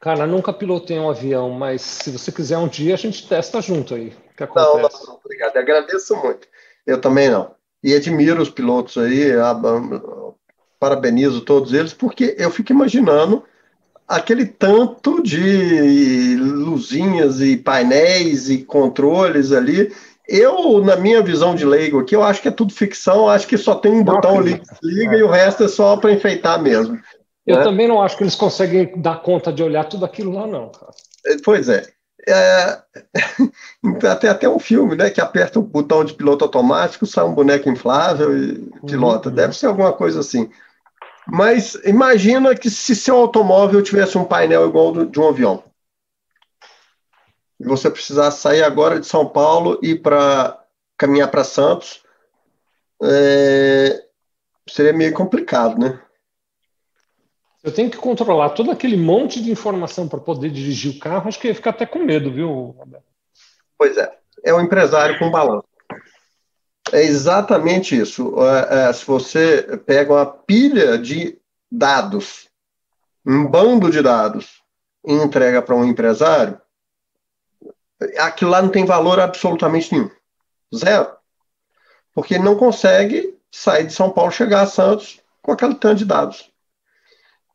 Cara, 0.01 0.25
nunca 0.25 0.53
pilotei 0.53 1.01
um 1.01 1.11
avião, 1.11 1.51
mas 1.51 1.83
se 1.83 2.11
você 2.13 2.31
quiser 2.31 2.59
um 2.59 2.69
dia, 2.69 2.95
a 2.95 2.99
gente 2.99 3.29
testa 3.29 3.61
junto 3.61 3.97
aí. 3.97 4.17
não, 4.55 4.79
não, 4.79 4.89
não, 5.07 5.15
obrigado. 5.25 5.57
Eu 5.57 5.63
agradeço 5.63 6.15
muito. 6.17 6.47
Eu 6.87 7.01
também 7.01 7.29
não. 7.29 7.55
E 7.83 7.95
admiro 7.95 8.41
os 8.41 8.51
pilotos 8.51 8.97
aí, 8.97 9.33
parabenizo 10.83 11.43
todos 11.43 11.73
eles, 11.73 11.95
porque 11.95 12.35
eu 12.37 12.51
fico 12.51 12.73
imaginando 12.73 13.45
aquele 14.09 14.45
tanto 14.45 15.23
de 15.23 16.35
luzinhas 16.35 17.41
e 17.41 17.57
painéis 17.57 18.51
e 18.51 18.65
controles 18.65 19.53
ali. 19.53 19.95
Eu, 20.29 20.83
na 20.83 20.97
minha 20.97 21.23
visão 21.23 21.55
de 21.55 21.65
leigo 21.65 22.01
aqui, 22.01 22.17
eu 22.17 22.25
acho 22.25 22.43
que 22.43 22.49
é 22.49 22.51
tudo 22.51 22.75
ficção, 22.75 23.29
acho 23.29 23.47
que 23.47 23.57
só 23.57 23.77
tem 23.77 23.93
um 23.93 24.03
botão 24.03 24.41
liga, 24.41 24.65
liga 24.83 25.15
é. 25.15 25.19
e 25.21 25.23
o 25.23 25.31
resto 25.31 25.63
é 25.63 25.69
só 25.69 25.97
para 25.97 26.11
enfeitar 26.11 26.61
mesmo. 26.61 26.99
Eu 27.47 27.59
né? 27.59 27.63
também 27.63 27.87
não 27.87 28.03
acho 28.03 28.17
que 28.17 28.25
eles 28.25 28.35
conseguem 28.35 29.01
dar 29.01 29.23
conta 29.23 29.53
de 29.53 29.63
olhar 29.63 29.85
tudo 29.85 30.05
aquilo 30.05 30.33
lá, 30.33 30.49
não. 30.49 30.69
Cara. 30.71 30.93
É, 31.27 31.37
pois 31.45 31.69
é. 31.69 31.87
é... 32.29 32.79
Tem 34.21 34.31
até 34.31 34.49
um 34.49 34.59
filme, 34.59 34.97
né? 34.97 35.11
Que 35.11 35.21
aperta 35.21 35.61
o 35.61 35.63
botão 35.63 36.05
de 36.05 36.15
piloto 36.15 36.45
automático, 36.45 37.07
sai 37.07 37.25
um 37.25 37.35
boneco 37.35 37.69
inflável 37.69 38.37
e 38.37 38.69
pilota. 38.85 39.29
Uhum. 39.29 39.35
Deve 39.37 39.57
ser 39.57 39.67
alguma 39.67 39.93
coisa 39.93 40.19
assim. 40.19 40.51
Mas 41.27 41.75
imagina 41.85 42.55
que 42.55 42.69
se 42.69 42.97
seu 42.97 43.17
automóvel 43.17 43.83
tivesse 43.83 44.19
um 44.19 44.25
painel 44.25 44.69
igual 44.69 45.07
de 45.07 45.21
um 45.21 45.29
avião. 45.29 45.63
E 47.61 47.65
você 47.65 47.91
precisasse 47.91 48.41
sair 48.41 48.63
agora 48.63 48.99
de 48.99 49.07
São 49.07 49.29
Paulo 49.29 49.79
e 49.83 49.95
para 49.95 50.61
caminhar 50.99 51.31
para 51.31 51.45
Santos, 51.45 52.03
é... 53.03 54.05
seria 54.69 54.93
meio 54.93 55.15
complicado, 55.15 55.79
né? 55.79 56.01
Eu 57.63 57.73
tenho 57.73 57.89
que 57.89 57.97
controlar 57.97 58.51
todo 58.51 58.73
aquele 58.73 58.97
monte 58.97 59.41
de 59.41 59.53
informação 59.53 60.09
para 60.09 60.19
poder 60.19 60.51
dirigir 60.51 60.97
o 60.97 60.99
carro, 60.99 61.29
acho 61.29 61.39
que 61.39 61.47
ia 61.47 61.55
ficar 61.55 61.71
até 61.71 61.87
com 61.87 62.01
medo, 62.01 62.33
viu, 62.33 62.77
Pois 63.79 63.97
é, 63.97 64.13
é 64.45 64.53
um 64.53 64.61
empresário 64.61 65.17
com 65.19 65.31
balanço. 65.31 65.72
É 66.91 67.03
exatamente 67.03 67.97
isso. 67.97 68.35
É, 68.43 68.89
é, 68.89 68.93
se 68.93 69.05
você 69.05 69.81
pega 69.87 70.13
uma 70.13 70.27
pilha 70.27 70.99
de 70.99 71.39
dados, 71.71 72.49
um 73.25 73.47
bando 73.47 73.91
de 73.91 74.03
dados, 74.03 74.63
e 75.05 75.13
entrega 75.13 75.61
para 75.61 75.75
um 75.75 75.85
empresário, 75.85 76.61
aquilo 78.19 78.51
lá 78.51 78.63
não 78.63 78.69
tem 78.69 78.85
valor 78.85 79.21
absolutamente 79.21 79.93
nenhum. 79.93 80.11
Zero. 80.75 81.11
Porque 82.15 82.35
ele 82.35 82.45
não 82.45 82.57
consegue 82.57 83.37
sair 83.51 83.87
de 83.87 83.93
São 83.93 84.11
Paulo 84.11 84.31
chegar 84.31 84.63
a 84.63 84.67
Santos 84.67 85.21
com 85.41 85.53
aquele 85.53 85.75
tanto 85.75 85.99
de 85.99 86.05
dados. 86.05 86.51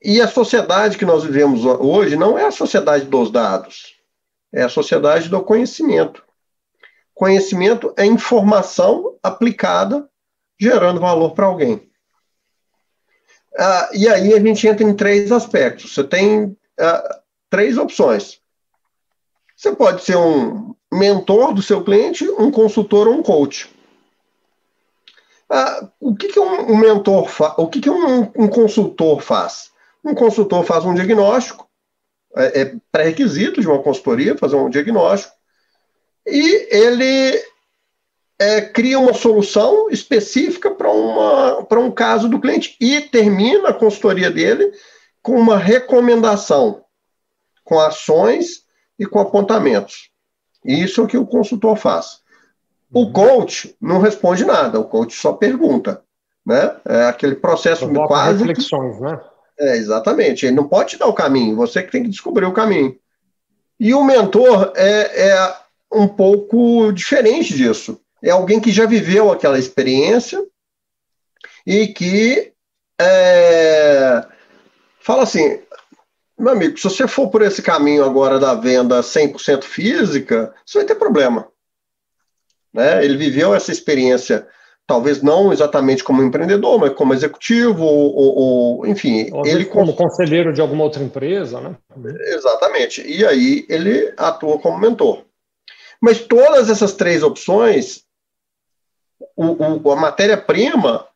E 0.04 0.22
a 0.22 0.28
sociedade 0.28 0.98
que 0.98 1.06
nós 1.06 1.24
vivemos 1.24 1.66
hoje 1.66 2.16
não 2.16 2.38
é 2.38 2.46
a 2.46 2.52
sociedade 2.52 3.06
dos 3.06 3.32
dados, 3.32 3.96
é 4.54 4.64
a 4.64 4.70
sociedade 4.70 5.28
do 5.30 5.42
conhecimento. 5.42 6.24
Conhecimento 7.18 7.92
é 7.98 8.06
informação 8.06 9.18
aplicada, 9.24 10.08
gerando 10.62 11.02
valor 11.02 11.32
para 11.32 11.48
alguém. 11.48 11.90
Ah, 13.58 13.90
e 13.92 14.08
aí 14.08 14.36
a 14.36 14.40
gente 14.40 14.68
entra 14.68 14.84
em 14.84 14.96
três 14.96 15.32
aspectos. 15.32 15.96
Você 15.96 16.04
tem 16.04 16.56
ah, 16.80 17.22
três 17.50 17.76
opções. 17.76 18.40
Você 19.56 19.76
pode 19.76 20.04
ser 20.04 20.16
um 20.16 20.76
mentor 20.94 21.56
do 21.56 21.64
seu 21.64 21.84
cliente, 21.84 22.30
um 22.30 22.52
consultor 22.52 23.08
ou 23.08 23.16
um 23.16 23.24
coach. 23.24 23.68
Ah, 25.50 25.90
o 26.00 26.16
que, 26.16 26.28
que 26.28 26.40
um, 26.40 26.78
mentor 26.78 27.28
faz? 27.30 27.56
O 27.58 27.68
que, 27.68 27.82
que 27.82 27.90
um, 27.90 28.32
um 28.36 28.48
consultor 28.48 29.22
faz? 29.22 29.72
Um 30.06 30.14
consultor 30.14 30.64
faz 30.64 30.86
um 30.86 30.94
diagnóstico, 30.94 31.68
é, 32.36 32.62
é 32.62 32.76
pré-requisito 32.92 33.60
de 33.60 33.68
uma 33.68 33.82
consultoria 33.82 34.38
fazer 34.38 34.56
um 34.56 34.70
diagnóstico, 34.70 35.37
e 36.28 36.68
ele 36.70 37.42
é, 38.38 38.62
cria 38.62 39.00
uma 39.00 39.14
solução 39.14 39.90
específica 39.90 40.70
para 40.70 41.80
um 41.80 41.92
caso 41.92 42.28
do 42.28 42.40
cliente 42.40 42.76
e 42.80 43.02
termina 43.02 43.70
a 43.70 43.74
consultoria 43.74 44.30
dele 44.30 44.72
com 45.22 45.40
uma 45.40 45.58
recomendação, 45.58 46.84
com 47.64 47.80
ações 47.80 48.64
e 49.00 49.06
com 49.06 49.20
apontamentos. 49.20 50.10
Isso 50.64 51.02
é 51.02 51.04
o 51.04 51.08
que 51.08 51.18
o 51.18 51.26
consultor 51.26 51.78
faz. 51.78 52.20
O 52.92 53.04
uhum. 53.04 53.14
coach 53.14 53.76
não 53.82 54.00
responde 54.00 54.46
nada, 54.46 54.80
o 54.80 54.86
coach 54.86 55.14
só 55.14 55.34
pergunta. 55.34 56.02
Né? 56.46 56.76
É 56.86 57.04
aquele 57.04 57.36
processo 57.36 57.90
quase. 58.08 58.40
Reflexões, 58.40 59.00
né? 59.02 59.20
É, 59.60 59.76
exatamente. 59.76 60.46
Ele 60.46 60.56
não 60.56 60.68
pode 60.68 60.92
te 60.92 60.98
dar 60.98 61.08
o 61.08 61.14
caminho, 61.14 61.56
você 61.56 61.82
que 61.84 61.92
tem 61.92 62.04
que 62.04 62.10
descobrir 62.10 62.46
o 62.46 62.54
caminho. 62.54 62.96
E 63.80 63.94
o 63.94 64.04
mentor 64.04 64.72
é, 64.76 65.30
é 65.30 65.56
um 65.92 66.08
pouco 66.08 66.92
diferente 66.92 67.54
disso. 67.56 68.00
É 68.24 68.32
alguém 68.32 68.60
que 68.60 68.72
já 68.72 68.86
viveu 68.86 69.32
aquela 69.32 69.60
experiência 69.60 70.44
e 71.66 71.88
que 71.88 72.52
é, 73.00 74.26
fala 75.00 75.24
assim: 75.24 75.60
meu 76.38 76.52
amigo, 76.52 76.78
se 76.78 76.84
você 76.84 77.08
for 77.08 77.30
por 77.30 77.42
esse 77.42 77.62
caminho 77.62 78.04
agora 78.04 78.40
da 78.40 78.54
venda 78.54 79.02
100% 79.02 79.64
física, 79.64 80.54
você 80.66 80.80
vai 80.80 80.88
ter 80.88 80.96
problema. 80.96 81.48
Né? 82.74 83.04
Ele 83.04 83.18
viveu 83.18 83.56
essa 83.56 83.72
experiência 83.72 84.48
talvez 84.88 85.22
não 85.22 85.52
exatamente 85.52 86.04
como 86.04 86.24
empreendedor, 86.24 86.80
mas 86.80 86.94
como 86.94 87.14
executivo, 87.14 87.84
ou, 87.84 88.16
ou, 88.16 88.38
ou 88.38 88.88
enfim. 88.88 89.30
Ou 89.34 89.46
ele 89.46 89.66
como 89.66 89.94
conselheiro 89.94 90.54
de 90.54 90.62
alguma 90.62 90.86
outra 90.86 91.04
empresa, 91.04 91.60
né? 91.60 91.76
Exatamente. 92.34 93.06
E 93.06 93.26
aí 93.26 93.66
ele 93.68 94.14
atua 94.16 94.58
como 94.58 94.80
mentor. 94.80 95.24
Mas 96.02 96.20
todas 96.20 96.70
essas 96.70 96.94
três 96.94 97.24
opções, 97.24 98.04
o, 99.36 99.88
o, 99.88 99.92
a 99.92 99.96
matéria-prima 99.96 101.08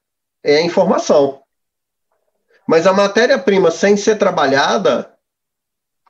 é 0.44 0.58
a 0.58 0.62
informação. 0.62 1.41
Mas 2.67 2.88
a 2.88 2.94
matéria-prima 2.94 3.70
sem 3.70 3.98
ser 3.98 4.17
trabalhada, 4.17 5.13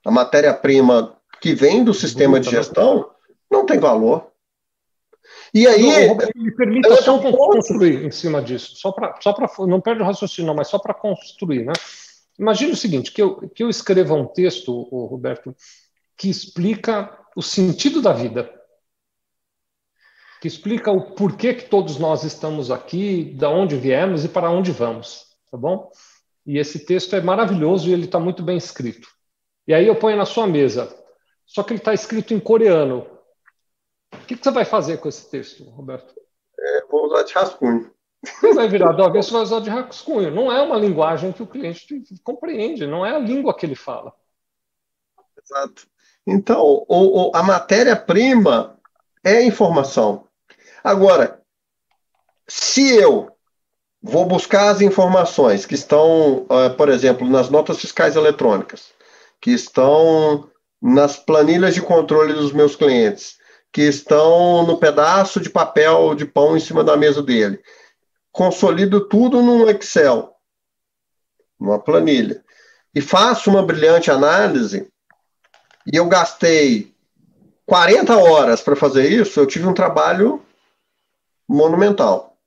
a 0.06 0.12
matéria-prima 0.12 1.18
que 1.42 1.56
vem 1.56 1.84
do 1.84 1.94
sistema 1.94 2.40
de 2.40 2.50
gestão, 2.50 3.10
não 3.50 3.66
tem 3.66 3.80
valor. 3.80 4.32
E 5.54 5.68
aí. 5.68 6.08
Não, 6.08 6.18
me 6.36 6.52
permita 6.52 7.02
só 7.02 7.20
construir 7.20 8.06
em 8.06 8.12
cima 8.12 8.42
disso, 8.42 8.76
só 8.76 8.92
para. 8.92 9.16
Só 9.20 9.36
não 9.66 9.82
perde 9.82 10.02
o 10.02 10.06
raciocínio, 10.06 10.56
mas 10.56 10.68
só 10.68 10.80
para 10.80 10.94
construir. 10.94 11.66
Né? 11.66 11.74
Imagine 12.40 12.72
o 12.72 12.78
seguinte: 12.78 13.12
que 13.12 13.22
eu, 13.22 13.50
que 13.50 13.64
eu 13.64 13.70
escreva 13.70 14.14
um 14.14 14.26
texto, 14.26 14.84
Roberto, 14.84 15.56
que 16.18 16.30
explica 16.30 17.18
o 17.36 17.42
sentido 17.42 18.02
da 18.02 18.14
vida, 18.14 18.52
que 20.42 20.48
explica 20.48 20.92
o 20.92 21.12
porquê 21.12 21.54
que 21.54 21.70
todos 21.70 22.00
nós 22.00 22.24
estamos 22.24 22.72
aqui, 22.72 23.26
da 23.36 23.48
onde 23.48 23.78
viemos 23.78 24.26
e 24.26 24.28
para 24.28 24.50
onde 24.50 24.72
vamos, 24.72 25.28
tá 25.52 25.56
bom? 25.56 25.92
E 26.48 26.58
esse 26.58 26.84
texto 26.84 27.16
é 27.16 27.22
maravilhoso 27.22 27.88
e 27.88 27.94
ele 27.94 28.06
está 28.06 28.20
muito 28.20 28.42
bem 28.42 28.58
escrito. 28.58 29.08
E 29.68 29.74
aí 29.74 29.86
eu 29.86 29.96
ponho 29.96 30.18
na 30.18 30.26
sua 30.26 30.48
mesa. 30.48 30.98
Só 31.46 31.62
que 31.62 31.74
ele 31.74 31.80
está 31.80 31.94
escrito 31.94 32.34
em 32.34 32.40
coreano. 32.40 33.06
O 34.12 34.26
que, 34.26 34.36
que, 34.36 34.44
você 34.44 34.50
vai 34.50 34.66
fazer 34.66 34.98
com 34.98 35.08
esse 35.08 35.30
texto, 35.30 35.64
Roberto? 35.70 36.12
É, 36.60 36.86
vou 36.90 37.06
usar 37.06 37.22
de 37.22 37.34
rascunho. 37.34 37.94
Você 38.26 38.54
vai 38.56 38.68
virar 38.68 38.94
do 38.94 39.04
avesso 39.04 39.34
vai 39.34 39.44
usar 39.44 39.60
de 39.60 39.70
rascunho. 39.70 40.32
Não 40.32 40.52
é 40.52 40.60
uma 40.60 40.76
linguagem 40.76 41.32
que 41.32 41.44
o 41.44 41.48
cliente 41.48 42.04
compreende, 42.24 42.88
não 42.88 43.06
é 43.06 43.16
a 43.16 43.20
língua 43.20 43.56
que 43.56 43.64
ele 43.64 43.76
fala. 43.76 44.12
Exato. 45.44 45.88
Então, 46.26 46.84
o, 46.88 47.30
o, 47.30 47.32
a 47.36 47.44
matéria-prima 47.44 48.80
é 49.24 49.44
informação. 49.44 50.31
Agora, 50.84 51.42
se 52.48 52.96
eu 52.96 53.32
vou 54.02 54.26
buscar 54.26 54.70
as 54.70 54.82
informações 54.82 55.66
que 55.66 55.76
estão, 55.76 56.48
uh, 56.50 56.76
por 56.76 56.90
exemplo, 56.90 57.30
nas 57.30 57.50
notas 57.50 57.80
fiscais 57.80 58.16
eletrônicas, 58.16 58.92
que 59.40 59.52
estão 59.52 60.50
nas 60.82 61.18
planilhas 61.18 61.76
de 61.76 61.82
controle 61.82 62.34
dos 62.34 62.52
meus 62.52 62.76
clientes, 62.76 63.38
que 63.72 63.84
estão 63.84 64.66
no 64.66 64.78
pedaço 64.78 65.40
de 65.40 65.50
papel 65.50 66.16
de 66.16 66.26
pão 66.26 66.58
em 66.58 66.60
cima 66.60 66.84
da 66.84 66.98
mesa 66.98 67.22
dele. 67.22 67.62
Consolido 68.32 69.08
tudo 69.08 69.42
num 69.42 69.70
Excel, 69.70 70.34
numa 71.60 71.80
planilha, 71.80 72.44
e 72.94 73.00
faço 73.02 73.50
uma 73.50 73.64
brilhante 73.64 74.10
análise, 74.10 74.88
e 75.92 75.96
eu 75.96 76.08
gastei 76.08 76.94
40 77.66 78.18
horas 78.18 78.62
para 78.62 78.76
fazer 78.76 79.08
isso, 79.10 79.40
eu 79.40 79.46
tive 79.46 79.68
um 79.68 79.74
trabalho 79.74 80.44
monumental. 81.52 82.38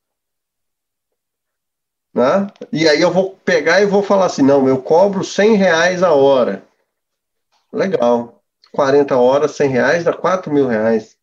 Né? 2.12 2.46
E 2.72 2.88
aí 2.88 3.00
eu 3.00 3.11
vou 3.11 3.36
pegar 3.44 3.80
e 3.80 3.86
vou 3.86 4.02
falar 4.02 4.26
assim, 4.26 4.42
não, 4.42 4.68
eu 4.68 4.80
cobro 4.80 5.22
100 5.22 5.57
reais 5.57 6.02
a 6.02 6.12
hora. 6.12 6.64
Legal. 7.72 8.40
40 8.72 9.16
horas, 9.16 9.52
100 9.52 9.68
reais, 9.68 10.05
dá 10.05 10.12
4 10.12 10.52
mil 10.52 10.66
reais. 10.66 11.16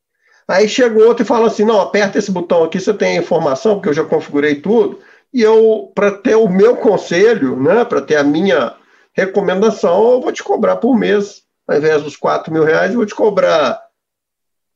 Aí 0.48 0.68
chega 0.68 1.04
outro 1.04 1.24
e 1.24 1.28
fala 1.28 1.48
assim, 1.48 1.64
não, 1.64 1.80
aperta 1.80 2.18
esse 2.18 2.32
botão 2.32 2.64
aqui, 2.64 2.80
você 2.80 2.94
tem 2.94 3.18
a 3.18 3.22
informação, 3.22 3.76
porque 3.76 3.90
eu 3.90 3.94
já 3.94 4.04
configurei 4.04 4.56
tudo, 4.56 5.00
e 5.34 5.42
eu, 5.42 5.92
para 5.96 6.12
ter 6.12 6.36
o 6.36 6.50
meu 6.50 6.76
conselho, 6.78 7.62
né, 7.62 7.86
para 7.86 8.02
ter 8.02 8.18
a 8.18 8.24
minha 8.24 8.76
recomendação, 9.14 10.12
eu 10.12 10.22
vou 10.22 10.32
te 10.32 10.44
cobrar 10.44 10.78
por 10.78 10.98
mês, 10.98 11.44
ao 11.68 11.78
invés 11.78 12.04
dos 12.04 12.18
4 12.18 12.52
mil 12.52 12.64
reais, 12.64 12.92
eu 12.92 12.98
vou 12.98 13.06
te 13.06 13.16
cobrar, 13.16 13.82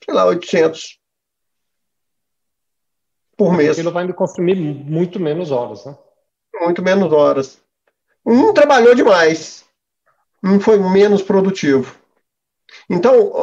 sei 0.04 0.14
lá, 0.14 0.26
800 0.26 0.98
por 3.38 3.54
mês. 3.54 3.72
Aquilo 3.72 3.92
vai 3.92 4.06
me 4.06 4.14
consumir 4.14 4.56
muito 4.56 5.20
menos 5.20 5.52
horas, 5.52 5.86
né? 5.86 5.98
Muito 6.62 6.82
menos 6.82 7.12
horas. 7.12 7.62
Um 8.26 8.54
trabalhou 8.54 8.96
demais, 8.96 9.66
um 10.44 10.60
foi 10.60 10.80
menos 10.80 11.22
produtivo. 11.22 11.96
Então, 12.90 13.34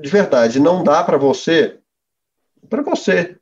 de 0.00 0.08
verdade, 0.08 0.60
não 0.60 0.82
dá 0.82 1.02
para 1.02 1.16
você, 1.16 1.78
para 2.68 2.82
você 2.82 3.36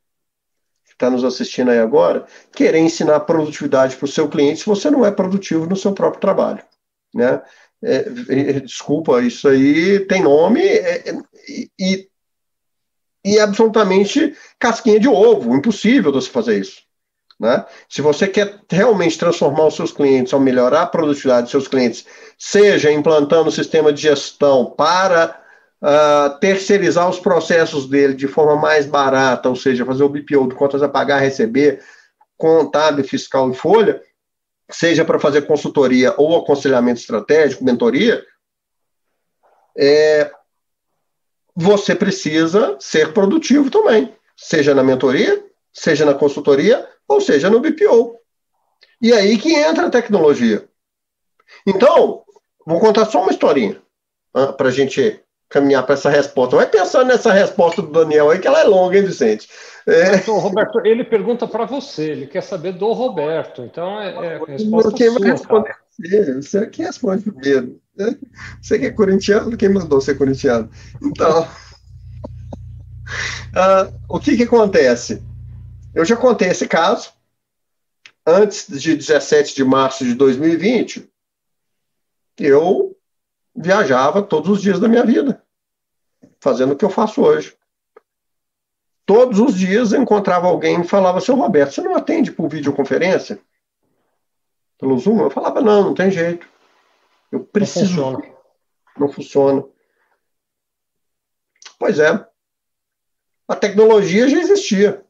que 0.84 0.92
está 0.92 1.10
nos 1.10 1.24
assistindo 1.24 1.70
aí 1.70 1.78
agora, 1.78 2.26
querer 2.52 2.78
ensinar 2.78 3.20
produtividade 3.20 3.96
para 3.96 4.04
o 4.04 4.08
seu 4.08 4.28
cliente 4.28 4.60
se 4.60 4.66
você 4.66 4.90
não 4.90 5.04
é 5.04 5.10
produtivo 5.10 5.66
no 5.66 5.76
seu 5.76 5.92
próprio 5.92 6.20
trabalho, 6.20 6.62
né? 7.14 7.42
É, 7.82 8.02
desculpa, 8.60 9.22
isso 9.22 9.46
aí 9.46 10.00
tem 10.06 10.22
nome 10.22 10.60
é, 10.60 11.10
é, 11.10 11.12
e, 11.78 12.08
e 13.24 13.38
absolutamente 13.38 14.36
casquinha 14.58 15.00
de 15.00 15.08
ovo, 15.08 15.54
impossível 15.54 16.12
você 16.12 16.30
fazer 16.30 16.60
isso. 16.60 16.82
Né? 17.38 17.64
Se 17.88 18.02
você 18.02 18.26
quer 18.26 18.60
realmente 18.68 19.18
transformar 19.18 19.66
os 19.66 19.76
seus 19.76 19.92
clientes 19.92 20.32
ou 20.32 20.40
melhorar 20.40 20.82
a 20.82 20.86
produtividade 20.86 21.42
dos 21.42 21.50
seus 21.52 21.68
clientes, 21.68 22.04
seja 22.36 22.90
implantando 22.90 23.48
um 23.48 23.52
sistema 23.52 23.92
de 23.92 24.02
gestão 24.02 24.66
para 24.76 25.40
uh, 25.80 26.38
terceirizar 26.40 27.08
os 27.08 27.20
processos 27.20 27.88
dele 27.88 28.14
de 28.14 28.26
forma 28.26 28.56
mais 28.56 28.86
barata, 28.86 29.48
ou 29.48 29.54
seja, 29.56 29.86
fazer 29.86 30.02
o 30.02 30.08
BPO 30.08 30.48
de 30.48 30.54
contas 30.56 30.82
a 30.82 30.88
pagar, 30.88 31.20
receber, 31.20 31.80
contábil, 32.36 33.04
fiscal 33.04 33.50
e 33.50 33.54
folha, 33.54 34.02
seja 34.70 35.04
para 35.04 35.18
fazer 35.20 35.42
consultoria 35.42 36.14
ou 36.16 36.36
aconselhamento 36.36 37.00
estratégico, 37.00 37.64
mentoria, 37.64 38.22
é, 39.76 40.30
você 41.60 41.92
precisa 41.92 42.76
ser 42.78 43.12
produtivo 43.12 43.68
também, 43.68 44.14
seja 44.36 44.72
na 44.76 44.84
mentoria, 44.84 45.44
seja 45.72 46.04
na 46.04 46.14
consultoria 46.14 46.88
ou 47.08 47.20
seja 47.20 47.50
no 47.50 47.58
BPO. 47.58 48.14
E 49.02 49.12
aí 49.12 49.36
que 49.36 49.52
entra 49.52 49.88
a 49.88 49.90
tecnologia. 49.90 50.68
Então, 51.66 52.22
vou 52.64 52.78
contar 52.78 53.06
só 53.06 53.22
uma 53.22 53.32
historinha 53.32 53.82
ah, 54.32 54.52
para 54.52 54.68
a 54.68 54.70
gente 54.70 55.20
caminhar 55.48 55.84
para 55.84 55.94
essa 55.94 56.08
resposta. 56.08 56.54
Vai 56.54 56.66
pensando 56.66 57.08
nessa 57.08 57.32
resposta 57.32 57.82
do 57.82 57.90
Daniel 57.90 58.30
aí, 58.30 58.38
que 58.38 58.46
ela 58.46 58.60
é 58.60 58.64
longa, 58.64 58.96
hein, 58.96 59.04
Vicente? 59.04 59.48
É... 59.84 60.14
Então, 60.14 60.38
Roberto, 60.38 60.80
ele 60.84 61.02
pergunta 61.02 61.48
para 61.48 61.64
você, 61.64 62.10
ele 62.12 62.28
quer 62.28 62.42
saber 62.42 62.72
do 62.72 62.92
Roberto. 62.92 63.62
Então, 63.62 64.00
é, 64.00 64.14
é 64.14 64.36
a 64.36 64.44
resposta 64.44 64.92
quem 64.92 65.10
vai 65.10 65.32
responder 65.32 65.74
você, 65.98 66.34
você 66.34 66.66
que 66.66 66.82
responde 66.82 67.24
primeiro. 67.24 67.80
Né? 67.96 68.16
Você 68.62 68.78
que 68.78 68.86
é 68.86 68.90
corintiano, 68.90 69.56
quem 69.56 69.68
mandou 69.68 70.00
ser 70.00 70.16
corintiano? 70.16 70.70
Então, 71.02 71.42
uh, 71.42 71.48
o 74.08 74.20
que 74.20 74.36
que 74.36 74.44
acontece? 74.44 75.20
Eu 75.94 76.04
já 76.04 76.16
contei 76.16 76.48
esse 76.48 76.68
caso. 76.68 77.10
Antes 78.24 78.68
de 78.68 78.94
17 78.94 79.54
de 79.54 79.64
março 79.64 80.04
de 80.04 80.14
2020, 80.14 81.10
eu 82.38 82.94
viajava 83.56 84.22
todos 84.22 84.50
os 84.50 84.62
dias 84.62 84.78
da 84.78 84.86
minha 84.86 85.04
vida, 85.04 85.42
fazendo 86.38 86.74
o 86.74 86.76
que 86.76 86.84
eu 86.84 86.90
faço 86.90 87.22
hoje. 87.22 87.56
Todos 89.06 89.40
os 89.40 89.54
dias 89.54 89.92
eu 89.92 90.02
encontrava 90.02 90.46
alguém 90.46 90.82
e 90.82 90.86
falava, 90.86 91.22
seu 91.22 91.34
Roberto, 91.34 91.72
você 91.72 91.80
não 91.80 91.96
atende 91.96 92.30
por 92.30 92.50
videoconferência? 92.50 93.40
Pelo 94.78 94.98
Zoom? 94.98 95.20
Eu 95.20 95.30
falava, 95.30 95.60
não, 95.60 95.84
não 95.84 95.94
tem 95.94 96.10
jeito. 96.10 96.48
Eu 97.30 97.40
preciso. 97.40 98.00
Não 98.00 98.12
funciona. 98.12 98.36
Não 98.98 99.08
funciona. 99.12 99.64
Pois 101.78 101.98
é. 101.98 102.26
A 103.46 103.56
tecnologia 103.56 104.28
já 104.28 104.38
existia. 104.38 105.04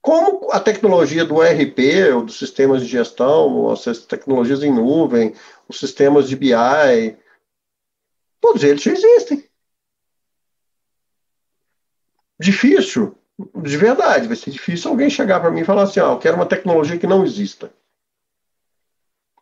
Como 0.00 0.50
a 0.52 0.60
tecnologia 0.60 1.24
do 1.24 1.42
ERP, 1.42 2.14
ou 2.14 2.24
dos 2.24 2.38
sistemas 2.38 2.82
de 2.82 2.88
gestão, 2.88 3.70
as 3.70 3.84
tecnologias 4.06 4.62
em 4.62 4.72
nuvem, 4.72 5.34
os 5.68 5.78
sistemas 5.78 6.28
de 6.28 6.36
BI, 6.36 7.16
todos 8.40 8.62
eles 8.62 8.82
já 8.82 8.92
existem. 8.92 9.44
Difícil, 12.40 13.18
de 13.56 13.76
verdade, 13.76 14.28
vai 14.28 14.36
ser 14.36 14.52
difícil 14.52 14.90
alguém 14.90 15.10
chegar 15.10 15.40
para 15.40 15.50
mim 15.50 15.60
e 15.60 15.64
falar 15.64 15.82
assim: 15.82 15.98
ah, 16.00 16.04
eu 16.12 16.18
quero 16.18 16.36
uma 16.36 16.46
tecnologia 16.46 16.96
que 16.96 17.06
não 17.06 17.24
exista. 17.24 17.72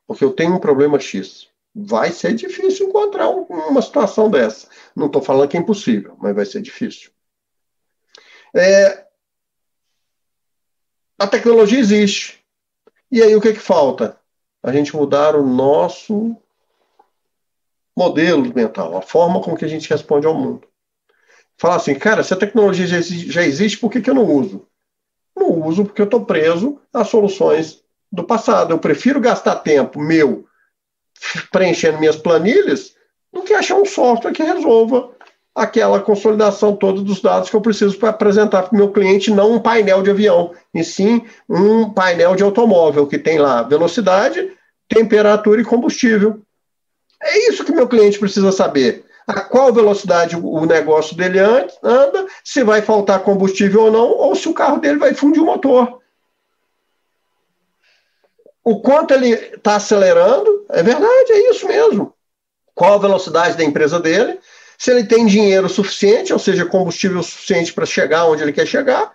Porque 0.07 0.25
eu 0.25 0.33
tenho 0.33 0.55
um 0.55 0.61
problema 0.61 0.99
X. 1.01 1.49
Vai 1.75 2.11
ser 2.11 2.35
difícil 2.35 2.89
encontrar 2.89 3.29
uma 3.29 3.83
situação 3.83 4.31
dessa. 4.31 4.69
Não 4.95 5.07
estou 5.07 5.21
falando 5.21 5.49
que 5.49 5.57
é 5.57 5.61
impossível, 5.61 6.17
mas 6.19 6.35
vai 6.35 6.47
ser 6.47 6.63
difícil. 6.63 7.11
É, 8.55 9.07
a 11.19 11.27
tecnologia 11.27 11.79
existe. 11.79 12.43
E 13.11 13.23
aí 13.23 13.35
o 13.37 13.41
que, 13.41 13.53
que 13.53 13.61
falta? 13.61 14.19
A 14.63 14.73
gente 14.73 14.97
mudar 14.97 15.37
o 15.37 15.47
nosso 15.47 16.37
modelo 17.97 18.53
mental, 18.55 18.97
a 18.97 19.03
forma 19.03 19.41
com 19.41 19.57
que 19.57 19.65
a 19.65 19.69
gente 19.69 19.89
responde 19.89 20.27
ao 20.27 20.35
mundo. 20.35 20.67
Falar 21.57 21.77
assim, 21.77 21.95
cara, 21.95 22.23
se 22.23 22.35
a 22.35 22.37
tecnologia 22.37 22.87
já 22.87 23.43
existe, 23.43 23.79
por 23.79 23.91
que, 23.91 24.03
que 24.03 24.11
eu 24.11 24.15
não 24.15 24.27
uso? 24.27 24.69
Não 25.35 25.67
uso 25.67 25.85
porque 25.85 26.03
eu 26.03 26.07
estou 26.07 26.25
preso 26.25 26.81
às 26.93 27.09
soluções 27.09 27.83
do 28.11 28.25
passado. 28.25 28.73
Eu 28.73 28.79
prefiro 28.79 29.21
gastar 29.21 29.57
tempo 29.57 30.01
meu 30.01 30.45
preenchendo 31.51 31.99
minhas 31.99 32.17
planilhas 32.17 32.95
do 33.33 33.43
que 33.43 33.55
achar 33.55 33.77
um 33.77 33.85
software 33.85 34.33
que 34.33 34.43
resolva 34.43 35.11
aquela 35.55 36.01
consolidação 36.01 36.77
toda 36.77 37.01
dos 37.01 37.23
dados 37.23 37.49
que 37.49 37.57
eu 37.57 37.63
preciso 37.63 37.99
para 37.99 38.11
apresentar 38.11 38.65
para 38.65 38.75
o 38.75 38.77
meu 38.77 38.93
cliente, 38.93 39.31
não 39.31 39.53
um 39.53 39.59
painel 39.59 40.03
de 40.03 40.11
avião, 40.11 40.53
e 40.75 40.85
sim 40.85 41.25
um 41.49 41.89
painel 41.91 42.37
de 42.37 42.43
automóvel 42.43 43.07
que 43.07 43.19
tem 43.19 43.39
lá 43.39 43.63
velocidade, 43.63 44.53
temperatura 44.87 45.61
e 45.61 45.65
combustível. 45.65 46.43
É 47.23 47.49
isso 47.49 47.65
que 47.65 47.73
meu 47.73 47.89
cliente 47.89 48.19
precisa 48.19 48.53
saber. 48.53 49.07
A 49.27 49.41
qual 49.41 49.73
velocidade 49.73 50.37
o 50.37 50.67
negócio 50.67 51.17
dele 51.17 51.39
anda, 51.41 52.27
se 52.45 52.63
vai 52.63 52.83
faltar 52.83 53.21
combustível 53.21 53.85
ou 53.85 53.91
não, 53.91 54.11
ou 54.11 54.37
se 54.37 54.49
o 54.49 54.55
carro 54.55 54.79
dele 54.79 54.99
vai 54.99 55.15
fundir 55.15 55.43
o 55.43 55.47
motor. 55.47 56.01
O 58.67 58.81
quanto 58.81 59.15
ele 59.15 59.29
está 59.29 59.77
acelerando, 59.77 60.67
é 60.71 60.83
verdade, 60.83 61.31
é 61.31 61.51
isso 61.51 61.69
mesmo. 61.69 62.13
Qual 62.75 62.95
a 62.95 62.99
velocidade 62.99 63.57
da 63.57 63.63
empresa 63.63 64.01
dele, 64.01 64.41
se 64.77 64.91
ele 64.91 65.05
tem 65.05 65.25
dinheiro 65.25 65.69
suficiente, 65.69 66.33
ou 66.33 66.39
seja, 66.41 66.67
combustível 66.67 67.23
suficiente 67.23 67.73
para 67.73 67.87
chegar 67.87 68.27
onde 68.27 68.43
ele 68.43 68.53
quer 68.53 68.67
chegar, 68.67 69.13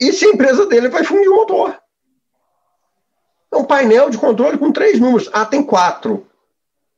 e 0.00 0.10
se 0.10 0.24
a 0.24 0.30
empresa 0.30 0.64
dele 0.64 0.88
vai 0.88 1.04
fundir 1.04 1.28
o 1.28 1.36
motor. 1.36 1.76
É 3.52 3.56
um 3.56 3.64
painel 3.64 4.08
de 4.08 4.16
controle 4.16 4.56
com 4.56 4.72
três 4.72 4.98
números. 4.98 5.28
Ah, 5.34 5.44
tem 5.44 5.62
quatro. 5.62 6.26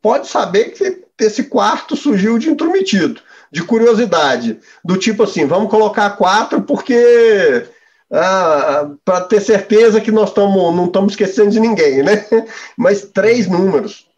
Pode 0.01 0.29
saber 0.29 0.67
que 0.67 1.05
esse 1.19 1.43
quarto 1.43 1.97
surgiu 1.97 2.39
de 2.39 2.51
intrometido, 2.51 3.21
de 3.51 3.65
curiosidade, 3.65 4.61
do 4.85 4.97
tipo 4.97 5.25
assim, 5.25 5.45
vamos 5.45 5.69
colocar 5.69 6.11
quatro 6.11 6.63
porque 6.63 7.67
ah, 8.13 8.91
para 9.05 9.23
ter 9.23 9.41
certeza 9.41 10.01
que 10.01 10.13
nós 10.13 10.33
tamo, 10.33 10.71
não 10.73 10.87
estamos 10.87 11.13
esquecendo 11.13 11.51
de 11.51 11.61
ninguém, 11.61 12.03
né? 12.03 12.27
Mas 12.77 13.03
três 13.03 13.47
números. 13.47 14.09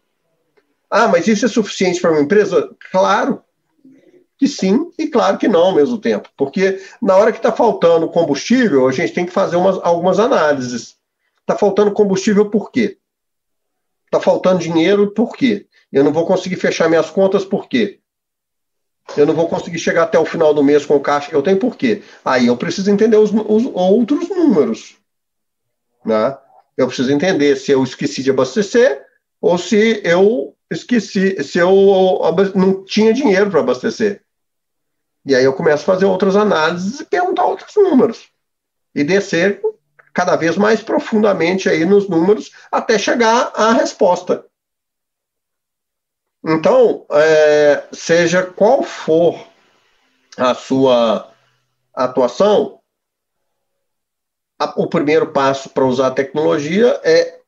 Ah, 0.89 1.07
mas 1.09 1.27
isso 1.27 1.45
é 1.45 1.49
suficiente 1.49 1.99
para 1.99 2.11
uma 2.11 2.21
empresa? 2.21 2.73
Claro 2.91 3.43
que 4.37 4.47
sim 4.47 4.91
e 4.97 5.07
claro 5.07 5.37
que 5.37 5.47
não 5.47 5.61
ao 5.61 5.75
mesmo 5.75 5.97
tempo. 5.97 6.29
Porque 6.37 6.79
na 7.01 7.15
hora 7.15 7.31
que 7.31 7.39
está 7.39 7.51
faltando 7.51 8.07
combustível, 8.07 8.87
a 8.87 8.91
gente 8.91 9.11
tem 9.11 9.25
que 9.25 9.31
fazer 9.33 9.57
umas, 9.57 9.79
algumas 9.83 10.19
análises. 10.19 10.95
Está 11.41 11.57
faltando 11.57 11.91
combustível 11.91 12.49
por 12.49 12.71
quê? 12.71 12.97
Está 14.05 14.21
faltando 14.21 14.59
dinheiro 14.59 15.11
por 15.11 15.35
quê? 15.35 15.67
Eu 15.91 16.03
não 16.03 16.13
vou 16.13 16.25
conseguir 16.25 16.55
fechar 16.55 16.87
minhas 16.87 17.09
contas 17.09 17.43
por 17.43 17.67
quê? 17.67 17.99
Eu 19.15 19.25
não 19.25 19.33
vou 19.33 19.47
conseguir 19.47 19.79
chegar 19.79 20.03
até 20.03 20.19
o 20.19 20.25
final 20.25 20.53
do 20.53 20.63
mês 20.63 20.85
com 20.85 20.95
o 20.95 20.99
caixa 20.99 21.29
que 21.29 21.35
eu 21.35 21.41
tenho, 21.41 21.57
por 21.57 21.75
quê? 21.75 22.03
Aí 22.25 22.47
eu 22.47 22.57
preciso 22.57 22.91
entender 22.91 23.17
os, 23.17 23.31
os 23.31 23.65
outros 23.73 24.29
números. 24.29 24.97
Né? 26.05 26.37
Eu 26.75 26.87
preciso 26.87 27.11
entender 27.11 27.55
se 27.55 27.71
eu 27.71 27.83
esqueci 27.83 28.21
de 28.21 28.31
abastecer 28.31 29.05
ou 29.41 29.57
se 29.57 30.01
eu 30.03 30.55
esqueci, 30.69 31.41
se 31.43 31.57
eu 31.57 31.71
não 32.53 32.83
tinha 32.83 33.13
dinheiro 33.13 33.49
para 33.49 33.61
abastecer. 33.61 34.21
E 35.25 35.35
aí 35.35 35.43
eu 35.43 35.53
começo 35.53 35.83
a 35.83 35.93
fazer 35.93 36.05
outras 36.05 36.35
análises 36.35 36.99
e 36.99 37.05
perguntar 37.05 37.45
outros 37.45 37.75
números. 37.75 38.29
E 38.93 39.03
descer 39.03 39.61
cada 40.13 40.35
vez 40.35 40.57
mais 40.57 40.81
profundamente 40.81 41.69
aí 41.69 41.85
nos 41.85 42.09
números 42.09 42.51
até 42.71 42.97
chegar 42.97 43.51
à 43.53 43.71
resposta. 43.73 44.45
Então, 46.49 47.05
é, 47.11 47.83
seja 47.91 48.41
qual 48.41 48.81
for 48.81 49.45
a 50.37 50.55
sua 50.55 51.29
atuação, 51.93 52.79
a, 54.57 54.81
o 54.81 54.87
primeiro 54.87 55.33
passo 55.33 55.69
para 55.69 55.83
usar 55.83 56.07
a 56.07 56.11
tecnologia 56.11 57.01
é 57.03 57.41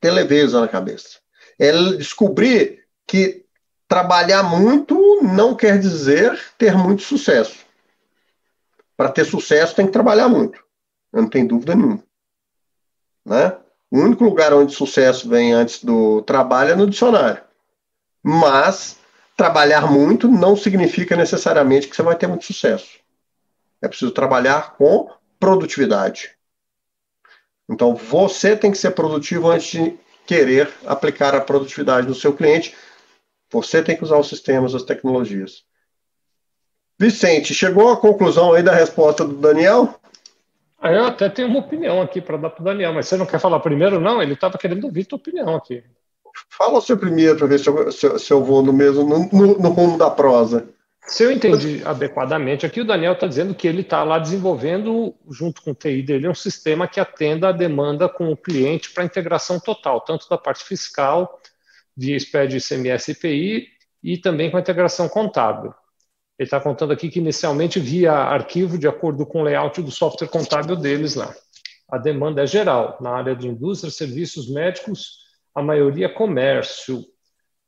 ter 0.00 0.10
leveza 0.10 0.58
na 0.58 0.66
cabeça. 0.66 1.18
É 1.58 1.70
descobrir 1.98 2.86
que 3.06 3.44
trabalhar 3.86 4.42
muito 4.42 5.20
não 5.22 5.54
quer 5.54 5.78
dizer 5.78 6.40
ter 6.56 6.74
muito 6.74 7.02
sucesso. 7.02 7.58
Para 8.96 9.12
ter 9.12 9.26
sucesso 9.26 9.74
tem 9.74 9.84
que 9.84 9.92
trabalhar 9.92 10.28
muito. 10.30 10.64
Eu 11.12 11.22
não 11.22 11.28
tenho 11.28 11.46
dúvida 11.46 11.74
nenhuma. 11.74 12.02
Né? 13.22 13.54
O 13.90 13.98
único 13.98 14.24
lugar 14.24 14.54
onde 14.54 14.74
sucesso 14.74 15.28
vem 15.28 15.52
antes 15.52 15.84
do 15.84 16.22
trabalho 16.22 16.70
é 16.70 16.76
no 16.76 16.88
dicionário. 16.88 17.49
Mas 18.22 18.98
trabalhar 19.36 19.90
muito 19.90 20.28
não 20.28 20.54
significa 20.54 21.16
necessariamente 21.16 21.88
que 21.88 21.96
você 21.96 22.02
vai 22.02 22.16
ter 22.16 22.26
muito 22.26 22.44
sucesso. 22.44 22.98
É 23.80 23.88
preciso 23.88 24.10
trabalhar 24.10 24.74
com 24.76 25.10
produtividade. 25.38 26.30
Então, 27.68 27.94
você 27.94 28.56
tem 28.56 28.70
que 28.70 28.78
ser 28.78 28.90
produtivo 28.90 29.48
antes 29.48 29.70
de 29.70 29.98
querer 30.26 30.70
aplicar 30.86 31.34
a 31.34 31.40
produtividade 31.40 32.06
no 32.06 32.14
seu 32.14 32.34
cliente. 32.34 32.76
Você 33.50 33.82
tem 33.82 33.96
que 33.96 34.04
usar 34.04 34.18
os 34.18 34.28
sistemas, 34.28 34.74
as 34.74 34.82
tecnologias. 34.82 35.64
Vicente, 36.98 37.54
chegou 37.54 37.90
à 37.90 37.96
conclusão 37.96 38.52
aí 38.52 38.62
da 38.62 38.74
resposta 38.74 39.24
do 39.24 39.34
Daniel? 39.34 39.98
Eu 40.82 41.06
até 41.06 41.28
tenho 41.28 41.48
uma 41.48 41.60
opinião 41.60 42.02
aqui 42.02 42.20
para 42.20 42.36
dar 42.36 42.50
para 42.50 42.60
o 42.60 42.64
Daniel, 42.64 42.92
mas 42.92 43.08
você 43.08 43.16
não 43.16 43.26
quer 43.26 43.40
falar 43.40 43.60
primeiro, 43.60 44.00
não? 44.00 44.22
Ele 44.22 44.34
estava 44.34 44.58
querendo 44.58 44.84
ouvir 44.84 45.06
tua 45.06 45.16
opinião 45.16 45.54
aqui. 45.54 45.82
Fala 46.48 46.80
você 46.80 46.96
primeiro 46.96 47.36
para 47.36 47.46
ver 47.46 47.58
se 47.58 47.68
eu, 47.68 47.92
se, 47.92 48.18
se 48.18 48.32
eu, 48.32 48.42
vou 48.42 48.62
no 48.62 48.72
mesmo 48.72 49.04
no, 49.04 49.28
no, 49.32 49.58
no, 49.58 49.68
rumo 49.70 49.98
da 49.98 50.10
prosa. 50.10 50.68
Se 51.06 51.24
eu 51.24 51.32
entendi 51.32 51.82
adequadamente, 51.84 52.64
aqui 52.64 52.80
o 52.80 52.84
Daniel 52.84 53.14
está 53.14 53.26
dizendo 53.26 53.54
que 53.54 53.66
ele 53.66 53.80
está 53.80 54.04
lá 54.04 54.18
desenvolvendo, 54.18 55.14
junto 55.28 55.62
com 55.62 55.72
o 55.72 55.74
TI 55.74 56.02
dele, 56.02 56.28
um 56.28 56.34
sistema 56.34 56.86
que 56.86 57.00
atenda 57.00 57.48
a 57.48 57.52
demanda 57.52 58.08
com 58.08 58.30
o 58.30 58.36
cliente 58.36 58.92
para 58.92 59.04
integração 59.04 59.58
total, 59.58 60.00
tanto 60.02 60.28
da 60.28 60.38
parte 60.38 60.62
fiscal, 60.62 61.40
via 61.96 62.18
SPED, 62.18 62.58
ICMS 62.58 63.10
e 63.10 63.12
IPI, 63.12 63.68
e 64.02 64.18
também 64.18 64.50
com 64.50 64.56
a 64.56 64.60
integração 64.60 65.08
contábil. 65.08 65.74
Ele 66.38 66.46
está 66.46 66.60
contando 66.60 66.92
aqui 66.92 67.10
que 67.10 67.18
inicialmente 67.18 67.78
via 67.78 68.12
arquivo 68.12 68.78
de 68.78 68.88
acordo 68.88 69.26
com 69.26 69.40
o 69.40 69.44
layout 69.44 69.82
do 69.82 69.90
software 69.90 70.28
contábil 70.28 70.76
deles 70.76 71.14
lá. 71.14 71.34
A 71.90 71.98
demanda 71.98 72.42
é 72.42 72.46
geral, 72.46 72.96
na 73.00 73.10
área 73.10 73.34
de 73.34 73.48
indústria, 73.48 73.90
serviços 73.90 74.48
médicos, 74.48 75.18
a 75.54 75.62
maioria 75.62 76.12
comércio. 76.12 77.04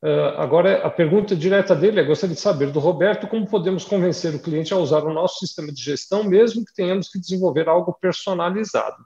Uh, 0.03 0.35
agora, 0.37 0.85
a 0.85 0.89
pergunta 0.89 1.35
direta 1.35 1.75
dele 1.75 1.99
é: 1.99 2.03
gostaria 2.03 2.35
de 2.35 2.41
saber 2.41 2.71
do 2.71 2.79
Roberto 2.79 3.27
como 3.27 3.49
podemos 3.49 3.85
convencer 3.85 4.35
o 4.35 4.41
cliente 4.41 4.73
a 4.73 4.77
usar 4.77 5.03
o 5.03 5.13
nosso 5.13 5.39
sistema 5.39 5.71
de 5.71 5.81
gestão, 5.81 6.23
mesmo 6.23 6.65
que 6.65 6.73
tenhamos 6.73 7.09
que 7.09 7.19
desenvolver 7.19 7.69
algo 7.69 7.93
personalizado. 7.93 8.97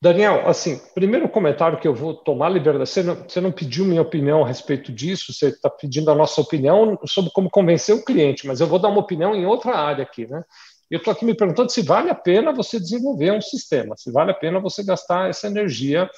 Daniel, 0.00 0.46
assim, 0.46 0.78
primeiro 0.94 1.28
comentário 1.28 1.80
que 1.80 1.88
eu 1.88 1.94
vou 1.94 2.14
tomar 2.14 2.50
liberdade. 2.50 2.88
Você 2.88 3.02
não, 3.02 3.14
você 3.14 3.40
não 3.40 3.50
pediu 3.50 3.84
minha 3.84 4.02
opinião 4.02 4.44
a 4.44 4.46
respeito 4.46 4.92
disso, 4.92 5.32
você 5.32 5.48
está 5.48 5.70
pedindo 5.70 6.10
a 6.10 6.14
nossa 6.14 6.40
opinião 6.40 6.98
sobre 7.06 7.30
como 7.32 7.50
convencer 7.50 7.94
o 7.94 8.04
cliente, 8.04 8.46
mas 8.46 8.60
eu 8.60 8.66
vou 8.66 8.78
dar 8.78 8.88
uma 8.88 9.00
opinião 9.00 9.34
em 9.34 9.46
outra 9.46 9.74
área 9.74 10.04
aqui, 10.04 10.26
né? 10.26 10.42
Eu 10.90 10.98
estou 10.98 11.12
aqui 11.12 11.24
me 11.24 11.34
perguntando 11.34 11.72
se 11.72 11.82
vale 11.82 12.10
a 12.10 12.14
pena 12.14 12.52
você 12.52 12.78
desenvolver 12.78 13.32
um 13.32 13.40
sistema, 13.40 13.96
se 13.96 14.12
vale 14.12 14.30
a 14.30 14.34
pena 14.34 14.60
você 14.60 14.84
gastar 14.84 15.28
essa 15.28 15.48
energia 15.48 16.08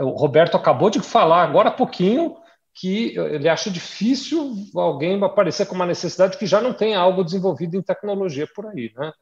o 0.00 0.10
Roberto 0.10 0.56
acabou 0.56 0.90
de 0.90 1.00
falar 1.00 1.42
agora 1.42 1.68
há 1.68 1.72
pouquinho 1.72 2.36
que 2.74 3.16
ele 3.18 3.48
acha 3.48 3.70
difícil 3.70 4.54
alguém 4.74 5.22
aparecer 5.22 5.66
com 5.66 5.74
uma 5.74 5.86
necessidade 5.86 6.38
que 6.38 6.46
já 6.46 6.60
não 6.60 6.72
tem 6.72 6.94
algo 6.94 7.22
desenvolvido 7.22 7.76
em 7.76 7.82
tecnologia 7.82 8.48
por 8.54 8.66
aí, 8.66 8.90
né? 8.96 9.12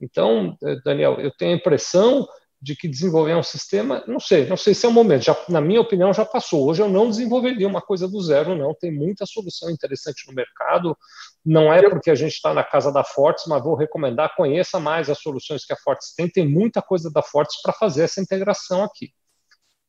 Então, 0.00 0.56
eh, 0.62 0.76
Daniel, 0.84 1.18
eu 1.18 1.30
tenho 1.36 1.52
a 1.52 1.56
impressão 1.56 2.26
de 2.60 2.74
que 2.74 2.88
desenvolver 2.88 3.34
um 3.36 3.42
sistema, 3.42 4.02
não 4.06 4.18
sei, 4.18 4.46
não 4.46 4.56
sei 4.56 4.74
se 4.74 4.84
é 4.84 4.88
o 4.88 4.92
momento, 4.92 5.22
já, 5.22 5.36
na 5.48 5.60
minha 5.60 5.80
opinião 5.80 6.12
já 6.12 6.24
passou. 6.24 6.68
Hoje 6.68 6.82
eu 6.82 6.88
não 6.88 7.08
desenvolveria 7.08 7.68
uma 7.68 7.80
coisa 7.80 8.08
do 8.08 8.20
zero, 8.20 8.56
não. 8.56 8.74
Tem 8.74 8.92
muita 8.92 9.24
solução 9.26 9.70
interessante 9.70 10.26
no 10.26 10.34
mercado. 10.34 10.96
Não 11.44 11.72
é 11.72 11.88
porque 11.88 12.10
a 12.10 12.16
gente 12.16 12.32
está 12.32 12.52
na 12.52 12.64
casa 12.64 12.92
da 12.92 13.04
Fortes, 13.04 13.44
mas 13.46 13.62
vou 13.62 13.76
recomendar, 13.76 14.34
conheça 14.36 14.80
mais 14.80 15.08
as 15.08 15.20
soluções 15.20 15.64
que 15.64 15.72
a 15.72 15.76
Fortes 15.76 16.12
tem. 16.14 16.28
Tem 16.28 16.48
muita 16.48 16.82
coisa 16.82 17.10
da 17.10 17.22
Fortes 17.22 17.62
para 17.62 17.72
fazer 17.72 18.02
essa 18.02 18.20
integração 18.20 18.82
aqui. 18.82 19.12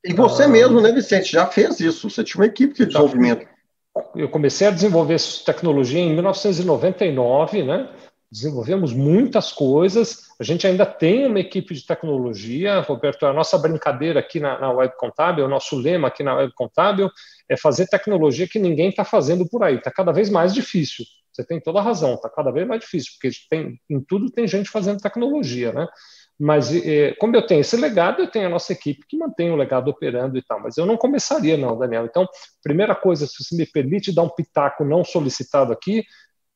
E 0.04 0.14
você 0.14 0.44
ah, 0.44 0.48
mesmo, 0.48 0.80
né, 0.80 0.92
Vicente, 0.92 1.32
já 1.32 1.46
fez 1.46 1.80
isso. 1.80 2.10
Você 2.10 2.24
tinha 2.24 2.42
uma 2.42 2.48
equipe 2.48 2.74
de 2.74 2.86
desenvolvimento. 2.86 3.48
Eu 4.16 4.30
comecei 4.30 4.68
a 4.68 4.72
desenvolver 4.72 5.18
tecnologia 5.46 6.00
em 6.00 6.14
1999, 6.14 7.64
né? 7.64 7.90
Desenvolvemos 8.32 8.94
muitas 8.94 9.52
coisas. 9.52 10.30
A 10.40 10.44
gente 10.44 10.66
ainda 10.66 10.86
tem 10.86 11.26
uma 11.26 11.40
equipe 11.40 11.74
de 11.74 11.86
tecnologia, 11.86 12.80
Roberto. 12.82 13.26
A 13.26 13.34
nossa 13.34 13.58
brincadeira 13.58 14.20
aqui 14.20 14.40
na, 14.40 14.60
na 14.60 14.72
Web 14.72 14.94
Contábil, 14.98 15.46
o 15.46 15.50
nosso 15.50 15.76
lema 15.76 16.08
aqui 16.08 16.24
na 16.24 16.36
Web 16.36 16.54
Contábil 16.56 17.10
é 17.50 17.58
fazer 17.58 17.88
tecnologia 17.88 18.48
que 18.48 18.60
ninguém 18.60 18.90
está 18.90 19.04
fazendo 19.04 19.50
por 19.50 19.64
aí. 19.64 19.76
Está 19.76 19.92
cada 19.92 20.14
vez 20.14 20.30
mais 20.30 20.54
difícil. 20.54 21.04
Você 21.34 21.44
tem 21.44 21.60
toda 21.60 21.80
a 21.80 21.84
razão. 21.84 22.14
Está 22.14 22.30
cada 22.30 22.52
vez 22.52 22.68
mais 22.68 22.82
difícil, 22.82 23.14
porque 23.14 23.36
tem, 23.50 23.80
em 23.90 24.00
tudo 24.00 24.30
tem 24.30 24.48
gente 24.48 24.70
fazendo 24.70 25.02
tecnologia, 25.02 25.74
né? 25.74 25.88
Mas 26.40 26.74
é, 26.74 27.14
como 27.20 27.36
eu 27.36 27.46
tenho 27.46 27.62
esse 27.62 27.76
legado, 27.76 28.22
eu 28.22 28.32
tenho 28.32 28.46
a 28.48 28.50
nossa 28.50 28.72
equipe 28.72 29.06
que 29.06 29.18
mantém 29.18 29.52
o 29.52 29.58
legado 29.58 29.90
operando 29.90 30.38
e 30.38 30.42
tal. 30.42 30.62
Mas 30.62 30.78
eu 30.78 30.86
não 30.86 30.96
começaria, 30.96 31.58
não, 31.58 31.78
Daniel. 31.78 32.06
Então, 32.06 32.26
primeira 32.64 32.96
coisa, 32.96 33.28
se 33.28 33.44
você 33.44 33.56
me 33.56 33.66
permite 33.66 34.14
dar 34.14 34.24
um 34.24 34.30
pitaco 34.30 34.86
não 34.86 35.04
solicitado 35.04 35.74
aqui, 35.74 36.06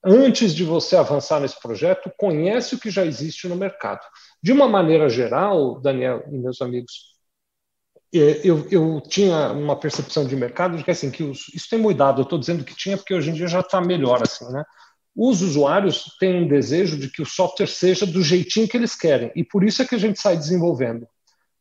antes 0.03 0.55
de 0.55 0.63
você 0.63 0.95
avançar 0.95 1.41
nesse 1.41 1.59
projeto, 1.59 2.11
conhece 2.17 2.75
o 2.75 2.79
que 2.79 2.89
já 2.89 3.05
existe 3.05 3.47
no 3.47 3.57
mercado. 3.57 4.01
De 4.41 4.53
uma 4.53 4.69
maneira 4.69 5.09
geral, 5.09 5.81
Daniel 5.81 6.23
e 6.31 6.37
meus 6.37 6.61
amigos, 6.61 7.13
é, 8.13 8.41
eu, 8.43 8.67
eu 8.69 9.01
tinha 9.01 9.51
uma 9.51 9.75
percepção 9.75 10.25
de 10.25 10.35
mercado 10.35 10.77
de 10.77 10.83
que 10.83 10.91
assim 10.91 11.09
que 11.09 11.23
os, 11.23 11.49
isso 11.53 11.67
tem 11.69 11.79
mudado. 11.79 12.21
Eu 12.21 12.23
estou 12.23 12.39
dizendo 12.39 12.63
que 12.63 12.75
tinha 12.75 12.95
porque 12.95 13.13
hoje 13.13 13.31
em 13.31 13.33
dia 13.33 13.47
já 13.47 13.61
está 13.61 13.81
melhor 13.81 14.21
assim, 14.21 14.45
né? 14.51 14.63
Os 15.15 15.41
usuários 15.41 16.05
têm 16.19 16.43
um 16.43 16.47
desejo 16.47 16.97
de 16.97 17.09
que 17.09 17.21
o 17.21 17.25
software 17.25 17.67
seja 17.67 18.05
do 18.05 18.21
jeitinho 18.23 18.67
que 18.67 18.77
eles 18.77 18.95
querem, 18.95 19.31
e 19.35 19.43
por 19.43 19.63
isso 19.63 19.81
é 19.81 19.85
que 19.85 19.95
a 19.95 19.99
gente 19.99 20.19
sai 20.19 20.35
desenvolvendo. 20.35 21.07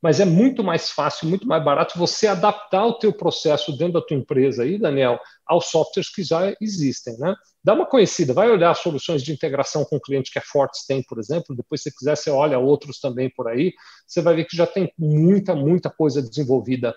Mas 0.03 0.19
é 0.19 0.25
muito 0.25 0.65
mais 0.65 0.91
fácil, 0.91 1.29
muito 1.29 1.47
mais 1.47 1.65
barato 1.65 1.97
você 1.97 2.27
adaptar 2.27 2.85
o 2.85 2.99
teu 2.99 3.13
processo 3.13 3.71
dentro 3.77 3.95
da 3.95 4.03
tua 4.03 4.17
empresa 4.17 4.65
aí, 4.65 4.77
Daniel, 4.77 5.21
aos 5.47 5.67
softwares 5.67 6.13
que 6.13 6.25
já 6.25 6.53
existem, 6.61 7.17
né? 7.19 7.37
Dá 7.63 7.73
uma 7.73 7.87
conhecida, 7.87 8.33
vai 8.33 8.51
olhar 8.51 8.75
soluções 8.75 9.23
de 9.23 9.33
integração 9.33 9.85
com 9.85 9.97
o 9.97 10.01
cliente 10.01 10.33
que 10.33 10.41
a 10.41 10.43
Fortes 10.43 10.85
tem, 10.87 11.05
por 11.05 11.21
exemplo, 11.21 11.55
depois 11.55 11.83
se 11.83 11.95
quiser 11.95 12.17
você 12.17 12.31
olha 12.31 12.59
outros 12.59 12.99
também 12.99 13.31
por 13.31 13.47
aí, 13.47 13.73
você 14.05 14.21
vai 14.21 14.35
ver 14.35 14.47
que 14.47 14.57
já 14.57 14.67
tem 14.67 14.93
muita, 14.99 15.55
muita 15.55 15.89
coisa 15.89 16.21
desenvolvida 16.21 16.93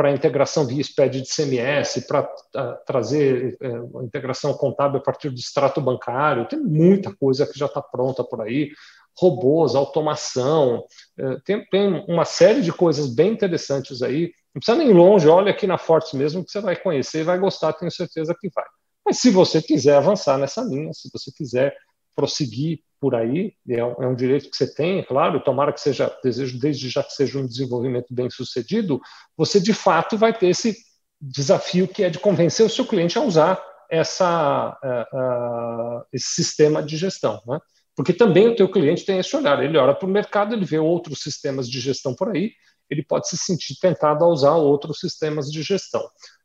para 0.00 0.10
integração 0.10 0.66
via 0.66 0.82
SPED 0.82 1.20
de 1.20 1.28
CMS, 1.28 2.06
para 2.08 2.22
uh, 2.22 2.84
trazer 2.86 3.58
uh, 3.60 4.02
integração 4.02 4.54
contábil 4.54 4.98
a 4.98 5.02
partir 5.02 5.28
do 5.28 5.38
extrato 5.38 5.78
bancário, 5.78 6.48
tem 6.48 6.58
muita 6.58 7.14
coisa 7.14 7.46
que 7.46 7.58
já 7.58 7.66
está 7.66 7.82
pronta 7.82 8.24
por 8.24 8.40
aí, 8.40 8.70
robôs, 9.14 9.74
automação, 9.74 10.86
uh, 11.18 11.38
tem, 11.44 11.66
tem, 11.66 12.02
uma 12.08 12.24
série 12.24 12.62
de 12.62 12.72
coisas 12.72 13.14
bem 13.14 13.30
interessantes 13.30 14.00
aí. 14.00 14.32
Não 14.54 14.60
precisa 14.62 14.78
nem 14.78 14.90
longe, 14.90 15.28
olha 15.28 15.50
aqui 15.50 15.66
na 15.66 15.76
Fortes 15.76 16.14
mesmo 16.14 16.42
que 16.42 16.50
você 16.50 16.62
vai 16.62 16.76
conhecer 16.76 17.20
e 17.20 17.24
vai 17.24 17.38
gostar, 17.38 17.74
tenho 17.74 17.92
certeza 17.92 18.34
que 18.40 18.48
vai. 18.54 18.64
Mas 19.04 19.18
se 19.18 19.30
você 19.30 19.60
quiser 19.60 19.96
avançar 19.98 20.38
nessa 20.38 20.62
linha, 20.62 20.94
se 20.94 21.10
você 21.12 21.30
quiser 21.30 21.76
prosseguir 22.16 22.80
por 23.00 23.14
aí, 23.14 23.54
é 23.68 23.84
um, 23.84 23.92
é 24.02 24.06
um, 24.06 24.14
direito 24.14 24.50
que 24.50 24.56
você 24.56 24.72
tem, 24.72 24.98
é 24.98 25.02
claro, 25.02 25.42
tomara 25.42 25.72
que 25.72 25.80
seja, 25.80 26.14
desejo 26.22 26.58
desde 26.58 26.88
já 26.90 27.02
que 27.02 27.12
seja 27.12 27.38
um 27.38 27.46
desenvolvimento 27.46 28.12
bem 28.12 28.28
sucedido, 28.28 29.00
você 29.36 29.58
de 29.58 29.72
fato 29.72 30.18
vai 30.18 30.36
ter 30.36 30.48
esse 30.48 30.76
desafio 31.20 31.88
que 31.88 32.04
é 32.04 32.10
de 32.10 32.18
convencer 32.18 32.64
o 32.64 32.70
seu 32.70 32.86
cliente 32.86 33.18
a 33.18 33.22
usar 33.22 33.62
essa, 33.90 34.78
uh, 34.84 35.16
uh, 35.16 36.04
esse 36.12 36.28
sistema 36.28 36.82
de 36.82 36.96
gestão. 36.96 37.40
Né? 37.46 37.58
Porque 37.96 38.12
também 38.12 38.48
o 38.48 38.56
teu 38.56 38.70
cliente 38.70 39.04
tem 39.04 39.18
esse 39.18 39.34
olhar, 39.34 39.62
ele 39.62 39.78
olha 39.78 39.94
para 39.94 40.06
o 40.06 40.10
mercado, 40.10 40.54
ele 40.54 40.64
vê 40.64 40.78
outros 40.78 41.20
sistemas 41.20 41.68
de 41.68 41.80
gestão 41.80 42.14
por 42.14 42.34
aí, 42.34 42.52
ele 42.88 43.02
pode 43.02 43.28
se 43.28 43.36
sentir 43.36 43.78
tentado 43.80 44.24
a 44.24 44.28
usar 44.28 44.54
outros 44.56 44.98
sistemas 45.00 45.50
de 45.50 45.62
gestão. 45.62 46.02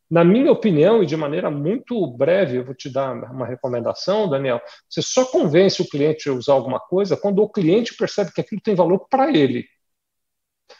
Na 0.09 0.23
minha 0.23 0.51
opinião, 0.51 1.01
e 1.01 1.05
de 1.05 1.17
maneira 1.17 1.49
muito 1.49 2.05
breve, 2.15 2.57
eu 2.57 2.65
vou 2.65 2.75
te 2.75 2.89
dar 2.91 3.13
uma 3.31 3.45
recomendação, 3.45 4.29
Daniel. 4.29 4.61
Você 4.87 5.01
só 5.01 5.25
convence 5.25 5.81
o 5.81 5.89
cliente 5.89 6.29
a 6.29 6.33
usar 6.33 6.53
alguma 6.53 6.79
coisa 6.79 7.17
quando 7.17 7.41
o 7.41 7.49
cliente 7.49 7.95
percebe 7.95 8.31
que 8.31 8.41
aquilo 8.41 8.61
tem 8.61 8.75
valor 8.75 9.07
para 9.09 9.35
ele. 9.35 9.65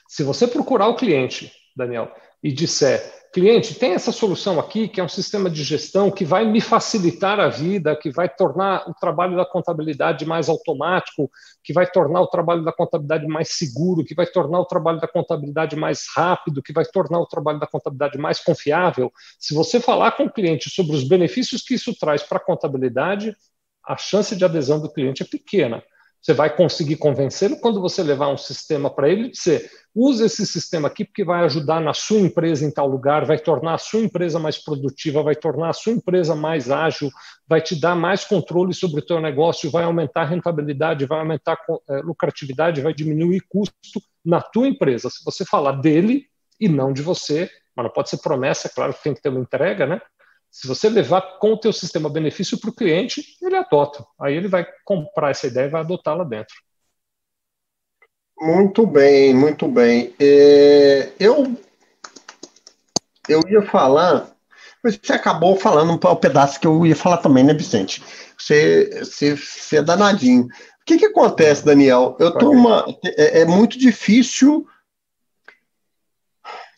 Se 0.07 0.23
você 0.23 0.47
procurar 0.47 0.87
o 0.87 0.95
cliente, 0.95 1.51
Daniel, 1.75 2.13
e 2.45 2.51
disser: 2.51 3.01
cliente, 3.33 3.73
tem 3.73 3.93
essa 3.93 4.11
solução 4.11 4.59
aqui, 4.59 4.87
que 4.87 5.01
é 5.01 5.03
um 5.03 5.09
sistema 5.09 5.49
de 5.49 5.63
gestão 5.63 6.11
que 6.11 6.23
vai 6.23 6.45
me 6.45 6.61
facilitar 6.61 7.39
a 7.39 7.49
vida, 7.49 7.95
que 7.95 8.11
vai 8.11 8.29
tornar 8.29 8.87
o 8.87 8.93
trabalho 8.93 9.35
da 9.35 9.43
contabilidade 9.43 10.27
mais 10.27 10.47
automático, 10.47 11.29
que 11.63 11.73
vai 11.73 11.89
tornar 11.89 12.21
o 12.21 12.27
trabalho 12.27 12.63
da 12.63 12.71
contabilidade 12.71 13.25
mais 13.25 13.49
seguro, 13.53 14.05
que 14.05 14.13
vai 14.13 14.27
tornar 14.27 14.59
o 14.59 14.65
trabalho 14.65 15.01
da 15.01 15.07
contabilidade 15.07 15.75
mais 15.75 16.05
rápido, 16.15 16.61
que 16.61 16.71
vai 16.71 16.85
tornar 16.85 17.19
o 17.19 17.25
trabalho 17.25 17.59
da 17.59 17.65
contabilidade 17.65 18.19
mais 18.19 18.39
confiável. 18.39 19.11
Se 19.39 19.55
você 19.55 19.79
falar 19.79 20.11
com 20.11 20.25
o 20.25 20.31
cliente 20.31 20.69
sobre 20.69 20.95
os 20.95 21.03
benefícios 21.03 21.63
que 21.63 21.73
isso 21.73 21.97
traz 21.99 22.21
para 22.21 22.37
a 22.37 22.45
contabilidade, 22.45 23.35
a 23.83 23.97
chance 23.97 24.35
de 24.35 24.45
adesão 24.45 24.79
do 24.79 24.91
cliente 24.93 25.23
é 25.23 25.25
pequena. 25.25 25.81
Você 26.25 26.33
vai 26.33 26.49
conseguir 26.49 26.95
convencê-lo 26.95 27.55
quando 27.57 27.79
você 27.79 28.01
levar 28.01 28.29
um 28.29 28.37
sistema 28.37 28.89
para 28.89 29.07
ele 29.07 29.27
e 29.27 29.31
dizer: 29.31 29.69
use 29.93 30.25
esse 30.25 30.43
sistema 30.47 30.87
aqui 30.87 31.05
porque 31.05 31.23
vai 31.23 31.43
ajudar 31.43 31.79
na 31.79 31.93
sua 31.93 32.17
empresa 32.17 32.65
em 32.65 32.71
tal 32.71 32.87
lugar, 32.87 33.25
vai 33.25 33.37
tornar 33.37 33.75
a 33.75 33.77
sua 33.77 33.99
empresa 33.99 34.39
mais 34.39 34.57
produtiva, 34.57 35.21
vai 35.21 35.35
tornar 35.35 35.69
a 35.69 35.73
sua 35.73 35.93
empresa 35.93 36.33
mais 36.33 36.71
ágil, 36.71 37.11
vai 37.47 37.61
te 37.61 37.79
dar 37.79 37.95
mais 37.95 38.25
controle 38.25 38.73
sobre 38.73 39.01
o 39.01 39.05
teu 39.05 39.21
negócio, 39.21 39.69
vai 39.69 39.83
aumentar 39.83 40.23
a 40.23 40.25
rentabilidade, 40.25 41.05
vai 41.05 41.19
aumentar 41.19 41.53
a 41.53 41.93
eh, 41.93 42.01
lucratividade, 42.01 42.81
vai 42.81 42.91
diminuir 42.91 43.41
custo 43.47 44.01
na 44.25 44.41
tua 44.41 44.67
empresa. 44.67 45.11
Se 45.11 45.23
você 45.23 45.45
falar 45.45 45.73
dele 45.73 46.25
e 46.59 46.67
não 46.67 46.91
de 46.91 47.03
você, 47.03 47.51
mas 47.77 47.83
não 47.83 47.93
pode 47.93 48.09
ser 48.09 48.17
promessa, 48.17 48.67
é 48.67 48.71
claro 48.73 48.95
que 48.95 49.03
tem 49.03 49.13
que 49.13 49.21
ter 49.21 49.29
uma 49.29 49.41
entrega, 49.41 49.85
né? 49.85 50.01
Se 50.55 50.67
você 50.67 50.87
levar 50.87 51.37
com 51.37 51.51
o 51.51 51.57
teu 51.57 51.73
sistema 51.73 52.09
benefício 52.09 52.57
para 52.57 52.69
o 52.69 52.73
cliente, 52.73 53.21
ele 53.41 53.57
adota. 53.57 54.05
Aí 54.17 54.33
ele 54.33 54.47
vai 54.47 54.65
comprar 54.85 55.31
essa 55.31 55.47
ideia 55.47 55.65
e 55.65 55.69
vai 55.69 55.81
adotar 55.81 56.15
lá 56.15 56.23
dentro. 56.23 56.55
Muito 58.39 58.87
bem, 58.87 59.33
muito 59.33 59.67
bem. 59.67 60.15
É, 60.17 61.11
eu, 61.19 61.53
eu 63.27 63.41
ia 63.49 63.63
falar, 63.63 64.33
mas 64.81 64.97
você 64.97 65.11
acabou 65.11 65.57
falando 65.57 65.91
um 65.91 66.15
pedaço 66.15 66.57
que 66.57 66.67
eu 66.67 66.85
ia 66.85 66.95
falar 66.95 67.17
também, 67.17 67.43
né, 67.43 67.53
Vicente? 67.53 68.01
Você, 68.37 69.03
você, 69.03 69.35
você 69.35 69.77
é 69.79 69.83
danadinho. 69.83 70.45
O 70.45 70.49
que, 70.85 70.97
que 70.97 71.07
acontece, 71.07 71.65
Daniel? 71.65 72.15
Eu 72.17 72.31
tô 72.31 72.49
uma, 72.49 72.85
é, 73.03 73.41
é 73.41 73.45
muito 73.45 73.77
difícil. 73.77 74.65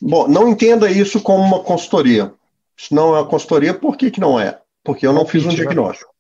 Bom, 0.02 0.28
não 0.28 0.50
entenda 0.50 0.90
isso 0.90 1.22
como 1.22 1.44
uma 1.44 1.64
consultoria. 1.64 2.34
Se 2.78 2.94
não 2.94 3.16
é 3.16 3.20
uma 3.20 3.28
consultoria, 3.28 3.74
por 3.74 3.98
que, 3.98 4.12
que 4.12 4.20
não 4.20 4.40
é? 4.40 4.62
Porque 4.84 5.06
eu 5.06 5.12
não 5.12 5.26
fiz 5.26 5.46
um 5.46 5.50
diagnóstico. 5.50 6.14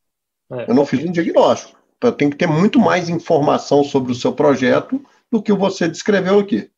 É, 0.51 0.69
eu 0.69 0.73
não 0.73 0.85
fiz 0.85 1.05
um 1.05 1.11
diagnóstico. 1.11 1.77
Eu 2.01 2.11
tenho 2.11 2.31
que 2.31 2.37
ter 2.37 2.47
muito 2.47 2.79
mais 2.79 3.09
informação 3.09 3.83
sobre 3.83 4.11
o 4.11 4.15
seu 4.15 4.33
projeto 4.33 5.03
do 5.31 5.41
que 5.41 5.53
você 5.53 5.87
descreveu 5.87 6.39
aqui. 6.39 6.69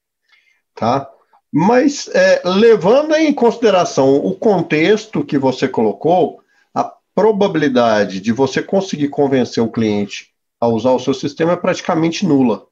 Tá? 0.76 1.10
Mas, 1.52 2.08
é, 2.14 2.42
levando 2.46 3.16
em 3.16 3.34
consideração 3.34 4.16
o 4.18 4.36
contexto 4.36 5.26
que 5.26 5.38
você 5.38 5.68
colocou, 5.68 6.42
a 6.74 6.94
probabilidade 7.16 8.20
de 8.20 8.32
você 8.32 8.62
conseguir 8.62 9.10
convencer 9.10 9.64
o 9.64 9.72
cliente 9.72 10.34
a 10.60 10.68
usar 10.68 10.92
o 10.92 11.00
seu 11.00 11.14
sistema 11.14 11.54
é 11.54 11.58
praticamente 11.58 12.26
nula. 12.26 12.68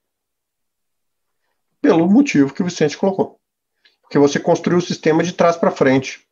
Pelo 1.82 2.08
motivo 2.10 2.54
que 2.54 2.62
o 2.62 2.66
Vicente 2.66 2.98
colocou. 2.98 3.40
Porque 4.02 4.20
você 4.20 4.40
construiu 4.40 4.80
o 4.80 4.82
sistema 4.82 5.24
de 5.24 5.34
trás 5.34 5.56
para 5.56 5.72
frente. 5.72 6.27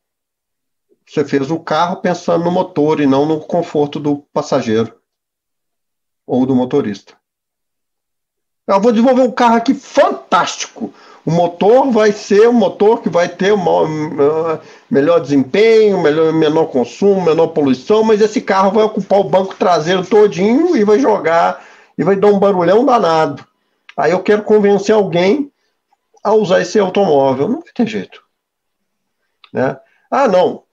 Você 1.07 1.23
fez 1.23 1.51
o 1.51 1.59
carro 1.59 1.97
pensando 1.97 2.43
no 2.43 2.51
motor 2.51 2.99
e 2.99 3.05
não 3.05 3.25
no 3.25 3.39
conforto 3.39 3.99
do 3.99 4.17
passageiro 4.33 4.93
ou 6.25 6.45
do 6.45 6.55
motorista. 6.55 7.13
Eu 8.67 8.81
vou 8.81 8.91
desenvolver 8.91 9.21
um 9.21 9.31
carro 9.31 9.57
aqui 9.57 9.75
fantástico. 9.75 10.91
O 11.23 11.29
motor 11.29 11.91
vai 11.91 12.11
ser 12.11 12.49
um 12.49 12.53
motor 12.53 13.01
que 13.01 13.09
vai 13.09 13.29
ter 13.29 13.53
um 13.53 13.59
melhor 14.89 15.19
desempenho, 15.19 16.01
melhor, 16.01 16.33
menor 16.33 16.65
consumo, 16.65 17.21
menor 17.21 17.47
poluição, 17.47 18.03
mas 18.03 18.21
esse 18.21 18.41
carro 18.41 18.71
vai 18.71 18.83
ocupar 18.83 19.19
o 19.19 19.29
banco 19.29 19.55
traseiro 19.55 20.05
todinho 20.05 20.75
e 20.75 20.83
vai 20.83 20.99
jogar 20.99 21.63
e 21.95 22.03
vai 22.03 22.15
dar 22.15 22.27
um 22.27 22.39
barulhão 22.39 22.83
danado. 22.83 23.45
Aí 23.95 24.11
eu 24.11 24.23
quero 24.23 24.43
convencer 24.43 24.93
alguém 24.93 25.51
a 26.23 26.33
usar 26.33 26.61
esse 26.61 26.79
automóvel. 26.79 27.47
Não 27.47 27.61
ter 27.61 27.87
jeito. 27.87 28.23
Né? 29.53 29.79
Ah, 30.09 30.27
não 30.27 30.65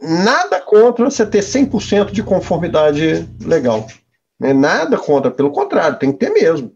nada 0.00 0.60
contra 0.60 1.04
você 1.04 1.24
ter 1.24 1.40
100% 1.40 2.10
de 2.10 2.22
conformidade 2.22 3.28
legal. 3.40 3.86
Né? 4.38 4.52
Nada 4.52 4.98
contra, 4.98 5.30
pelo 5.30 5.50
contrário, 5.50 5.98
tem 5.98 6.12
que 6.12 6.18
ter 6.18 6.30
mesmo. 6.30 6.74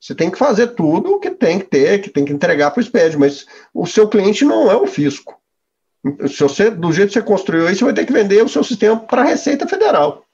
Você 0.00 0.14
tem 0.14 0.30
que 0.30 0.38
fazer 0.38 0.68
tudo 0.68 1.14
o 1.14 1.20
que 1.20 1.30
tem 1.30 1.60
que 1.60 1.66
ter, 1.66 2.00
que 2.00 2.10
tem 2.10 2.24
que 2.24 2.32
entregar 2.32 2.70
para 2.70 2.80
o 2.80 2.82
SPED, 2.82 3.16
mas 3.16 3.46
o 3.72 3.86
seu 3.86 4.08
cliente 4.08 4.44
não 4.44 4.70
é 4.70 4.74
o 4.74 4.86
fisco. 4.86 5.40
Se 6.26 6.42
você, 6.42 6.70
do 6.70 6.92
jeito 6.92 7.08
que 7.08 7.14
você 7.14 7.22
construiu 7.22 7.66
isso, 7.66 7.78
você 7.78 7.84
vai 7.84 7.94
ter 7.94 8.06
que 8.06 8.12
vender 8.12 8.42
o 8.42 8.48
seu 8.48 8.64
sistema 8.64 8.98
para 8.98 9.22
a 9.22 9.24
Receita 9.24 9.68
Federal. 9.68 10.24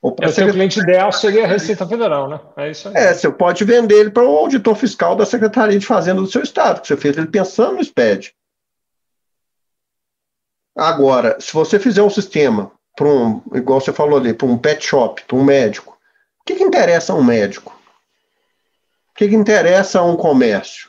Ou 0.00 0.16
é, 0.20 0.26
o 0.26 0.32
seu 0.32 0.50
cliente 0.50 0.80
ideal 0.80 1.12
seria 1.12 1.44
a 1.44 1.46
Receita 1.46 1.86
Federal, 1.86 2.28
né? 2.28 2.40
É 2.56 2.70
isso 2.70 2.88
aí. 2.88 2.94
É, 2.94 3.12
você 3.12 3.30
pode 3.30 3.64
vender 3.64 3.96
ele 3.96 4.10
para 4.10 4.22
o 4.22 4.36
auditor 4.36 4.74
fiscal 4.74 5.14
da 5.14 5.26
Secretaria 5.26 5.78
de 5.78 5.84
Fazenda 5.84 6.22
do 6.22 6.26
seu 6.26 6.42
estado, 6.42 6.80
que 6.80 6.86
você 6.86 6.96
fez 6.96 7.16
ele 7.16 7.26
pensando 7.26 7.76
no 7.76 7.84
SPED. 7.84 8.34
Agora, 10.76 11.36
se 11.40 11.52
você 11.52 11.78
fizer 11.78 12.02
um 12.02 12.10
sistema 12.10 12.72
para 12.96 13.06
um, 13.06 13.42
igual 13.54 13.80
você 13.80 13.92
falou 13.92 14.18
ali, 14.18 14.34
para 14.34 14.46
um 14.46 14.58
pet 14.58 14.84
shop, 14.84 15.22
para 15.26 15.36
um 15.36 15.44
médico, 15.44 15.96
o 16.40 16.44
que, 16.44 16.56
que 16.56 16.64
interessa 16.64 17.12
a 17.12 17.16
um 17.16 17.24
médico? 17.24 17.72
O 19.12 19.14
que, 19.14 19.28
que 19.28 19.34
interessa 19.34 20.00
a 20.00 20.04
um 20.04 20.16
comércio? 20.16 20.88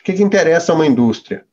O 0.00 0.04
que, 0.04 0.12
que 0.12 0.22
interessa 0.22 0.72
a 0.72 0.74
uma 0.74 0.86
indústria? 0.86 1.44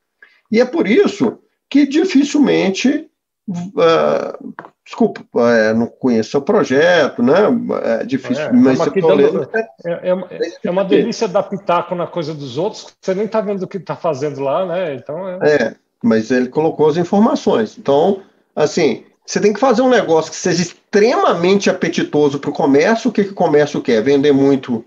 E 0.51 0.59
é 0.59 0.65
por 0.65 0.87
isso 0.87 1.39
que 1.69 1.87
dificilmente. 1.87 3.09
Uh, 3.49 4.53
desculpa, 4.85 5.21
uh, 5.33 5.73
não 5.75 5.87
conheço 5.87 6.37
o 6.37 6.41
projeto, 6.41 7.23
né? 7.23 7.33
É 7.99 8.05
difícil, 8.05 8.43
é, 8.43 8.53
mas 8.53 8.79
é, 8.79 9.01
dando, 9.01 9.49
é, 9.53 9.59
é, 9.85 10.09
é, 10.11 10.51
é, 10.63 10.69
uma 10.69 10.85
delícia 10.85 11.27
dar 11.27 11.43
pitaco 11.43 11.95
na 11.95 12.07
coisa 12.07 12.33
dos 12.33 12.57
outros, 12.57 12.93
você 13.01 13.13
nem 13.13 13.25
está 13.25 13.41
vendo 13.41 13.63
o 13.63 13.67
que 13.67 13.77
está 13.77 13.95
fazendo 13.95 14.39
lá, 14.39 14.65
né? 14.65 14.93
Então 14.95 15.27
é. 15.27 15.75
Mas 16.03 16.29
ele 16.29 16.49
colocou 16.49 16.89
as 16.89 16.97
informações. 16.97 17.77
Então, 17.77 18.21
assim, 18.53 19.05
você 19.25 19.39
tem 19.39 19.53
que 19.53 19.59
fazer 19.59 19.81
um 19.81 19.89
negócio 19.89 20.29
que 20.29 20.37
seja 20.37 20.61
extremamente 20.61 21.69
apetitoso 21.69 22.39
para 22.39 22.49
o 22.49 22.53
comércio. 22.53 23.09
O 23.09 23.13
que, 23.13 23.23
que 23.23 23.31
o 23.31 23.35
comércio 23.35 23.81
quer? 23.81 24.03
Vender 24.03 24.33
muito 24.33 24.83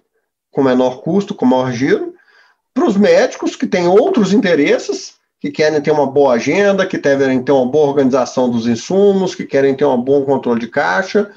com 0.52 0.62
menor 0.62 1.00
custo, 1.00 1.34
com 1.34 1.46
maior 1.46 1.72
giro. 1.72 2.14
Para 2.74 2.84
os 2.86 2.98
médicos, 2.98 3.56
que 3.56 3.66
têm 3.66 3.88
outros 3.88 4.34
interesses, 4.34 5.14
que 5.40 5.50
querem 5.50 5.80
ter 5.80 5.90
uma 5.90 6.06
boa 6.06 6.34
agenda, 6.34 6.86
que 6.86 6.98
querem 6.98 7.42
ter 7.42 7.52
uma 7.52 7.66
boa 7.66 7.88
organização 7.88 8.50
dos 8.50 8.66
insumos, 8.66 9.34
que 9.34 9.46
querem 9.46 9.74
ter 9.74 9.86
um 9.86 10.00
bom 10.00 10.22
controle 10.22 10.60
de 10.60 10.68
caixa. 10.68 11.30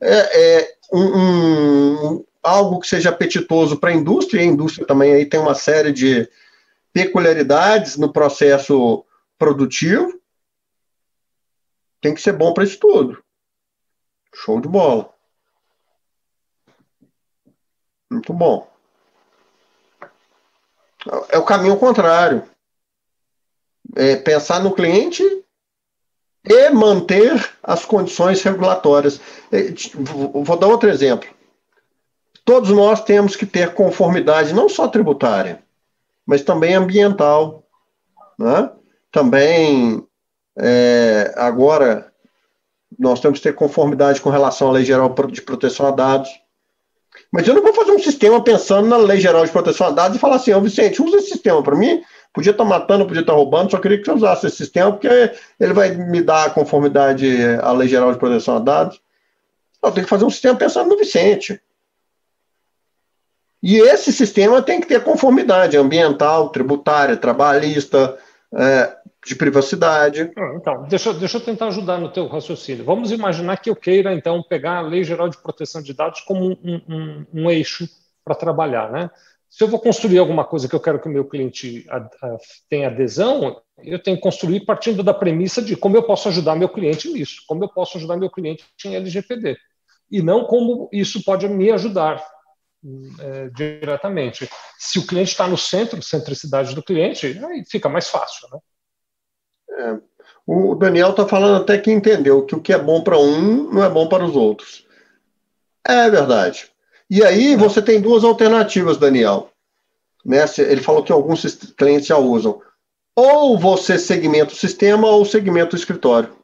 É, 0.00 0.58
é 0.60 0.68
um, 0.90 1.04
um, 1.04 2.24
algo 2.42 2.80
que 2.80 2.88
seja 2.88 3.10
apetitoso 3.10 3.76
para 3.76 3.90
a 3.90 3.94
indústria, 3.94 4.40
e 4.40 4.44
a 4.44 4.46
indústria 4.46 4.86
também 4.86 5.12
aí 5.12 5.26
tem 5.26 5.38
uma 5.38 5.54
série 5.54 5.92
de 5.92 6.26
peculiaridades 6.94 7.98
no 7.98 8.10
processo 8.10 9.04
produtivo, 9.38 10.20
tem 12.00 12.14
que 12.14 12.20
ser 12.20 12.32
bom 12.32 12.52
para 12.54 12.64
isso 12.64 12.78
tudo. 12.78 13.22
Show 14.34 14.60
de 14.60 14.68
bola. 14.68 15.12
Muito 18.10 18.32
bom. 18.32 18.70
É 21.28 21.38
o 21.38 21.44
caminho 21.44 21.76
contrário. 21.78 22.48
É 23.94 24.16
pensar 24.16 24.60
no 24.60 24.74
cliente 24.74 25.22
e 26.44 26.70
manter 26.70 27.56
as 27.62 27.84
condições 27.84 28.42
regulatórias. 28.42 29.20
É, 29.50 29.72
vou 29.94 30.56
dar 30.56 30.68
outro 30.68 30.88
exemplo. 30.88 31.28
Todos 32.44 32.70
nós 32.70 33.02
temos 33.02 33.34
que 33.34 33.46
ter 33.46 33.74
conformidade 33.74 34.52
não 34.52 34.68
só 34.68 34.86
tributária, 34.86 35.64
mas 36.24 36.42
também 36.42 36.74
ambiental. 36.74 37.64
Né? 38.38 38.70
Também, 39.16 40.06
é, 40.58 41.32
agora, 41.36 42.12
nós 42.98 43.18
temos 43.18 43.38
que 43.38 43.44
ter 43.44 43.54
conformidade 43.54 44.20
com 44.20 44.28
relação 44.28 44.68
à 44.68 44.72
Lei 44.72 44.84
Geral 44.84 45.08
de 45.08 45.40
Proteção 45.40 45.86
a 45.86 45.90
Dados. 45.90 46.28
Mas 47.32 47.48
eu 47.48 47.54
não 47.54 47.62
vou 47.62 47.72
fazer 47.72 47.92
um 47.92 47.98
sistema 47.98 48.44
pensando 48.44 48.86
na 48.88 48.98
Lei 48.98 49.18
Geral 49.18 49.46
de 49.46 49.50
Proteção 49.50 49.86
a 49.86 49.90
Dados 49.90 50.18
e 50.18 50.20
falar 50.20 50.36
assim, 50.36 50.52
ô 50.52 50.60
Vicente, 50.60 51.00
usa 51.00 51.16
esse 51.16 51.30
sistema 51.30 51.62
para 51.62 51.74
mim, 51.74 52.02
podia 52.30 52.50
estar 52.50 52.62
tá 52.62 52.68
matando, 52.68 53.06
podia 53.06 53.22
estar 53.22 53.32
tá 53.32 53.38
roubando, 53.38 53.70
só 53.70 53.78
queria 53.78 53.96
que 53.96 54.04
você 54.04 54.12
usasse 54.12 54.48
esse 54.48 54.56
sistema, 54.56 54.92
porque 54.92 55.08
ele 55.58 55.72
vai 55.72 55.92
me 55.92 56.20
dar 56.20 56.52
conformidade 56.52 57.26
à 57.62 57.72
Lei 57.72 57.88
Geral 57.88 58.12
de 58.12 58.18
Proteção 58.18 58.56
a 58.56 58.60
Dados. 58.60 59.00
Eu 59.82 59.92
tenho 59.92 60.04
que 60.04 60.10
fazer 60.10 60.26
um 60.26 60.30
sistema 60.30 60.58
pensando 60.58 60.90
no 60.90 60.98
Vicente. 60.98 61.58
E 63.62 63.78
esse 63.78 64.12
sistema 64.12 64.60
tem 64.60 64.78
que 64.78 64.86
ter 64.86 65.02
conformidade 65.02 65.74
ambiental, 65.78 66.50
tributária, 66.50 67.16
trabalhista, 67.16 68.18
é, 68.54 68.96
de 69.26 69.34
privacidade. 69.34 70.30
Ah, 70.36 70.54
então, 70.54 70.84
deixa, 70.84 71.12
deixa 71.12 71.38
eu 71.38 71.40
tentar 71.40 71.66
ajudar 71.66 71.98
no 71.98 72.12
teu 72.12 72.28
raciocínio. 72.28 72.84
Vamos 72.84 73.10
imaginar 73.10 73.56
que 73.56 73.68
eu 73.68 73.74
queira, 73.74 74.14
então, 74.14 74.40
pegar 74.40 74.78
a 74.78 74.82
Lei 74.82 75.02
Geral 75.02 75.28
de 75.28 75.36
Proteção 75.36 75.82
de 75.82 75.92
Dados 75.92 76.20
como 76.20 76.52
um, 76.52 76.80
um, 76.88 77.26
um 77.34 77.50
eixo 77.50 77.88
para 78.24 78.36
trabalhar, 78.36 78.90
né? 78.92 79.10
Se 79.50 79.64
eu 79.64 79.68
vou 79.68 79.80
construir 79.80 80.18
alguma 80.18 80.44
coisa 80.44 80.68
que 80.68 80.74
eu 80.74 80.80
quero 80.80 81.00
que 81.00 81.08
o 81.08 81.12
meu 81.12 81.24
cliente 81.24 81.86
tenha 82.68 82.88
adesão, 82.88 83.60
eu 83.78 84.00
tenho 84.00 84.16
que 84.16 84.22
construir 84.22 84.64
partindo 84.64 85.02
da 85.02 85.14
premissa 85.14 85.60
de 85.62 85.76
como 85.76 85.96
eu 85.96 86.02
posso 86.02 86.28
ajudar 86.28 86.54
meu 86.54 86.68
cliente 86.68 87.08
nisso, 87.08 87.42
como 87.48 87.64
eu 87.64 87.68
posso 87.68 87.96
ajudar 87.96 88.16
meu 88.16 88.30
cliente 88.30 88.64
em 88.84 88.94
LGPD, 88.94 89.56
e 90.10 90.22
não 90.22 90.44
como 90.44 90.88
isso 90.92 91.24
pode 91.24 91.48
me 91.48 91.70
ajudar 91.70 92.24
é, 93.20 93.48
diretamente. 93.48 94.48
Se 94.78 94.98
o 94.98 95.06
cliente 95.06 95.30
está 95.30 95.48
no 95.48 95.56
centro, 95.56 96.02
centricidade 96.02 96.74
do 96.74 96.82
cliente, 96.82 97.26
aí 97.26 97.64
fica 97.68 97.88
mais 97.88 98.08
fácil, 98.08 98.48
né? 98.52 98.58
É, 99.76 99.98
o 100.46 100.74
Daniel 100.74 101.10
está 101.10 101.26
falando 101.26 101.62
até 101.62 101.76
que 101.76 101.90
entendeu 101.90 102.44
que 102.44 102.54
o 102.54 102.60
que 102.60 102.72
é 102.72 102.78
bom 102.78 103.02
para 103.02 103.18
um 103.18 103.72
não 103.72 103.84
é 103.84 103.88
bom 103.88 104.08
para 104.08 104.24
os 104.24 104.36
outros. 104.36 104.86
É 105.86 106.08
verdade. 106.08 106.70
E 107.08 107.22
aí 107.22 107.56
você 107.56 107.80
tem 107.82 108.00
duas 108.00 108.24
alternativas, 108.24 108.96
Daniel. 108.96 109.50
Né? 110.24 110.44
Ele 110.58 110.80
falou 110.80 111.02
que 111.02 111.12
alguns 111.12 111.44
clientes 111.76 112.06
já 112.06 112.16
usam. 112.16 112.60
Ou 113.14 113.58
você 113.58 113.98
segmenta 113.98 114.52
o 114.52 114.56
sistema 114.56 115.08
ou 115.08 115.24
segmenta 115.24 115.74
o 115.74 115.78
escritório. 115.78 116.34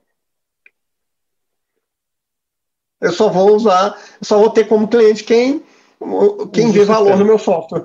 Eu 3.00 3.12
só 3.12 3.28
vou 3.28 3.54
usar, 3.56 3.98
eu 4.20 4.24
só 4.24 4.38
vou 4.38 4.50
ter 4.50 4.68
como 4.68 4.86
cliente 4.86 5.24
quem, 5.24 5.64
quem 6.52 6.70
vê 6.70 6.84
valor 6.84 7.16
no 7.16 7.24
meu 7.24 7.38
software. 7.38 7.84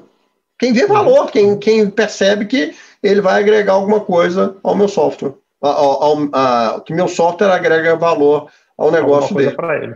Quem 0.60 0.74
vê 0.74 0.86
valor, 0.86 1.32
quem, 1.32 1.58
quem 1.58 1.90
percebe 1.90 2.46
que 2.46 2.76
ele 3.02 3.22
vai 3.22 3.42
agregar 3.42 3.74
alguma 3.74 4.00
coisa 4.00 4.58
ao 4.64 4.76
meu 4.76 4.88
software. 4.88 5.34
Ao, 5.60 6.04
ao, 6.04 6.36
ao, 6.36 6.82
que 6.82 6.94
meu 6.94 7.08
software 7.08 7.52
agrega 7.52 7.96
valor 7.96 8.50
ao 8.78 8.92
negócio 8.92 9.36
dele. 9.36 9.56
para 9.56 9.84
ele. 9.84 9.96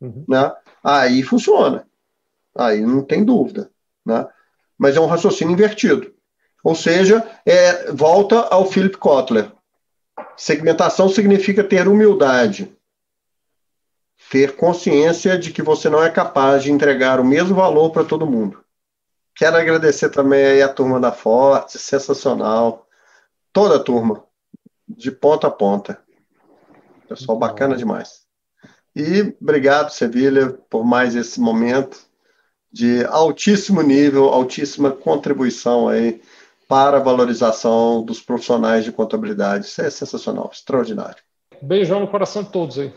Uhum. 0.00 0.24
Né? 0.28 0.52
Aí 0.82 1.22
funciona. 1.22 1.86
Aí 2.56 2.80
não 2.80 3.02
tem 3.02 3.24
dúvida. 3.24 3.70
Né? 4.04 4.26
Mas 4.78 4.96
é 4.96 5.00
um 5.00 5.06
raciocínio 5.06 5.52
invertido. 5.52 6.12
Ou 6.62 6.74
seja, 6.74 7.26
é, 7.46 7.90
volta 7.92 8.40
ao 8.42 8.66
Philip 8.66 8.96
Kotler. 8.98 9.50
Segmentação 10.36 11.08
significa 11.08 11.64
ter 11.64 11.88
humildade. 11.88 12.70
Ter 14.30 14.54
consciência 14.56 15.38
de 15.38 15.50
que 15.50 15.62
você 15.62 15.88
não 15.88 16.02
é 16.02 16.10
capaz 16.10 16.62
de 16.62 16.70
entregar 16.70 17.18
o 17.18 17.24
mesmo 17.24 17.56
valor 17.56 17.90
para 17.90 18.04
todo 18.04 18.26
mundo. 18.26 18.59
Quero 19.40 19.56
agradecer 19.56 20.10
também 20.10 20.44
aí 20.44 20.62
a 20.62 20.68
turma 20.68 21.00
da 21.00 21.12
Forte, 21.12 21.78
sensacional. 21.78 22.86
Toda 23.54 23.76
a 23.76 23.82
turma, 23.82 24.22
de 24.86 25.10
ponta 25.10 25.46
a 25.46 25.50
ponta. 25.50 25.98
Pessoal 27.08 27.38
Muito 27.38 27.48
bacana 27.48 27.72
bom. 27.72 27.78
demais. 27.78 28.20
E 28.94 29.34
obrigado, 29.40 29.88
Sevilha, 29.92 30.50
por 30.68 30.84
mais 30.84 31.16
esse 31.16 31.40
momento 31.40 31.98
de 32.70 33.02
altíssimo 33.06 33.80
nível, 33.80 34.26
altíssima 34.28 34.90
contribuição 34.90 35.88
aí 35.88 36.20
para 36.68 36.98
a 36.98 37.02
valorização 37.02 38.04
dos 38.04 38.20
profissionais 38.20 38.84
de 38.84 38.92
contabilidade. 38.92 39.64
Isso 39.64 39.80
é 39.80 39.88
sensacional, 39.88 40.50
extraordinário. 40.52 41.22
Beijão 41.62 41.98
no 41.98 42.08
coração 42.08 42.42
de 42.42 42.50
todos 42.50 42.78
aí. 42.78 42.92